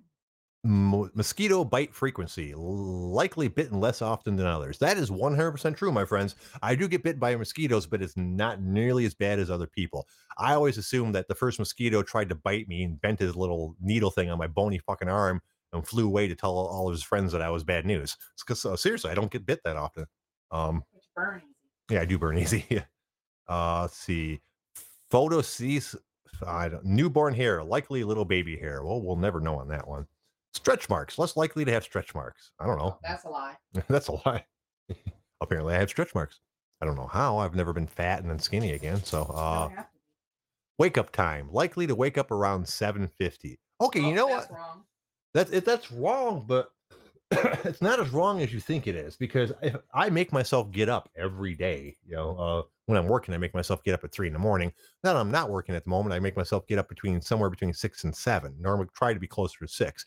mosquito 0.64 1.66
bite 1.66 1.94
frequency 1.94 2.54
likely 2.56 3.50
bitten 3.50 3.82
less 3.82 4.02
often 4.02 4.36
than 4.36 4.46
others. 4.46 4.78
That 4.78 4.98
is 4.98 5.10
100% 5.10 5.76
true, 5.76 5.92
my 5.92 6.06
friends. 6.06 6.36
I 6.62 6.76
do 6.76 6.88
get 6.88 7.04
bit 7.04 7.20
by 7.20 7.36
mosquitoes, 7.36 7.86
but 7.86 8.02
it's 8.02 8.16
not 8.16 8.62
nearly 8.62 9.06
as 9.06 9.14
bad 9.14 9.40
as 9.40 9.50
other 9.50 9.68
people. 9.68 10.08
I 10.38 10.54
always 10.54 10.78
assume 10.78 11.12
that 11.14 11.28
the 11.28 11.36
first 11.36 11.60
mosquito 11.60 12.02
tried 12.02 12.30
to 12.30 12.36
bite 12.36 12.68
me 12.70 12.84
and 12.84 13.02
bent 13.02 13.20
his 13.20 13.36
little 13.36 13.76
needle 13.82 14.10
thing 14.10 14.30
on 14.30 14.38
my 14.38 14.48
bony 14.48 14.80
fucking 14.80 15.10
arm 15.10 15.42
and 15.74 15.86
flew 15.86 16.06
away 16.06 16.28
to 16.28 16.36
tell 16.36 16.52
all 16.52 16.88
of 16.88 16.94
his 16.94 17.04
friends 17.04 17.34
that 17.34 17.42
I 17.42 17.50
was 17.50 17.64
bad 17.64 17.86
news. 17.86 18.16
Because 18.46 18.66
uh, 18.66 18.76
seriously, 18.76 19.10
I 19.10 19.16
don't 19.16 19.32
get 19.32 19.46
bit 19.46 19.62
that 19.64 19.78
often. 19.78 20.06
Um, 20.52 20.84
yeah, 21.90 22.02
I 22.02 22.06
do 22.06 22.18
burn 22.18 22.38
easy. 22.38 22.66
Uh, 23.46 23.82
let's 23.82 23.98
see. 23.98 24.40
Photoces. 25.12 25.98
I 26.48 26.70
don't, 26.70 26.86
newborn 26.86 27.34
hair, 27.34 27.62
likely 27.62 28.06
little 28.06 28.24
baby 28.24 28.56
hair. 28.56 28.82
Well, 28.84 29.02
we'll 29.02 29.18
never 29.18 29.42
know 29.42 29.60
on 29.60 29.68
that 29.68 29.86
one. 29.86 30.08
Stretch 30.54 30.88
marks, 30.90 31.18
less 31.18 31.36
likely 31.36 31.66
to 31.66 31.72
have 31.72 31.84
stretch 31.84 32.14
marks. 32.14 32.52
I 32.60 32.68
don't 32.68 32.78
know. 32.78 32.96
Oh, 32.96 33.00
that's 33.02 33.24
a 33.26 33.30
lie. 33.30 33.56
That's 33.88 34.08
a 34.08 34.14
lie. 34.26 34.46
Apparently, 35.42 35.74
I 35.76 35.80
have 35.80 35.90
stretch 35.90 36.14
marks. 36.14 36.40
I 36.82 36.86
don't 36.86 36.96
know 36.96 37.08
how. 37.08 37.38
I've 37.38 37.56
never 37.56 37.74
been 37.74 37.88
fat 37.88 38.22
and 38.22 38.30
then 38.30 38.40
skinny 38.40 38.74
again. 38.74 39.04
So, 39.04 39.24
uh, 39.34 39.68
don't 39.68 39.76
have 39.78 39.90
to 39.92 39.94
be. 39.94 40.00
wake 40.78 40.98
up 40.98 41.12
time, 41.12 41.50
likely 41.52 41.88
to 41.88 41.96
wake 41.96 42.18
up 42.18 42.30
around 42.32 42.68
seven 42.68 43.08
fifty. 43.08 43.60
Okay, 43.82 44.00
you 44.00 44.08
Oh, 44.12 44.14
know 44.14 44.28
that's 44.30 44.50
what? 44.50 44.58
Wrong. 44.60 44.84
That's 45.34 45.52
it, 45.52 45.66
that's 45.66 45.92
wrong, 45.92 46.46
but 46.48 46.72
it's 47.32 47.82
not 47.82 48.00
as 48.00 48.12
wrong 48.12 48.42
as 48.44 48.54
you 48.54 48.60
think 48.60 48.86
it 48.86 48.96
is 48.96 49.16
because 49.16 49.52
if 49.64 49.76
I 49.94 50.10
make 50.12 50.32
myself 50.32 50.70
get 50.72 50.88
up 50.88 51.10
every 51.18 51.56
day. 51.56 51.96
You 52.06 52.16
know, 52.16 52.38
uh, 52.38 52.62
when 52.86 52.98
I'm 53.00 53.08
working, 53.08 53.34
I 53.34 53.38
make 53.40 53.56
myself 53.56 53.84
get 53.84 53.96
up 53.96 54.04
at 54.04 54.12
three 54.12 54.28
in 54.28 54.34
the 54.34 54.40
morning. 54.40 54.72
Now 55.04 55.18
I'm 55.18 55.32
not 55.32 55.50
working 55.50 55.74
at 55.74 55.84
the 55.84 55.90
moment. 55.90 56.14
I 56.14 56.20
make 56.20 56.38
myself 56.38 56.68
get 56.68 56.78
up 56.78 56.90
between 56.90 57.22
somewhere 57.22 57.50
between 57.50 57.74
six 57.74 58.04
and 58.04 58.16
seven. 58.16 58.54
Normally, 58.60 58.88
try 58.94 59.14
to 59.16 59.20
be 59.20 59.28
closer 59.28 59.58
to 59.62 59.68
six. 59.68 60.06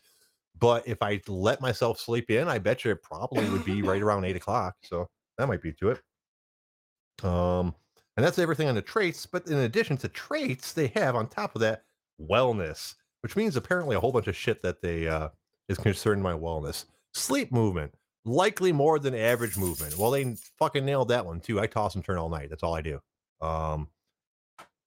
But 0.59 0.87
if 0.87 0.97
I 1.01 1.21
let 1.27 1.61
myself 1.61 1.99
sleep 1.99 2.31
in, 2.31 2.47
I 2.47 2.57
bet 2.57 2.85
you 2.85 2.91
it 2.91 3.03
probably 3.03 3.49
would 3.49 3.65
be 3.65 3.81
right 3.81 4.01
around 4.01 4.25
eight 4.25 4.35
o'clock. 4.35 4.75
So 4.81 5.07
that 5.37 5.47
might 5.47 5.61
be 5.61 5.73
to 5.73 5.89
it. 5.91 7.25
Um, 7.25 7.75
and 8.15 8.25
that's 8.25 8.39
everything 8.39 8.67
on 8.67 8.75
the 8.75 8.81
traits. 8.81 9.25
But 9.25 9.47
in 9.47 9.57
addition 9.59 9.97
to 9.97 10.07
traits, 10.07 10.73
they 10.73 10.87
have 10.87 11.15
on 11.15 11.27
top 11.27 11.55
of 11.55 11.61
that 11.61 11.83
wellness, 12.21 12.95
which 13.21 13.35
means 13.35 13.55
apparently 13.55 13.95
a 13.95 13.99
whole 13.99 14.11
bunch 14.11 14.27
of 14.27 14.35
shit 14.35 14.61
that 14.63 14.81
they 14.81 15.07
uh, 15.07 15.29
is 15.69 15.77
concerned 15.77 16.23
my 16.23 16.33
wellness. 16.33 16.85
Sleep 17.13 17.51
movement, 17.51 17.93
likely 18.25 18.71
more 18.71 18.99
than 18.99 19.13
average 19.15 19.57
movement. 19.57 19.97
Well, 19.97 20.11
they 20.11 20.35
fucking 20.57 20.85
nailed 20.85 21.09
that 21.09 21.25
one 21.25 21.39
too. 21.39 21.59
I 21.59 21.67
toss 21.67 21.95
and 21.95 22.03
turn 22.03 22.17
all 22.17 22.29
night. 22.29 22.49
That's 22.49 22.63
all 22.63 22.75
I 22.75 22.81
do. 22.81 22.99
Um, 23.41 23.89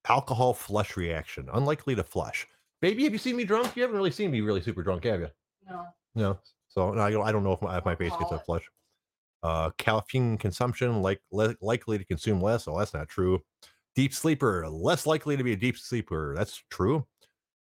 alcohol 0.07 0.53
flush 0.53 0.97
reaction, 0.97 1.49
unlikely 1.53 1.95
to 1.95 2.03
flush. 2.03 2.47
Baby, 2.81 3.03
have 3.03 3.13
you 3.13 3.19
seen 3.19 3.35
me 3.35 3.43
drunk? 3.43 3.75
You 3.75 3.83
haven't 3.83 3.97
really 3.97 4.11
seen 4.11 4.31
me 4.31 4.41
really 4.41 4.61
super 4.61 4.81
drunk, 4.81 5.03
have 5.05 5.21
you? 5.21 5.29
No. 5.69 5.85
No. 6.15 6.39
So 6.67 6.91
no, 6.93 7.01
I 7.01 7.11
don't, 7.11 7.25
I 7.27 7.31
don't 7.31 7.43
know 7.43 7.53
if 7.53 7.61
my, 7.61 7.77
if 7.77 7.85
my 7.85 7.95
face 7.95 8.13
gets 8.19 8.31
a 8.31 8.39
flush. 8.39 8.63
Uh, 9.43 9.71
caffeine 9.77 10.37
consumption, 10.37 11.01
like 11.01 11.19
le- 11.31 11.55
likely 11.61 11.97
to 11.97 12.05
consume 12.05 12.41
less. 12.41 12.67
Oh, 12.67 12.77
that's 12.77 12.93
not 12.93 13.09
true. 13.09 13.41
Deep 13.95 14.13
sleeper, 14.13 14.67
less 14.69 15.05
likely 15.05 15.35
to 15.35 15.43
be 15.43 15.53
a 15.53 15.57
deep 15.57 15.77
sleeper. 15.77 16.33
That's 16.37 16.61
true. 16.69 17.05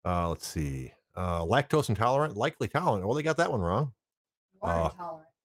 Uh, 0.05 0.29
let's 0.31 0.47
see. 0.47 0.93
Uh, 1.17 1.43
lactose 1.43 1.89
intolerant, 1.89 2.37
likely 2.37 2.69
tolerant. 2.69 3.07
Well, 3.07 3.15
they 3.15 3.23
got 3.23 3.37
that 3.39 3.51
one 3.51 3.61
wrong. 3.61 3.93
Uh. 4.63 4.91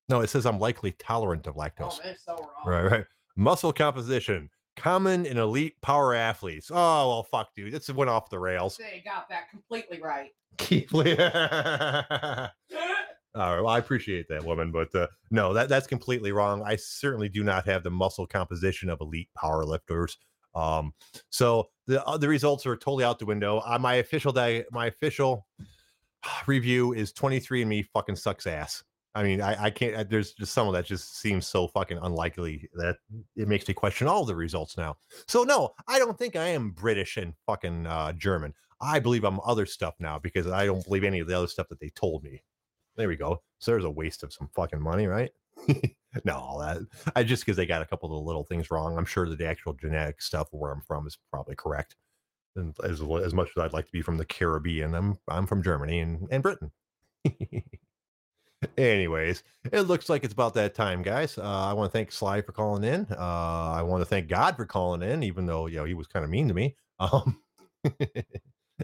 No, 0.10 0.22
it 0.22 0.30
says 0.30 0.46
I'm 0.46 0.60
likely 0.60 0.92
tolerant 1.00 1.48
of 1.48 1.56
Oh, 1.58 1.62
lactose. 1.62 2.02
they're 2.04 2.16
so 2.24 2.36
wrong. 2.36 2.50
right, 2.66 2.92
right. 2.92 3.06
Muscle 3.36 3.74
composition, 3.74 4.50
common 4.76 5.26
and 5.26 5.40
elite 5.40 5.76
power 5.82 6.14
athletes. 6.14 6.70
Oh 6.72 7.10
well, 7.10 7.24
fuck, 7.24 7.50
dude, 7.56 7.74
this 7.74 7.90
went 7.90 8.10
off 8.10 8.30
the 8.30 8.40
rails. 8.40 8.78
They 8.78 9.02
got 9.04 9.30
that 9.30 9.50
completely 9.50 10.02
right. 10.02 10.32
All 13.36 13.54
right. 13.54 13.62
Well, 13.62 13.68
I 13.68 13.80
appreciate 13.80 14.28
that, 14.30 14.46
woman, 14.46 14.72
but 14.72 14.96
uh, 14.96 15.08
no, 15.30 15.54
that 15.54 15.68
that's 15.68 15.88
completely 15.88 16.32
wrong. 16.32 16.64
I 16.66 16.78
certainly 16.78 17.28
do 17.28 17.44
not 17.44 17.66
have 17.66 17.84
the 17.84 17.90
muscle 17.90 18.26
composition 18.26 18.90
of 18.90 19.02
elite 19.02 19.30
power 19.36 19.66
lifters. 19.66 20.18
Um, 20.56 20.94
so 21.30 21.66
the 21.88 22.04
uh, 22.06 22.18
the 22.18 22.30
results 22.30 22.66
are 22.66 22.78
totally 22.78 23.04
out 23.04 23.20
the 23.20 23.26
window. 23.26 23.62
Uh, 23.66 23.78
my 23.78 23.96
official 23.96 24.32
day, 24.32 24.64
my 24.72 24.88
official 24.88 25.46
review 26.48 26.94
is 26.94 27.12
23andMe 27.12 27.86
fucking 27.94 28.16
sucks 28.16 28.48
ass. 28.48 28.84
I 29.16 29.24
mean, 29.24 29.42
I, 29.42 29.66
I 29.66 29.70
can't. 29.70 29.96
I- 29.96 30.04
There's 30.04 30.34
just 30.34 30.54
some 30.54 30.68
of 30.68 30.74
that 30.74 30.86
just 30.86 31.18
seems 31.20 31.48
so 31.48 31.68
fucking 31.70 32.00
unlikely 32.02 32.70
that 32.76 32.98
it 33.36 33.48
makes 33.48 33.68
me 33.68 33.74
question 33.74 34.08
all 34.08 34.26
the 34.26 34.36
results 34.36 34.78
now. 34.78 34.98
So 35.28 35.44
no, 35.44 35.72
I 35.88 36.00
don't 36.00 36.18
think 36.18 36.36
I 36.36 36.48
am 36.48 36.72
British 36.72 37.18
and 37.18 37.34
fucking 37.48 37.88
uh, 37.88 38.12
German. 38.14 38.54
I 38.82 39.00
believe 39.00 39.24
I'm 39.24 39.40
other 39.46 39.66
stuff 39.66 39.96
now 40.00 40.20
because 40.20 40.48
I 40.48 40.66
don't 40.66 40.84
believe 40.86 41.06
any 41.06 41.20
of 41.22 41.28
the 41.28 41.38
other 41.38 41.48
stuff 41.48 41.70
that 41.70 41.80
they 41.80 41.90
told 41.90 42.24
me. 42.24 42.44
There 42.98 43.08
we 43.08 43.16
go. 43.18 43.42
So 43.60 43.72
there's 43.72 43.86
a 43.86 43.90
waste 43.90 44.24
of 44.24 44.34
some 44.34 44.50
fucking 44.56 44.82
money, 44.82 45.08
right? 45.08 45.32
no, 46.26 46.36
all 46.36 46.60
that 46.60 46.80
I 47.16 47.24
just 47.24 47.44
because 47.46 47.58
they 47.58 47.66
got 47.66 47.82
a 47.82 47.86
couple 47.86 48.10
of 48.10 48.22
the 48.22 48.28
little 48.28 48.44
things 48.46 48.72
wrong. 48.72 48.98
I'm 48.98 49.06
sure 49.06 49.28
that 49.30 49.38
the 49.38 49.48
actual 49.48 49.74
genetic 49.74 50.22
stuff 50.22 50.50
where 50.52 50.72
I'm 50.72 50.82
from 50.82 51.08
is 51.08 51.18
probably 51.32 51.56
correct. 51.56 51.96
And 52.56 52.76
as 52.84 53.02
as 53.02 53.34
much 53.34 53.52
as 53.58 53.64
I'd 53.64 53.74
like 53.74 53.86
to 53.88 53.92
be 53.94 54.02
from 54.02 54.18
the 54.18 54.26
Caribbean, 54.26 54.96
I'm 54.96 55.18
I'm 55.30 55.48
from 55.48 55.64
Germany 55.64 56.00
and, 56.02 56.28
and 56.32 56.44
Britain. 56.44 56.72
Anyways, 58.78 59.44
it 59.72 59.82
looks 59.82 60.10
like 60.10 60.24
it's 60.24 60.34
about 60.34 60.54
that 60.56 60.76
time, 60.76 61.02
guys. 61.02 61.38
Uh, 61.38 61.42
I 61.44 61.74
want 61.74 61.92
to 61.92 61.98
thank 61.98 62.12
Sly 62.12 62.42
for 62.42 62.52
calling 62.52 62.84
in. 62.84 63.08
Uh, 63.12 63.74
I 63.76 63.82
want 63.82 64.02
to 64.02 64.06
thank 64.06 64.28
God 64.28 64.56
for 64.56 64.66
calling 64.66 65.02
in, 65.02 65.24
even 65.24 65.46
though 65.46 65.68
you 65.68 65.78
know 65.78 65.86
he 65.86 65.94
was 65.94 66.08
kind 66.08 66.24
of 66.24 66.30
mean 66.32 66.48
to 66.48 66.54
me. 66.54 66.76
Um, 66.98 67.38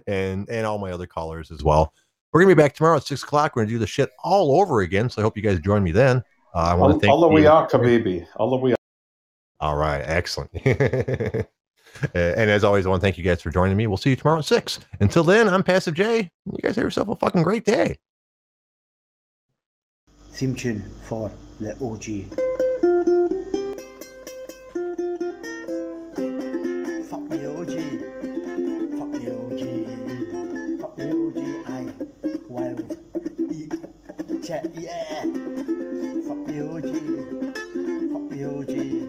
and 0.05 0.47
and 0.49 0.65
all 0.65 0.77
my 0.77 0.91
other 0.91 1.07
callers 1.07 1.49
as 1.49 1.63
well. 1.63 1.93
We're 2.31 2.41
gonna 2.41 2.53
be 2.55 2.61
back 2.61 2.73
tomorrow 2.75 2.97
at 2.97 3.03
six 3.03 3.23
o'clock. 3.23 3.55
We're 3.55 3.63
gonna 3.63 3.71
do 3.73 3.79
the 3.79 3.87
shit 3.87 4.11
all 4.23 4.59
over 4.59 4.81
again. 4.81 5.09
So 5.09 5.21
I 5.21 5.23
hope 5.23 5.37
you 5.37 5.43
guys 5.43 5.59
join 5.59 5.81
me 5.81 5.91
then. 5.91 6.17
Uh, 6.53 6.57
I 6.59 6.73
want 6.73 6.93
to 6.93 6.99
thank 6.99 7.11
Allah 7.11 7.31
you- 7.39 7.47
Habibi. 7.47 8.27
Allah 8.35 8.75
All 9.61 9.77
right, 9.77 10.01
excellent. 10.01 10.51
And 12.15 12.49
as 12.49 12.63
always, 12.63 12.85
I 12.85 12.89
want 12.89 13.01
to 13.01 13.05
thank 13.05 13.17
you 13.17 13.23
guys 13.23 13.41
for 13.41 13.51
joining 13.51 13.77
me. 13.77 13.85
We'll 13.85 13.97
see 13.97 14.11
you 14.11 14.15
tomorrow 14.15 14.39
at 14.39 14.45
six. 14.45 14.79
Until 15.01 15.23
then, 15.23 15.47
I'm 15.47 15.61
Passive 15.61 15.93
J. 15.93 16.31
You 16.45 16.57
guys 16.61 16.75
have 16.75 16.83
yourself 16.83 17.09
a 17.09 17.15
fucking 17.15 17.43
great 17.43 17.65
day. 17.65 17.97
Theme 20.41 20.55
tune 20.55 20.83
for 21.03 21.31
the 21.59 21.73
OG. 21.73 22.25
Fuck 27.05 27.29
the 27.29 27.45
OG. 27.45 27.73
Fuck 28.97 29.11
the 29.21 29.29
OG. 29.37 29.61
Fuck 30.81 30.93
the 30.97 31.05
OG. 31.13 31.39
I 31.67 31.79
wild. 32.49 32.97
Eat. 33.51 33.73
Yeah. 34.49 35.21
Fuck 36.25 36.41
the 36.47 36.57
OG. 36.73 36.89
Fuck 38.11 38.25
the 38.31 38.41
OG. 38.49 39.00